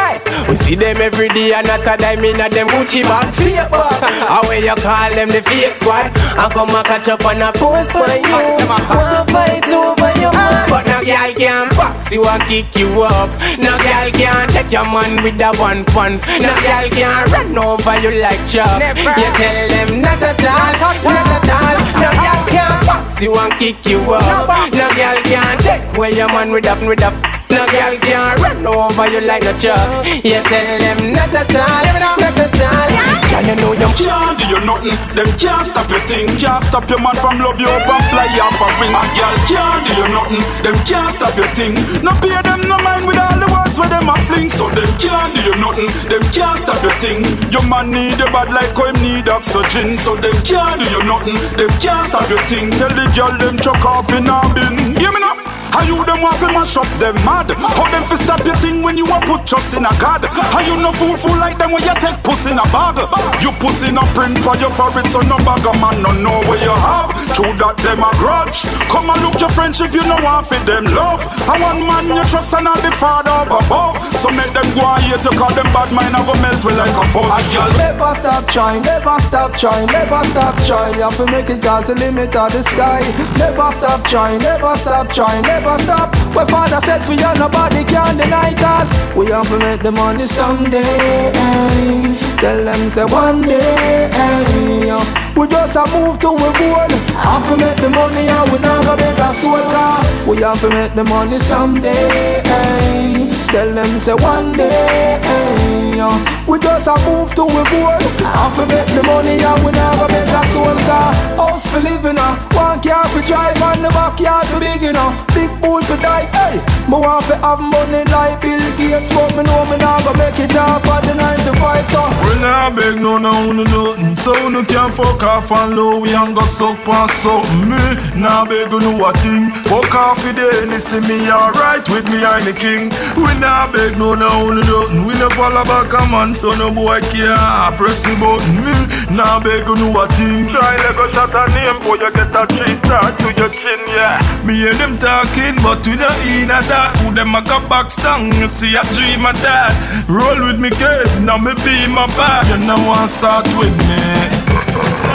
We 0.49 0.57
see 0.57 0.75
them 0.77 0.99
every 1.01 1.29
day 1.29 1.53
and 1.55 1.67
not 1.67 1.81
a 1.83 1.97
dime 1.97 2.25
in 2.25 2.41
a 2.41 2.49
them 2.49 2.69
Gucci 2.69 3.03
bag. 3.03 3.33
Fake 3.35 3.71
bag. 3.71 4.01
How 4.29 4.43
where 4.45 4.61
you 4.61 4.75
call 4.77 5.11
them 5.11 5.29
the 5.29 5.43
fake 5.43 5.75
squad. 5.75 6.13
I 6.37 6.49
come 6.53 6.71
and 6.71 6.87
catch 6.87 7.09
up 7.09 7.25
on 7.25 7.43
a 7.43 7.51
post 7.53 7.91
for 7.91 8.07
you. 8.07 8.67
One 8.69 9.27
fight 9.33 9.67
over 9.67 10.13
your 10.21 10.33
man, 10.33 10.69
but 10.71 10.87
no 10.87 11.03
girl 11.03 11.33
can 11.35 11.69
box 11.77 12.11
you 12.13 12.25
and 12.25 12.43
kick 12.45 12.71
you 12.77 13.03
up. 13.03 13.31
No 13.59 13.75
girl 13.81 14.09
can 14.13 14.49
take 14.55 14.71
your 14.71 14.85
man 14.85 15.23
with 15.25 15.41
a 15.41 15.51
one 15.59 15.85
punch. 15.87 16.23
No 16.39 16.53
girl 16.63 16.87
can 16.93 17.27
run 17.33 17.59
over 17.59 17.97
you 18.01 18.23
like 18.23 18.41
chop. 18.47 18.79
You 18.79 19.29
tell 19.35 19.69
them 19.69 20.03
not 20.03 20.23
at 20.23 20.39
all, 20.47 20.73
not 21.03 21.27
at 21.35 21.51
all. 21.51 21.77
No 21.99 22.11
girl 22.13 22.43
can 22.53 22.87
box 22.87 23.21
you 23.21 23.35
and 23.35 23.53
kick 23.59 23.81
you 23.87 23.99
up. 24.13 24.47
No 24.73 24.87
girl 24.95 25.19
can 25.25 25.59
take 25.59 25.83
where 25.99 26.13
your 26.13 26.29
man 26.29 26.53
with 26.53 26.67
up, 26.67 26.81
with 26.83 27.03
up. 27.03 27.36
No 27.51 27.67
girl 27.67 27.97
can 28.01 28.37
run 28.43 28.67
over 28.67 29.09
you 29.09 29.21
like 29.21 29.45
a 29.45 29.53
truck. 29.61 30.07
You 30.25 30.43
tell 30.51 30.79
them 30.79 31.13
not 31.13 31.35
at 31.35 31.55
all, 31.55 32.19
not 32.19 32.39
at 32.39 32.61
all. 32.61 33.16
Girl, 33.37 33.45
you 33.45 33.57
know 33.61 33.73
you 33.77 33.91
can't 34.01 34.39
do 34.41 34.49
you 34.49 34.61
nothing. 34.65 34.97
Them 35.13 35.29
can't 35.37 35.69
stop 35.69 35.91
your 35.93 36.01
thing. 36.09 36.25
Can't 36.41 36.65
stop 36.65 36.89
your 36.89 37.01
man 37.05 37.15
from 37.17 37.37
love 37.37 37.61
you 37.61 37.69
up 37.69 37.85
and 37.85 38.05
fly 38.09 38.25
off 38.41 38.57
a 38.57 38.69
wing. 38.81 38.97
A 38.97 39.05
girl 39.13 39.37
can't 39.45 39.85
do 39.85 39.93
you 39.93 40.09
nothing. 40.09 40.45
Them 40.65 40.77
can't 40.89 41.13
stop 41.13 41.37
your 41.37 41.45
thing. 41.53 41.77
No 42.01 42.17
pay 42.25 42.33
them 42.41 42.65
no 42.65 42.81
mind 42.81 43.05
with 43.05 43.21
all 43.21 43.37
the 43.37 43.45
words 43.53 43.77
where 43.77 43.93
them 43.93 44.09
a 44.09 44.17
fling. 44.25 44.49
So 44.49 44.73
them 44.73 44.89
can't 44.97 45.37
do 45.37 45.53
you 45.53 45.57
nothing. 45.61 45.93
Them 46.09 46.25
can't 46.33 46.57
stop 46.65 46.81
your 46.81 46.97
thing. 46.97 47.29
Your 47.53 47.65
man 47.69 47.93
need 47.93 48.17
your 48.17 48.33
bad 48.33 48.49
like 48.57 48.73
him 48.73 48.97
need 49.05 49.29
oxygen. 49.29 49.93
So 49.93 50.17
them 50.17 50.33
can't 50.41 50.81
do 50.81 50.89
you 50.89 51.05
nothing. 51.05 51.37
Them 51.61 51.69
can't 51.85 52.09
stop 52.09 52.25
your 52.33 52.41
thing. 52.49 52.73
Tell 52.81 52.89
the 52.89 53.05
girl 53.13 53.37
them 53.37 53.61
chuck 53.61 53.85
off 53.85 54.09
in 54.17 54.33
a 54.33 54.49
bin. 54.57 54.97
Give 54.97 55.13
me 55.13 55.21
now. 55.21 55.37
How 55.77 55.85
you 55.85 56.01
them 56.09 56.23
want 56.25 56.41
to 56.41 56.49
mash 56.57 56.73
up 56.81 56.89
them 56.97 57.13
mad? 57.21 57.53
How 57.53 57.85
them 57.93 58.01
fi 58.09 58.17
stop 58.17 58.41
your 58.49 58.57
thing 58.57 58.81
when 58.81 58.97
you 58.97 59.05
a 59.13 59.21
put 59.29 59.45
trust 59.45 59.77
in 59.77 59.85
a 59.85 59.93
God? 60.01 60.25
How 60.25 60.65
you 60.65 60.81
no 60.81 60.91
fool 60.91 61.21
fool 61.21 61.37
like 61.37 61.59
them 61.59 61.71
when 61.71 61.85
you 61.85 61.93
take 62.01 62.17
puss 62.25 62.49
in 62.49 62.57
a 62.57 62.65
bag? 62.73 62.97
You 63.43 63.51
pussy 63.59 63.91
no 63.93 64.03
print 64.15 64.39
for 64.45 64.57
your 64.57 64.71
for 64.71 64.91
it 64.99 65.07
so 65.09 65.21
no 65.21 65.37
bag 65.43 65.67
a 65.67 65.73
man 65.79 66.03
no 66.03 66.13
know 66.13 66.41
where 66.49 66.61
you 66.63 66.73
have. 66.73 67.11
True 67.35 67.53
that 67.61 67.77
them 67.83 68.03
a 68.03 68.11
grudge. 68.19 68.65
Come 68.89 69.11
and 69.11 69.21
look 69.23 69.39
your 69.41 69.51
friendship 69.51 69.93
you 69.93 70.03
know 70.07 70.19
want 70.23 70.47
for 70.47 70.59
them 70.65 70.85
love. 70.97 71.21
I 71.47 71.59
one 71.61 71.85
man 71.87 72.07
you 72.09 72.25
trust 72.27 72.55
and 72.55 72.65
not 72.65 72.81
the 72.83 72.91
father 72.93 73.31
up 73.31 73.51
above. 73.53 73.99
So 74.17 74.31
make 74.31 74.53
them 74.53 74.67
go 74.75 74.87
on 74.87 75.01
here 75.03 75.19
to 75.19 75.31
call 75.37 75.53
them 75.53 75.69
bad 75.75 75.93
mind 75.93 76.15
and 76.17 76.27
go 76.27 76.35
melt 76.41 76.65
with 76.65 76.79
like 76.79 76.95
a 76.95 77.05
fudge. 77.13 77.47
Girl, 77.53 77.71
Never 77.77 78.15
stop 78.15 78.47
trying, 78.49 78.83
never 78.83 79.19
stop 79.21 79.53
trying, 79.55 79.87
never 79.87 80.23
stop 80.33 80.55
trying. 80.65 80.95
You 80.97 81.07
have 81.07 81.17
to 81.17 81.27
make 81.27 81.51
it 81.51 81.63
cause 81.63 81.87
the 81.87 81.95
limit 81.95 82.35
of 82.35 82.53
the 82.53 82.63
sky. 82.63 83.01
Never 83.39 83.71
stop 83.73 84.05
trying, 84.05 84.41
never 84.41 84.75
stop 84.77 85.13
trying, 85.13 85.43
never 85.43 85.77
stop. 85.83 86.15
Where 86.35 86.47
father 86.47 86.81
said 86.81 87.07
we 87.09 87.23
are 87.23 87.37
nobody 87.37 87.85
can 87.85 88.17
deny 88.17 88.55
cause 88.55 88.91
we 89.15 89.31
have 89.31 89.49
to 89.49 89.59
make 89.59 89.83
the 89.83 89.93
money 89.93 90.19
someday. 90.19 92.26
Tell 92.41 92.65
them 92.65 92.91
say 92.91 93.05
one 93.05 93.43
day. 93.43 94.11
Eh, 94.13 95.35
we 95.37 95.47
just 95.49 95.77
a 95.77 95.85
move 95.93 96.19
to 96.21 96.29
a 96.29 96.51
goal. 96.59 96.91
Have 97.25 97.47
to 97.49 97.57
make 97.57 97.77
the 97.81 97.91
money 97.91 98.29
and 98.29 98.53
we 98.53 98.59
not 98.59 98.85
gonna 98.85 98.97
beg 98.97 99.19
a 99.19 99.31
soul 99.33 99.61
car. 99.73 100.01
We 100.27 100.37
have 100.43 100.61
to 100.61 100.69
make 100.71 100.95
the 100.95 101.05
money 101.05 101.33
someday. 101.33 102.43
Eh. 102.45 103.47
Tell 103.51 103.73
them 103.73 103.99
say 104.01 104.15
one 104.15 104.53
day. 104.53 105.21
Eh, 105.23 105.76
We 105.97 106.59
just 106.59 106.89
a 106.89 106.95
move 107.09 107.33
to 107.41 107.45
a 107.49 107.63
goal. 107.73 107.97
Have 108.21 108.53
to 108.61 108.67
make 108.69 108.85
the 108.93 109.03
money 109.03 109.41
and 109.41 109.65
we 109.65 109.73
not 109.73 109.97
gonna 109.97 110.13
beg 110.13 110.29
a 110.29 110.45
soul 110.53 110.77
car. 110.85 111.15
House 111.41 111.65
for 111.73 111.81
living 111.81 112.21
uh, 112.21 112.37
one 112.53 112.83
car 112.85 113.09
for 113.09 113.25
drive 113.25 113.57
and 113.57 113.81
the 113.81 113.89
backyard 113.89 114.45
for 114.53 114.61
big 114.61 114.83
you. 114.85 114.93
Big 115.33 115.49
pool 115.65 115.81
for 115.81 115.97
die. 115.97 116.29
Hey, 116.37 116.61
me 116.85 117.01
want 117.01 117.25
to 117.33 117.37
have 117.41 117.61
money 117.65 118.05
like 118.13 118.37
Bill 118.45 118.61
Gates, 118.77 119.09
but 119.09 119.33
me 119.41 119.43
know 119.49 119.65
me 119.73 119.81
not 119.81 120.05
gonna 120.05 120.19
make 120.21 120.39
it 120.39 120.55
up 120.57 120.85
at 120.85 121.01
the 121.09 121.15
9 121.17 121.39
to 121.49 121.53
5 121.65 121.89
so. 121.89 122.05
We 122.29 122.43
nah 122.45 122.69
beg 122.69 123.01
no 123.01 123.17
no 123.17 123.53
no 123.53 123.65
nothing 123.65 124.17
So 124.17 124.49
no 124.51 124.63
can 124.65 124.93
fuck 124.93 125.23
off 125.23 125.51
and 125.51 125.77
low 125.77 125.99
We 126.01 126.11
ain't 126.11 126.35
got 126.35 126.45
suck 126.51 126.77
past 126.85 127.23
something 127.23 127.71
Me 127.71 128.21
nah 128.21 128.45
beg 128.45 128.71
no 128.71 129.01
a 129.01 129.13
thing 129.15 129.49
Fuck 129.65 129.95
off 129.95 130.21
with 130.25 130.37
the 130.37 130.53
Hennessy 130.61 131.01
Me 131.09 131.31
alright 131.31 131.89
with 131.89 132.05
me 132.13 132.21
I'm 132.25 132.45
the 132.45 132.53
king 132.53 132.93
We 133.17 133.33
nah 133.41 133.71
beg 133.73 133.97
no 133.97 134.15
no 134.15 134.51
no 134.53 134.61
nothing 134.61 135.07
We 135.07 135.15
no 135.17 135.31
follow 135.31 135.65
back 135.65 135.86
a 135.93 136.03
man 136.11 136.35
So 136.35 136.55
no 136.55 136.73
boy 136.73 137.01
care. 137.13 137.37
Press 137.77 138.03
the 138.05 138.15
button 138.19 138.65
Me 138.65 138.75
nah 139.17 139.39
beg 139.41 139.67
no 139.67 139.89
a 140.01 140.09
thing 140.15 140.49
Try 140.49 140.77
like 140.77 140.99
a 140.99 141.07
shot 141.13 141.35
a 141.35 141.45
name 141.55 141.79
Boy 141.83 141.97
you 142.01 142.11
get 142.13 142.35
a 142.35 142.47
three 142.47 142.77
star 142.83 143.13
to 143.17 143.27
your 143.37 143.51
chin 143.51 143.81
yeah. 143.89 144.19
Me 144.45 144.55
hear 144.55 144.75
them 144.75 144.99
talking 144.99 145.57
But 145.63 145.87
we 145.87 145.97
not 145.97 146.17
in 146.27 146.51
a 146.51 146.61
that. 146.69 146.97
Who 147.01 147.15
them 147.15 147.35
a 147.35 147.43
go 147.43 147.61
back 147.69 147.91
stung 147.91 148.33
You 148.35 148.49
see 148.49 148.75
a 148.75 148.83
dream 148.95 149.27
of 149.27 149.37
that. 149.43 149.73
Roll 150.09 150.47
with 150.47 150.61
me 150.61 150.71
case 150.71 151.19
Now 151.21 151.39
me 151.39 151.55
be 151.65 151.87
my 151.87 152.07
back 152.19 152.47
You 152.49 152.59
know 152.67 152.79
want 152.87 153.11
start 153.11 153.47
with 153.59 153.77
me 153.89 155.06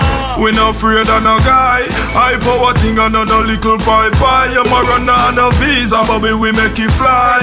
we 0.42 0.52
no 0.58 0.70
afraid 0.74 1.06
of 1.06 1.22
no 1.22 1.38
guy. 1.46 1.86
High 2.18 2.42
power 2.42 2.74
thing 2.74 2.98
and 2.98 3.14
no 3.14 3.22
little 3.46 3.78
pie 3.78 4.10
pie 4.18 4.50
You 4.50 4.66
ma 4.74 4.82
run 4.82 5.06
on 5.08 5.36
no 5.38 5.54
visa 5.62 6.02
Bobby 6.10 6.34
we 6.34 6.52
make 6.52 6.82
it 6.82 6.90
fly. 6.98 7.38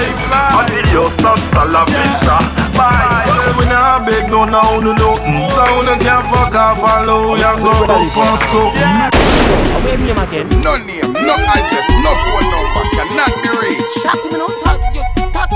Adios 0.59 1.15
hasta 1.23 1.63
la 1.71 1.87
vista 1.87 2.37
Bye. 2.75 3.55
We 3.55 3.63
nah 3.71 4.03
beg 4.03 4.27
no 4.29 4.43
now 4.43 4.83
no 4.83 4.91
nothing 4.91 5.47
So 5.55 5.63
no 5.87 5.95
can 6.03 6.23
fuck 6.27 6.53
off 6.53 6.79
follow 6.83 7.39
You 7.39 7.53
go 7.63 7.71
up 7.71 8.03
for 8.11 8.35
something 8.51 9.39
Where 9.79 9.97
name 9.97 10.19
again? 10.19 10.47
No 10.59 10.75
name, 10.83 11.13
no 11.15 11.33
address, 11.39 11.87
no 12.03 12.11
phone 12.27 12.47
number. 12.51 12.83
Cannot 12.99 13.31
be 13.39 13.49
reached. 13.63 14.03
Talk 14.03 14.19
to 14.21 14.27
me 14.27 14.37
now. 14.37 14.47
Talk, 14.59 14.83
you, 14.93 15.01
talk. 15.31 15.49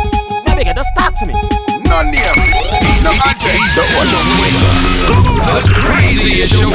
Let 0.48 0.56
me 0.58 0.64
get 0.64 0.76
just 0.76 0.90
talk 0.96 1.14
to 1.20 1.26
me. 1.28 1.34
No 1.84 2.02
name, 2.08 2.40
no 3.04 3.12
address 3.12 3.33
The 3.33 3.33
craziest 5.74 6.54
show 6.54 6.70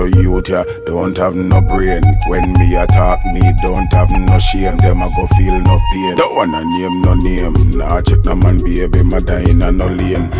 for 0.00 0.06
youth 0.08 0.48
ya, 0.48 0.64
don't 0.86 1.16
have 1.16 1.34
no 1.34 1.60
brain. 1.60 2.02
When 2.28 2.52
me 2.54 2.76
attack 2.76 3.24
me, 3.26 3.40
don't 3.62 3.92
have 3.92 4.10
no 4.10 4.38
shame. 4.38 4.76
Them 4.78 5.02
a 5.02 5.10
go 5.14 5.26
feel 5.36 5.60
no 5.60 5.78
pain. 5.92 6.16
Don't 6.16 6.36
wanna 6.36 6.64
name 6.64 7.02
no 7.02 7.14
name. 7.14 7.52
Nah 7.76 8.00
check 8.02 8.24
no 8.24 8.34
man 8.36 8.58
baby, 8.64 9.02
my 9.02 9.18
dying 9.18 9.58
no 9.58 9.86
lane. 9.88 10.30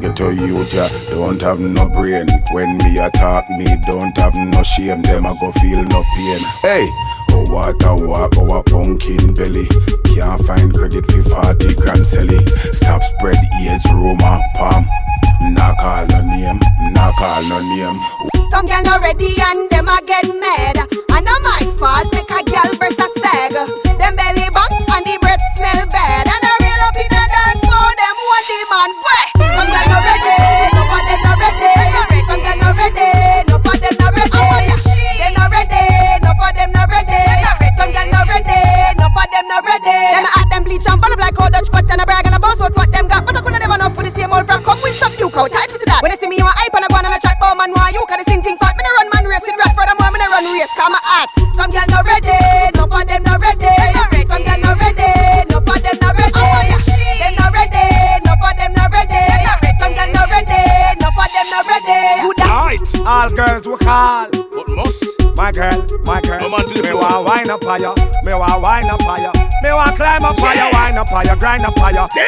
Get 0.00 0.16
to 0.16 0.32
youth 0.32 0.72
ya, 0.72 0.88
don't 1.10 1.40
have 1.42 1.60
no 1.60 1.88
brain. 1.88 2.26
When 2.52 2.78
me 2.78 2.98
attack 2.98 3.50
me, 3.50 3.66
don't 3.82 4.16
have 4.16 4.34
no 4.34 4.62
shame. 4.62 5.02
Them 5.02 5.26
a 5.26 5.34
go 5.40 5.52
feel 5.52 5.82
no 5.84 6.02
pain. 6.16 6.40
Hey. 6.62 6.88
Oh, 7.32 7.44
what 7.52 7.82
a 7.84 7.94
walk, 8.06 8.34
oh, 8.36 8.58
a 8.58 8.62
pumpkin 8.62 9.34
belly. 9.34 9.66
Can't 10.14 10.40
find 10.46 10.74
credit 10.74 11.06
for 11.06 11.22
40 11.22 11.74
grand 11.76 12.04
selling. 12.04 12.46
Stop 12.72 13.02
spread 13.02 13.36
AIDS, 13.62 13.84
rumor, 13.90 14.38
palm. 14.54 14.86
Knock 15.40 15.76
all 15.80 16.06
no 16.06 16.20
name, 16.26 16.60
knock 16.92 17.14
all 17.20 17.42
no 17.48 17.58
name. 17.74 17.98
Some 18.50 18.66
girl 18.66 18.82
not 18.84 19.00
ready 19.02 19.32
and 19.40 19.70
them 19.70 19.88
a 19.88 19.96
get 20.06 20.26
mad. 20.36 20.76
And 20.84 21.24
not 21.24 21.40
my 21.42 21.62
fault, 21.78 22.12
make 22.12 22.28
a 22.30 22.42
girl 22.44 22.70
breast 22.76 23.00
a 23.00 23.08
sag. 23.20 23.52
Them 23.54 24.14
belly 24.16 24.46
bump 24.52 24.72
and 24.90 25.04
the 25.06 25.16
breath 25.22 25.40
smell 25.56 25.86
bad. 25.88 26.26
And 26.28 26.44
I 26.44 26.52
reel 26.60 26.82
up 26.84 26.96
in 26.98 27.08
a 27.08 27.24
dance 27.24 27.64
for 27.64 27.88
them 27.96 28.16
one 28.28 28.44
demand. 28.50 28.92
Where? 29.00 29.26
Some 29.56 29.68
girl 29.70 29.86
not 29.88 30.02
ready, 30.04 30.36
no 30.76 30.82
for 30.92 31.00
them 31.08 31.20
not 31.24 31.38
ready. 31.40 31.72
Some 32.28 32.42
girl 32.44 32.58
not 32.60 32.76
ready, 32.76 33.10
no 33.48 33.56
for 33.64 33.76
them 33.80 33.94
not 33.96 34.12
ready. 34.12 34.28
They 34.28 34.66
not 34.68 35.09
no 36.30 36.38
for 36.38 36.52
them 36.54 36.70
not 36.72 36.86
ready. 36.86 37.26
Some 37.74 37.90
girl 37.90 38.08
not 38.14 38.26
ready, 38.30 38.62
no 38.98 39.06
for 39.10 39.26
them 39.26 39.44
not 39.50 39.64
ready. 39.66 39.98
Then 40.14 40.26
I 40.26 40.32
add 40.38 40.48
them 40.50 40.62
bleach 40.64 40.86
and 40.86 41.00
burn 41.00 41.12
up 41.12 41.18
like 41.18 41.40
old 41.40 41.52
Dutch 41.52 41.70
pot 41.70 41.90
and 41.90 42.00
a 42.00 42.06
brag 42.06 42.26
and 42.26 42.34
a 42.34 42.38
boss 42.38 42.60
what 42.60 42.74
what 42.76 42.90
them 42.92 43.08
got. 43.08 43.26
But 43.26 43.36
I 43.36 43.40
coulda 43.42 43.69
up 71.58 71.76
higher, 71.76 72.06
grind 72.06 72.19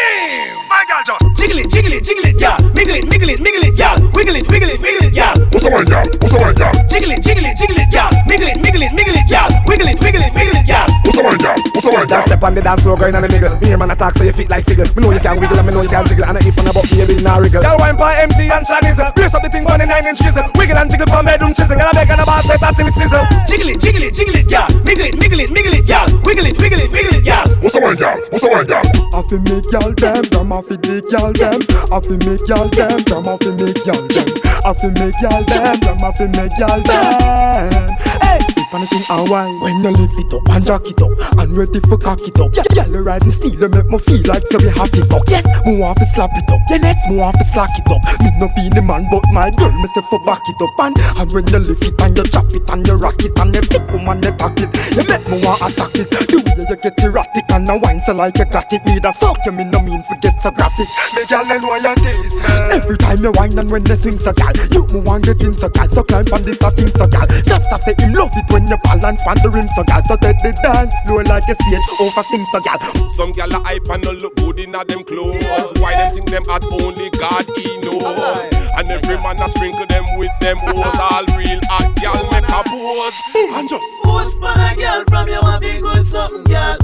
the 12.43 12.51
wine, 12.51 12.51
girl? 12.51 12.51
Just 12.51 12.51
step 12.51 12.51
on 12.51 12.55
the 12.55 12.63
dance 12.63 12.83
floor, 12.83 12.97
girl, 12.97 13.15
and 13.15 13.25
the 13.25 13.29
niggle. 13.29 13.61
Me 13.61 13.67
hear 13.69 13.79
man 13.79 13.91
attack, 13.91 14.15
so 14.15 14.25
you 14.25 14.33
fit 14.33 14.51
like 14.51 14.65
figgle. 14.67 14.89
Me 14.97 15.03
know 15.03 15.13
you 15.13 15.21
can 15.21 15.39
wiggle, 15.39 15.59
and 15.59 15.67
me 15.67 15.73
know 15.73 15.83
you 15.83 15.89
can 15.89 16.07
jiggle. 16.07 16.25
And 16.27 16.39
I 16.39 16.41
if 16.43 16.59
on 16.59 16.67
a 16.67 16.73
buck, 16.73 16.89
baby, 16.91 17.23
nah 17.23 17.39
wriggle. 17.39 17.63
Girl, 17.63 17.79
wine 17.79 17.97
pa 17.97 18.11
MC 18.19 18.51
and 18.51 18.67
Shanizel. 18.67 19.15
Brace 19.15 19.35
up 19.35 19.43
the 19.43 19.51
thing, 19.51 19.65
one 19.65 19.81
in 19.81 19.89
nine 19.89 20.07
inch 20.07 20.19
chisel. 20.19 20.45
Wiggle 20.59 20.79
and 20.79 20.91
jiggle 20.91 21.07
from 21.07 21.25
bedroom 21.27 21.55
chisel. 21.55 21.79
And 21.79 21.87
I 21.87 21.93
make 21.95 22.11
an 22.11 22.21
about 22.21 22.43
set 22.45 22.63
until 22.63 22.87
it 22.87 22.97
sizzle. 22.99 23.25
Jiggle 23.47 23.69
it, 23.71 23.79
jiggle 23.81 24.03
it, 24.03 24.13
jiggle 24.15 24.37
it, 24.37 24.47
girl. 24.49 24.69
Miggle 24.83 25.07
it, 25.07 25.15
miggle 25.17 25.41
it, 25.41 25.51
miggle 25.51 25.75
it, 25.77 25.85
girl. 25.87 26.07
Wiggle 26.27 26.47
it, 26.47 26.57
wiggle 26.59 26.81
it, 26.83 26.91
wiggle 26.91 27.15
it, 27.15 27.25
girl. 27.25 27.47
What's 27.63 27.75
the 27.75 27.81
wine, 27.81 27.97
girl? 27.97 28.19
What's 28.31 28.43
the 28.43 28.51
wine, 28.51 28.67
girl? 28.67 28.85
I 29.15 29.21
fi 29.23 29.37
make 29.39 29.67
y'all 29.71 29.93
them, 29.95 30.23
them 30.33 30.53
I 30.53 30.61
fi 30.63 30.75
dig 30.77 31.05
y'all 31.13 31.33
them. 31.33 31.61
I 31.93 31.99
fi 32.03 32.15
make 32.27 32.45
y'all 32.49 32.69
them, 32.69 32.99
them 33.07 33.29
I 33.29 33.35
fi 33.39 33.51
make 33.55 33.81
y'all 33.87 34.03
them. 34.09 34.43
I 34.63 34.69
have 34.69 34.79
to 34.79 34.89
make 34.95 35.15
y'all 35.21 35.43
them, 35.43 35.75
them 35.81 35.99
have 35.99 36.17
to 36.19 36.29
make 36.39 36.55
y'all 36.59 36.79
them. 36.83 37.89
Hey, 38.23 38.39
on 38.75 38.81
the 38.81 38.89
and 39.13 39.29
wine. 39.29 39.57
When 39.61 39.85
you 39.85 39.93
lift 39.93 40.17
it 40.17 40.33
up 40.33 40.49
and 40.49 40.65
jack 40.65 40.85
it 40.89 41.01
up 41.05 41.13
and 41.39 41.57
ready 41.57 41.81
for 41.85 42.01
cock 42.01 42.21
it 42.25 42.37
up. 42.41 42.53
Yeah, 42.57 42.89
y'all 42.89 43.05
rise 43.05 43.23
and 43.23 43.33
steal, 43.33 43.53
you 43.53 43.69
make 43.69 43.89
me 43.89 43.99
feel 44.01 44.23
like 44.25 44.45
so 44.49 44.59
we 44.59 44.73
happy 44.73 45.05
fuck. 45.07 45.29
Yes, 45.29 45.45
me 45.65 45.77
want 45.77 45.99
to 46.01 46.07
slap 46.17 46.33
it 46.33 46.49
up. 46.49 46.61
Yeah, 46.73 46.81
yes, 46.81 47.01
me 47.09 47.17
want 47.21 47.37
to 47.37 47.45
slack 47.45 47.73
it 47.77 47.89
up. 47.93 48.01
Me 48.25 48.33
no 48.41 48.49
be 48.57 48.69
the 48.73 48.81
man, 48.81 49.07
but 49.13 49.25
my 49.33 49.53
girl, 49.53 49.73
me 49.73 49.89
say 49.93 50.05
for 50.09 50.21
back 50.25 50.43
it 50.49 50.61
up 50.61 50.77
and 50.81 50.97
and 51.21 51.29
when 51.33 51.45
you 51.53 51.61
lift 51.61 51.85
it 51.85 52.01
and 52.01 52.17
you 52.17 52.25
chop 52.25 52.49
it 52.53 52.65
and 52.73 52.87
you 52.87 52.97
rock 52.97 53.21
it 53.21 53.37
and 53.37 53.53
you 53.55 53.63
pick 53.63 53.85
'em 53.93 54.09
and 54.09 54.25
you 54.25 54.33
tack 54.41 54.57
it, 54.57 54.73
you 54.97 55.05
make 55.05 55.25
me 55.29 55.37
want 55.45 55.61
attack 55.61 55.95
it. 56.01 56.09
The 56.09 56.39
way 56.41 56.65
you 56.65 56.77
get 56.81 56.97
erratic 57.05 57.47
and 57.53 57.69
a 57.69 57.77
wine 57.77 58.01
so 58.03 58.17
like 58.17 58.39
you 58.41 58.49
got 58.49 58.73
it. 58.73 58.83
Me 58.89 58.97
the 58.99 59.13
fuck 59.13 59.45
you 59.45 59.53
me 59.53 59.65
no 59.69 59.81
mean 59.85 60.03
forget 60.09 60.41
so 60.41 60.51
graphic. 60.51 60.89
Me 61.13 61.23
girl 61.29 61.45
and 61.45 61.65
why 61.65 61.79
you 61.79 61.95
this 62.01 62.33
Every 62.73 62.97
time 62.97 63.21
you 63.21 63.33
whine 63.37 63.57
and 63.59 63.71
when 63.71 63.85
they 63.85 63.97
swing 63.97 64.19
so 64.19 64.33
gal, 64.33 64.53
you 64.73 64.87
me 64.97 65.01
want 65.05 65.25
get 65.25 65.43
in 65.45 65.57
so 65.57 65.69
gal. 65.69 65.89
So 65.89 66.03
climb 66.03 66.27
on 66.33 66.43
this 66.43 66.57
a 66.63 66.71
thing 66.73 66.89
so 66.97 67.07
gal. 67.07 67.29
Steps 67.29 67.69
I 67.69 67.79
say 67.85 67.95
him 68.01 68.15
love 68.15 68.33
it 68.33 68.49
when 68.53 68.62
you 68.69 68.79
balance 68.85 69.23
on 69.27 69.37
the 69.43 69.51
rim 69.51 69.69
so 69.75 69.83
gal. 69.85 70.03
So 70.05 70.17
take 70.17 70.39
the 70.39 70.53
dance 70.63 70.95
floor 71.07 71.25
like 71.25 71.49
a 71.49 71.55
stage 71.55 71.87
over 72.01 72.23
thing 72.29 72.45
so 72.53 72.61
gal. 72.61 72.79
Some 73.17 73.33
gal 73.33 73.55
are 73.55 73.65
hype 73.65 73.89
and 73.91 74.05
no 74.05 74.13
look 74.13 74.37
good 74.37 74.61
in 74.61 74.75
a 74.75 74.85
them 74.85 75.05
clothes. 75.05 75.73
Why 75.81 75.93
them 75.97 76.11
think 76.11 76.29
them 76.31 76.45
at 76.51 76.65
only 76.71 77.11
God 77.17 77.47
he 77.57 77.79
knows. 77.81 78.47
And 78.77 78.89
every 78.89 79.17
man 79.23 79.41
a 79.41 79.49
sprinkle 79.49 79.87
them 79.87 80.05
with 80.17 80.33
them 80.41 80.59
oaths. 80.69 80.99
All 80.99 81.25
real 81.37 81.61
hot 81.69 81.95
gal 81.97 82.23
make 82.31 82.49
a 82.49 82.61
pose 82.67 83.19
and 83.57 83.69
just 83.69 83.85
Post 84.03 84.39
for 84.39 84.53
a 84.53 84.75
girl 84.75 85.05
from 85.09 85.29
you 85.29 85.41
want 85.41 85.61
be 85.63 85.79
good 85.81 86.07
something, 86.07 86.45
girl. 86.45 86.77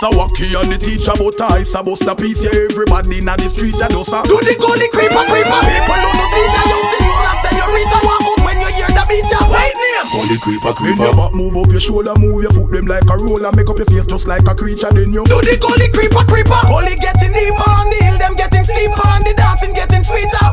Dance. 0.00 0.06
Mr. 0.06 0.10
Wacky 0.16 0.56
on 0.58 0.68
the 0.70 0.78
teacher 0.78 1.12
about 1.12 1.40
ice 1.56 1.74
about 1.74 1.98
the 2.00 2.14
piece 2.16 2.42
yeah, 2.42 2.68
everybody 2.70 3.18
in 3.18 3.26
the 3.26 3.48
street 3.48 3.74
and 3.80 3.92
dosa. 3.92 4.22
Do 4.24 4.36
the 4.40 4.56
gully 4.60 4.88
creeper 4.92 5.24
creeper. 5.24 5.60
People 5.64 6.02
on 6.04 6.14
the 6.16 6.26
street 6.32 6.52
and 6.52 6.68
you 6.68 6.80
senora 6.92 7.32
senorita 7.40 7.98
walk 8.04 8.24
out 8.26 8.40
when 8.44 8.56
you 8.60 8.70
hear 8.76 8.90
the 8.92 9.04
beat. 9.08 9.26
Ya 9.30 9.40
white 9.48 9.72
name. 9.72 10.06
Gully 10.12 10.36
creeper 10.40 10.72
When 10.76 10.96
creeper. 10.96 11.04
your 11.08 11.16
back 11.16 11.32
move 11.32 11.56
up 11.56 11.70
your 11.72 11.80
shoulder, 11.80 12.14
move 12.20 12.42
your 12.42 12.52
foot 12.52 12.70
them 12.72 12.86
like 12.86 13.08
a 13.08 13.16
roller, 13.16 13.52
make 13.56 13.68
up 13.68 13.78
your 13.78 13.88
face 13.88 14.06
just 14.06 14.26
like 14.28 14.44
a 14.46 14.54
creature. 14.54 14.92
Then 14.92 15.12
you 15.12 15.24
Do 15.24 15.40
the 15.40 15.56
gully 15.56 15.88
creeper 15.92 16.24
creeper. 16.28 16.60
Gully 16.68 16.96
getting 17.00 17.32
deeper 17.32 17.68
on 17.68 17.88
the 17.88 17.98
hill, 18.04 18.16
them 18.20 18.34
getting 18.36 18.64
steeper 18.68 19.06
and 19.16 19.24
the 19.24 19.32
dancing 19.34 19.72
getting 19.72 20.04
sweeter. 20.04 20.48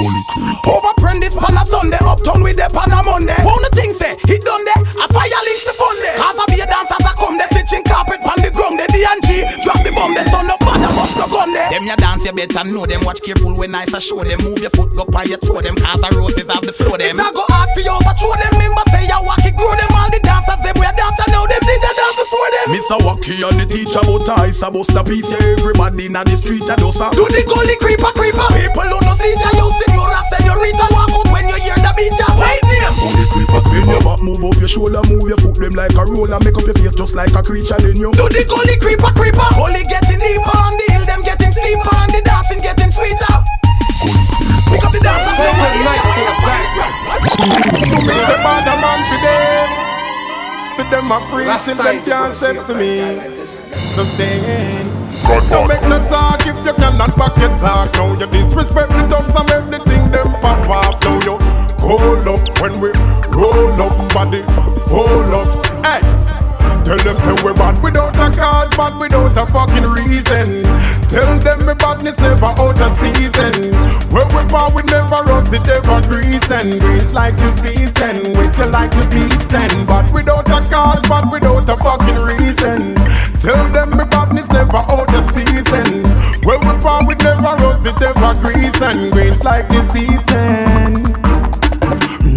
Gully 0.00 0.22
creeper. 0.32 0.70
Over 0.72 0.94
prentice 0.96 1.36
pan 1.36 1.56
a 1.58 1.62
Sunday, 1.68 2.00
uptown 2.00 2.40
with 2.40 2.56
the 2.56 2.66
pan 2.72 2.88
a 2.94 3.04
Monday. 3.04 3.36
Won't 3.44 3.60
the 3.66 3.70
thing 3.76 3.92
say, 3.92 4.16
hit 4.24 4.40
done 4.40 4.64
there, 4.64 4.80
a 4.80 5.06
fire 5.12 5.42
links 5.44 5.66
the 5.68 5.74
fun 5.76 5.96
there. 6.00 6.16
Cause 6.16 6.38
I 6.40 6.44
be 6.48 6.56
a 6.62 6.66
dancers 6.66 6.99
Them 11.70 11.86
ya 11.86 11.94
dance 11.94 12.26
you 12.26 12.32
better 12.32 12.64
know 12.66 12.84
them. 12.84 13.02
Watch 13.06 13.22
careful 13.22 13.54
when 13.54 13.74
I 13.74 13.86
show 13.86 14.24
them. 14.24 14.42
Move 14.42 14.58
your 14.58 14.74
foot 14.74 14.90
go 14.90 15.06
on 15.06 15.28
your 15.30 15.38
toe 15.38 15.62
them. 15.62 15.76
Cause 15.78 16.00
the 16.02 16.10
roses 16.18 16.50
have 16.50 16.66
the 16.66 16.74
flow 16.74 16.98
them. 16.98 17.14
It's 17.14 17.22
a 17.22 17.30
go 17.30 17.46
hard 17.46 17.70
for 17.70 17.80
you 17.80 17.94
show 18.18 18.34
them. 18.34 18.50
Remember 18.58 18.82
say 18.90 19.06
ya 19.06 19.22
walk 19.22 19.46
it 19.46 19.54
grow 19.54 19.70
them. 19.78 19.90
All 19.94 20.10
the 20.10 20.18
dancers 20.18 20.58
them 20.66 20.74
we 20.82 20.86
a 20.86 20.90
dancer 20.90 21.30
now 21.30 21.46
Them 21.46 21.69
did 22.30 22.46
the 22.46 22.50
dance 22.50 22.50
before 22.50 22.50
them. 22.54 22.66
Mr. 22.70 22.96
Wacky 23.02 23.42
and 23.42 23.58
the 23.58 23.66
teacher 23.66 23.98
about 24.06 24.28
ice 24.38 24.62
about 24.62 24.86
the 24.86 25.02
piece. 25.04 25.26
Yeah, 25.30 25.58
everybody 25.58 26.06
in 26.06 26.14
the 26.14 26.36
street 26.38 26.62
and 26.62 26.78
dosa. 26.78 27.10
Do 27.12 27.26
the 27.26 27.42
gully 27.46 27.76
creeper 27.82 28.12
creeper. 28.14 28.46
People 28.54 28.86
who 28.86 28.98
no 29.02 29.14
see 29.18 29.34
ya 29.34 29.50
You 29.58 29.66
senora 29.82 30.20
senorita 30.30 30.86
Walk 30.94 31.10
out 31.10 31.28
when 31.32 31.48
you 31.48 31.58
hear 31.58 31.76
the 31.76 31.90
beat 31.96 32.14
ya 32.14 32.28
White 32.38 32.62
name 32.66 32.94
When 33.74 33.86
your 33.90 34.02
back 34.06 34.22
move 34.22 34.44
up 34.46 34.56
your 34.60 34.70
shoulder, 34.70 35.02
move 35.10 35.26
your 35.26 35.38
foot 35.42 35.58
them 35.58 35.74
like 35.74 35.94
a 35.94 36.04
roller, 36.06 36.38
make 36.40 36.56
up 36.56 36.66
your 36.66 36.74
face 36.78 36.94
just 36.94 37.14
like 37.14 37.34
a 37.34 37.42
creature. 37.42 37.78
Then 37.80 37.96
you 37.98 38.12
Do 38.14 38.28
the 38.30 38.44
gully 38.46 38.76
creeper 38.78 39.10
creeper. 39.16 39.48
Gully 39.58 39.82
getting 39.90 40.20
deeper 40.20 40.54
on 40.54 40.76
the 40.78 40.86
hill 40.94 41.04
Them 41.06 41.22
getting 41.26 41.52
steeper 41.52 41.94
and 42.06 42.12
the 42.14 42.20
dancing 42.22 42.62
getting 42.62 42.92
sweeter. 42.94 43.34
Pick 44.70 44.84
up 44.86 44.92
the 44.94 45.00
dance 45.02 45.26
and 45.26 45.34
play 45.34 45.50
for 45.58 45.70
To 49.50 49.89
See 50.80 50.88
them 50.88 51.12
a 51.12 51.20
priest 51.28 51.66
till 51.66 51.76
them 51.76 52.02
can't 52.06 52.34
step 52.34 52.64
to 52.64 52.74
me. 52.74 53.44
Sustain. 53.92 54.88
Don't 55.50 55.68
make 55.68 55.82
no 55.82 55.98
talk 56.08 56.40
if 56.46 56.56
you 56.64 56.72
cannot 56.72 57.18
back 57.18 57.36
your 57.36 57.50
talk. 57.58 57.92
Now 57.92 58.18
you 58.18 58.26
disrespect 58.26 58.88
the 58.88 59.06
dogs 59.10 59.36
and 59.36 59.70
make 59.70 59.78
the 59.78 59.84
thing 59.84 60.10
them 60.10 60.32
pop 60.40 60.66
off. 60.70 60.98
Now 61.02 61.20
you 61.20 61.36
hold 61.80 62.26
up 62.26 62.60
when 62.62 62.80
we 62.80 62.92
roll 63.28 63.82
up, 63.82 64.14
body 64.14 64.40
roll 64.90 65.34
up. 65.34 65.66
Hey. 65.84 66.19
Tell 66.90 66.98
them 66.98 67.18
say 67.18 67.46
we 67.46 67.52
bad 67.54 67.80
without 67.84 68.18
a 68.18 68.36
cause, 68.36 68.70
bad 68.76 68.98
without 68.98 69.38
a 69.38 69.46
fucking 69.46 69.86
reason. 69.94 70.66
Tell 71.06 71.38
them 71.38 71.64
me 71.64 71.74
badness 71.74 72.18
never 72.18 72.46
out 72.46 72.82
of 72.82 72.92
season. 72.98 73.70
Where 74.10 74.26
we 74.26 74.42
part 74.50 74.74
we 74.74 74.82
never 74.90 75.22
rust 75.22 75.54
it 75.54 75.68
ever 75.68 76.02
grease 76.10 76.50
and 76.50 76.80
grease 76.80 77.12
like 77.12 77.36
the 77.36 77.48
season. 77.62 78.34
Till 78.50 78.70
like 78.70 78.90
the 78.90 79.06
decent, 79.06 79.86
but 79.86 80.12
without 80.12 80.48
a 80.48 80.68
cause, 80.68 81.00
bad 81.06 81.30
without 81.30 81.70
a 81.70 81.76
fucking 81.78 82.26
reason. 82.26 82.96
Tell 83.38 83.70
them 83.70 83.96
me 83.96 84.04
badness 84.10 84.48
never 84.48 84.82
out 84.82 85.14
of 85.14 85.30
season. 85.30 86.02
Where 86.42 86.58
we 86.58 86.74
part 86.82 87.06
we 87.06 87.14
never 87.22 87.54
rust 87.62 87.86
it 87.86 88.02
ever 88.02 88.34
grease 88.42 88.82
and 88.82 89.12
grease 89.12 89.44
like 89.44 89.68
the 89.68 89.80
season. 89.92 90.19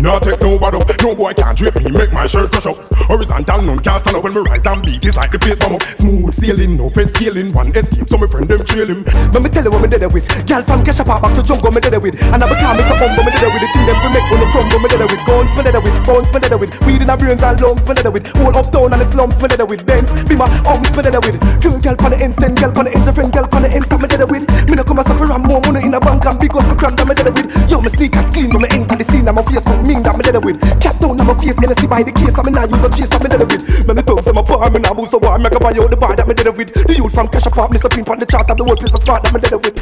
Me 0.04 0.10
not 0.10 0.22
take 0.22 0.42
no 0.42 0.60
bad 0.60 0.76
up, 0.76 0.84
no 1.02 1.16
boy 1.16 1.32
can't 1.32 1.58
drape 1.58 1.80
me, 1.80 1.90
make 1.90 2.12
my 2.12 2.28
shirt 2.28 2.52
push 2.52 2.68
up. 2.68 2.76
Horizontal, 3.08 3.62
none 3.62 3.80
can't 3.80 4.04
stand 4.04 4.18
up 4.18 4.24
when 4.28 4.34
me 4.36 4.42
rise 4.44 4.68
and 4.68 4.84
beat. 4.84 5.00
It's 5.00 5.16
like 5.16 5.32
the 5.32 5.40
face 5.40 5.56
come 5.56 5.80
up. 5.80 5.84
Smooth 5.96 6.28
sailing, 6.36 6.76
no 6.76 6.92
fence 6.92 7.16
scaling, 7.16 7.56
one 7.56 7.72
escape, 7.72 8.12
so 8.12 8.20
my 8.20 8.28
friend 8.28 8.44
them 8.44 8.60
trail 8.68 8.84
him. 8.84 9.08
Let 9.32 9.40
me 9.40 9.48
tell 9.48 9.64
you 9.64 9.72
what 9.72 9.80
me 9.80 9.88
did 9.88 10.04
it 10.04 10.12
with. 10.12 10.28
Girl 10.44 10.60
from 10.60 10.84
Kesha 10.84 11.08
Park 11.08 11.24
back 11.24 11.32
to 11.40 11.42
Jungle 11.42 11.72
me 11.72 11.80
did 11.80 11.96
it 11.96 12.04
with. 12.04 12.20
And 12.20 12.44
I 12.44 12.52
become 12.52 12.76
me 12.76 12.84
so 12.84 13.00
humble 13.00 13.24
me 13.24 13.32
did 13.32 13.48
it 13.48 13.52
with. 13.56 13.64
The 13.64 13.70
thing 13.72 13.86
them 13.88 13.96
we 14.04 14.10
make 14.12 14.28
on 14.28 14.40
the 14.44 14.48
crumble 14.52 14.80
me 14.84 14.88
did 14.92 15.00
it 15.00 15.08
with. 15.08 15.24
Guns 15.24 15.52
me 15.56 15.62
did 15.64 15.76
it 15.80 15.84
with. 15.88 15.96
Phones 16.04 16.32
me 16.36 16.40
did 16.44 16.52
it 16.52 16.60
with. 16.60 16.72
Weed 16.84 17.00
in 17.00 17.08
our 17.08 17.16
brains 17.16 17.44
and 17.48 17.56
lungs 17.64 17.88
me 17.88 17.94
did 17.96 18.04
it 18.04 18.12
with. 18.12 18.28
Whole 18.36 18.56
uptown 18.60 18.92
and 18.92 19.00
the 19.00 19.08
slums 19.08 19.40
me 19.40 19.48
did 19.48 19.64
it 19.64 19.68
with. 19.72 19.88
Benz, 19.88 20.12
be 20.28 20.36
my 20.36 20.52
homies 20.68 20.92
me 21.00 21.02
did 21.08 21.16
it 21.16 21.24
with. 21.24 21.40
Girl, 21.64 21.80
girl 21.80 21.96
on 22.04 22.12
the 22.12 22.20
instant, 22.20 22.60
girl 22.60 22.76
on 22.76 22.84
the 22.84 22.92
a 22.92 23.12
friend, 23.16 23.32
girl 23.32 23.48
on 23.56 23.64
the 23.64 23.72
insta 23.72 23.96
me 23.96 24.12
did 24.12 24.20
it 24.20 24.28
with. 24.28 24.44
Me 24.68 24.76
no 24.76 24.84
come 24.84 25.00
a 25.00 25.04
suffer 25.08 25.32
and 25.32 25.48
more 25.48 25.64
money 25.64 25.80
in 25.80 25.96
a 25.96 26.00
bank 26.04 26.28
and 26.28 26.36
big 26.44 26.52
up 26.52 26.68
crime 26.76 26.92
that 27.00 27.08
me 27.08 27.16
did 27.16 27.24
it 27.24 27.36
with. 27.40 27.48
Yo, 27.72 27.80
me 27.80 27.88
sneakers 27.88 28.28
clean 28.36 28.52
when 28.52 28.68
me 28.68 28.70
enter 28.76 29.00
the 29.00 29.08
scene 29.08 29.24
and 29.32 29.40
my 29.40 29.44
face 29.48 29.64
don't 29.64 29.94
mean 30.04 30.12
that 30.12 30.18
me 30.18 30.24
did 30.24 30.36
it 30.36 30.44
with. 30.44 30.60
Cap 30.82 31.00
down 31.00 31.20
on 31.20 31.28
my 31.28 31.34
face, 31.40 31.56
NSC 31.56 31.88
by 31.88 32.04
the 32.04 32.12
case, 32.12 32.36
I 32.36 32.44
me 32.44 32.52
not 32.52 32.70
use 32.70 32.84
a 32.84 32.90
chase 32.92 33.10
that 33.10 33.24
me 33.24 33.30
did 33.32 33.42
it 33.42 33.48
with. 33.48 33.88
Man, 33.88 33.96
the 33.96 34.04
thugs 34.04 34.26
them 34.26 34.38
apart, 34.38 34.74
me 34.74 34.80
not 34.80 34.98
boost 34.98 35.12
so 35.12 35.18
war, 35.20 35.40
me 35.40 35.50
go 35.50 35.60
buy 35.60 35.72
out 35.72 35.90
the 35.90 35.98
bar 35.98 36.16
that 36.16 36.28
me 36.28 36.34
did 36.34 36.48
it 36.48 36.56
with. 36.56 36.74
The 36.74 36.96
youth 36.96 37.14
from 37.14 37.28
Kesha 37.28 37.52
Park, 37.52 37.72
Mr. 37.72 37.90
Pimp 37.90 38.10
on 38.10 38.20
the 38.20 38.26
chart 38.26 38.50
of 38.52 38.58
the 38.58 38.64
world 38.64 38.80
place 38.80 38.94
a 38.94 39.00
spot 39.00 39.24
that 39.24 39.32
me 39.34 39.40
did 39.40 39.54
it 39.54 39.62
with. 39.64 39.80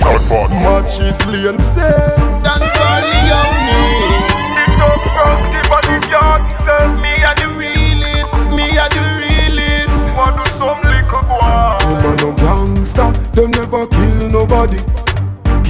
Much 0.61 1.01
is 1.01 1.19
and 1.25 1.59
say, 1.59 1.81
dance 2.45 2.69
for 2.77 2.97
the 3.01 3.17
young 3.25 3.55
me. 3.65 3.81
Big 4.53 4.77
up 4.77 5.01
from 5.01 5.39
the 5.49 5.61
body 5.69 5.97
yard 6.11 6.41
Say 6.61 6.85
me 7.01 7.13
a 7.23 7.31
the 7.39 7.47
realest, 7.57 8.53
me 8.53 8.67
a 8.77 8.85
the 8.93 9.01
realest. 9.17 9.97
Want 10.13 10.37
do 10.37 10.45
some 10.59 10.81
little 10.85 11.23
boy 11.25 11.73
Them 11.81 12.05
a 12.05 12.15
no 12.21 12.29
gangster, 12.37 13.09
them 13.33 13.51
never 13.51 13.87
kill 13.87 14.29
nobody. 14.29 15.10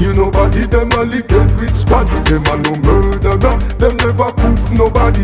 Kill 0.01 0.15
nobody, 0.15 0.65
them 0.65 0.89
lick 1.11 1.29
it 1.29 1.51
with 1.61 1.77
squaddy. 1.77 2.17
Them 2.25 2.41
a 2.49 2.57
no 2.63 2.75
murderer, 2.75 3.37
them 3.77 3.97
never 3.97 4.31
poof 4.33 4.71
nobody. 4.71 5.21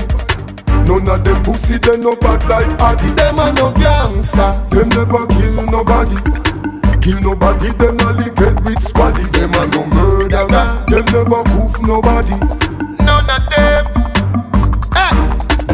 None 0.85 1.09
of 1.09 1.23
them 1.23 1.41
pussy, 1.41 1.79
they 1.79 1.97
no 1.97 2.15
bad 2.15 2.45
like 2.47 2.79
Addy. 2.79 3.09
Them 3.15 3.39
a 3.39 3.53
no 3.53 3.73
gangster, 3.73 4.53
them 4.69 4.89
never 4.89 5.25
kill 5.33 5.65
nobody. 5.65 6.15
Kill 7.01 7.19
nobody, 7.21 7.71
them 7.71 7.97
lick 8.17 8.37
it 8.37 8.55
with 8.63 8.77
squaddy. 8.77 9.25
Them 9.31 9.49
a 9.55 9.67
no 9.73 9.83
murderer, 9.87 10.85
them 10.85 11.05
never 11.05 11.43
poof 11.45 11.81
nobody. 11.81 12.37
None 13.03 13.29
of 13.31 13.49
them 13.49 13.96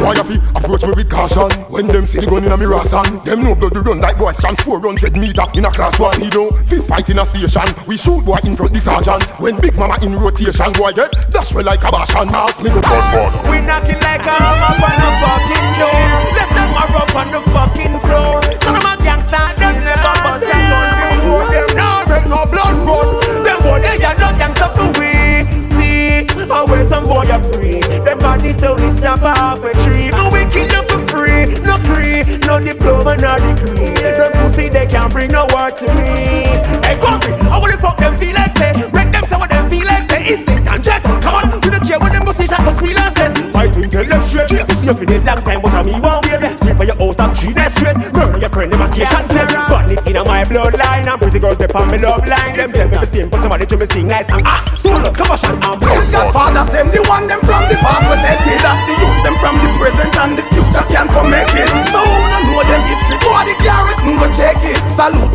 Why 0.04 0.12
you 0.12 0.24
fi 0.24 0.36
approach 0.52 0.84
me 0.84 0.92
with 0.92 1.08
caution? 1.08 1.48
When 1.72 1.86
them 1.88 2.04
see 2.04 2.20
the 2.20 2.26
gun 2.26 2.44
in 2.44 2.52
a 2.52 2.56
me 2.58 2.66
rasan 2.66 3.24
Them 3.24 3.42
know 3.42 3.54
blood 3.54 3.72
we 3.72 3.80
run 3.80 4.00
like 4.00 4.18
boys 4.18 4.38
trans 4.38 4.60
400 4.60 5.16
meter 5.16 5.46
in 5.54 5.64
a 5.64 5.70
class 5.72 5.98
one 5.98 6.20
He 6.20 6.28
don't 6.28 6.52
fist 6.68 6.88
fight 6.88 7.08
in 7.08 7.18
a 7.18 7.24
station. 7.24 7.64
We 7.86 7.96
shoot 7.96 8.20
boy 8.20 8.36
in 8.44 8.54
front 8.54 8.74
the 8.74 8.80
sergeant. 8.80 9.24
When 9.40 9.56
big 9.60 9.76
mama 9.76 9.96
in 10.04 10.12
rotation 10.20 10.72
Boy 10.76 10.92
get 10.92 11.08
dash 11.32 11.54
well 11.54 11.64
like 11.64 11.80
a 11.84 11.90
bashan. 11.90 12.28
Ask 12.36 12.60
me 12.62 12.68
go 12.68 12.84
gun 12.84 13.04
border. 13.16 13.48
We 13.48 13.64
knocking 13.64 14.00
like 14.04 14.28
a 14.28 14.36
hammer 14.36 14.76
on 14.76 15.00
a 15.00 15.10
fucking 15.24 15.68
door. 15.80 16.04
Left 16.36 16.52
them 16.52 16.83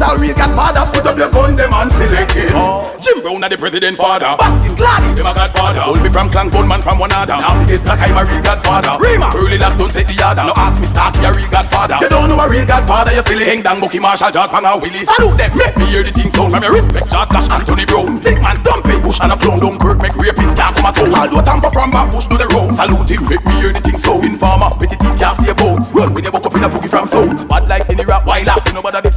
All 0.02 0.18
real 0.18 0.34
Godfather, 0.34 0.86
put 0.92 1.06
up 1.06 1.18
your 1.18 1.30
gun, 1.32 1.56
them 1.56 1.74
and 1.74 1.92
select 1.92 2.36
it. 2.36 2.52
Oh. 2.56 2.96
Jim 3.00 3.22
Brown 3.22 3.44
are 3.44 3.50
the 3.50 3.58
president 3.58 3.98
father. 3.98 4.32
Baskin 4.40 4.76
Gladdy, 4.76 5.16
them 5.16 5.28
a 5.28 5.34
godfather. 5.34 5.84
Hold 5.84 6.04
me 6.04 6.10
from 6.10 6.30
clan 6.30 6.50
gunman 6.50 6.82
from 6.82 7.00
one 7.00 7.12
other. 7.12 7.36
Now 7.36 7.56
this 7.68 7.82
black 7.84 8.00
I'm 8.00 8.16
a 8.16 8.24
real 8.24 8.44
godfather. 8.44 8.96
Rima, 9.00 9.32
early 9.36 9.58
last 9.58 9.80
don't 9.80 9.92
set 9.92 10.08
the 10.08 10.16
other. 10.24 10.44
No 10.48 10.54
ask 10.56 10.80
me 10.80 10.88
start 10.88 11.16
a 11.20 11.32
real 11.32 11.50
godfather. 11.52 11.98
You 12.00 12.10
don't 12.10 12.28
know 12.30 12.40
a 12.40 12.48
real 12.48 12.66
godfather, 12.66 13.12
you 13.12 13.24
silly. 13.24 13.46
Hang 13.46 13.62
down 13.62 13.80
Bucky 13.80 14.00
Marshall, 14.00 14.32
Jack 14.32 14.52
Panga 14.52 14.80
Willie. 14.80 15.04
Salute 15.04 15.36
them, 15.36 15.52
make 15.56 15.76
me 15.76 15.86
hear 15.92 16.04
the 16.04 16.12
thing 16.12 16.32
sound 16.32 16.52
from 16.52 16.64
your 16.64 16.74
respect. 16.76 17.08
George 17.12 17.30
Flash, 17.30 17.48
Anthony 17.52 17.86
Brown. 17.86 18.20
Big 18.20 18.40
man, 18.40 18.58
Dumpy, 18.64 18.96
Bush 19.00 19.20
and 19.24 19.32
a 19.32 19.38
clown. 19.40 19.60
Don't 19.60 19.80
Kirk, 19.80 20.00
make 20.00 20.16
rapist, 20.16 20.56
can't 20.56 20.76
come 20.76 20.88
a 20.88 20.92
soul. 20.96 21.16
Although 21.16 21.44
Tampa 21.44 21.70
from 21.72 21.92
back, 21.92 22.08
Bush 22.12 22.28
do 22.28 22.36
the 22.36 22.48
road. 22.52 22.76
Salute 22.76 23.16
him, 23.16 23.24
make 23.28 23.44
me 23.48 23.54
hear 23.64 23.72
the 23.72 23.82
thing 23.84 24.00
sound. 24.00 24.24
Informer, 24.28 24.72
petty 24.76 24.96
thief, 25.00 25.16
can't 25.20 25.36
stay 25.40 25.56
boat. 25.56 25.84
Run 25.92 26.12
with 26.16 26.24
your 26.24 26.36
buck 26.36 26.46
up 26.48 26.56
in 26.56 26.64
a 26.64 26.70
boogie 26.72 26.92
from 26.92 27.08
south. 27.08 27.48
Bad 27.48 27.68
like 27.68 27.88
any 27.88 28.04
rap 28.04 28.24
wiler. 28.28 28.60
You 28.68 28.74
know 28.76 28.84
about 28.84 29.08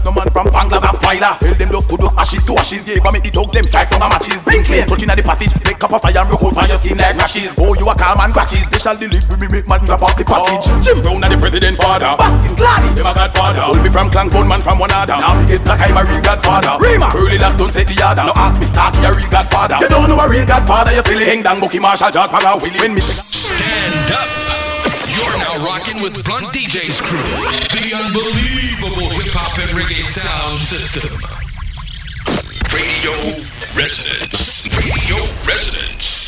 this 0.45 0.53
no 0.53 0.81
man 0.81 0.91
from 0.91 1.13
Tell 1.39 1.55
them 1.55 1.69
those 1.69 1.87
to 1.87 1.97
those 1.97 2.15
ashes 2.17 2.45
to 2.47 2.55
ashes. 2.57 2.83
Yeah, 2.87 2.99
but 3.03 3.13
make 3.13 3.23
the 3.23 3.31
dog 3.31 3.53
them 3.53 3.67
strike 3.67 3.89
from 3.89 4.03
a 4.03 4.09
matches. 4.09 4.43
Ring 4.47 4.65
clean, 4.65 4.87
touching 4.87 5.11
at 5.11 5.17
the 5.17 5.23
passage. 5.23 5.53
Make 5.65 5.79
cup 5.79 5.93
of 5.93 6.03
fire 6.03 6.19
and 6.19 6.29
roll 6.31 6.53
on 6.53 6.69
your 6.69 6.79
skin 6.79 6.99
like 6.99 7.17
rashes. 7.17 7.55
Oh, 7.59 7.75
you 7.75 7.87
a 7.89 7.95
calm 7.95 8.21
and 8.21 8.33
scratches. 8.33 8.67
They 8.71 8.79
shall 8.79 8.97
deliver 8.97 9.37
me, 9.39 9.47
make 9.49 9.69
man 9.69 9.81
drop 9.85 10.03
off 10.03 10.17
the 10.17 10.25
package. 10.25 10.67
Oh. 10.67 10.81
Jim 10.83 10.99
Brown 11.03 11.23
and 11.23 11.33
the 11.33 11.39
president 11.39 11.77
father. 11.79 12.13
Baskin 12.19 12.55
Gladdy, 12.57 12.89
them 12.97 13.07
a 13.07 13.13
godfather. 13.15 13.63
Hold 13.63 13.83
me 13.83 13.91
from 13.91 14.09
clan 14.11 14.29
man 14.49 14.63
from 14.63 14.79
one 14.79 14.93
other. 14.93 15.19
Now 15.19 15.39
we 15.39 15.47
get 15.47 15.63
black, 15.65 15.81
I'm 15.83 15.97
a 15.97 16.03
real 16.03 16.23
godfather. 16.23 16.73
Rima, 16.81 17.09
early 17.15 17.39
last 17.39 17.59
don't 17.59 17.73
say 17.73 17.85
the 17.85 17.97
other. 18.03 18.25
No 18.27 18.35
ask 18.35 18.59
me 18.59 18.67
start 18.67 18.97
a 18.99 19.11
real 19.13 19.31
godfather. 19.31 19.79
You 19.81 19.89
don't 19.89 20.09
know 20.09 20.19
a 20.19 20.27
real 20.29 20.47
godfather, 20.47 20.93
you 20.93 21.03
silly. 21.03 21.25
Hang 21.25 21.43
down, 21.43 21.61
Bucky 21.61 21.79
Marshall, 21.79 22.11
Jack 22.11 22.31
Panga, 22.31 22.59
Willie. 22.61 22.81
When 22.81 22.95
me 22.95 23.01
stand 23.01 24.13
up. 24.13 24.32
Now 25.53 25.67
rocking 25.67 26.01
with 26.01 26.25
Blunt 26.25 26.47
DJ's 26.55 26.99
crew, 27.03 27.19
the 27.19 27.95
unbelievable 27.95 29.11
hip 29.11 29.35
hop 29.35 29.59
and 29.59 29.71
reggae 29.77 30.03
sound 30.03 30.59
system. 30.59 31.13
Radio 32.73 33.45
Resonance. 33.77 34.67
Radio 34.75 35.17
Resonance. 35.47 36.22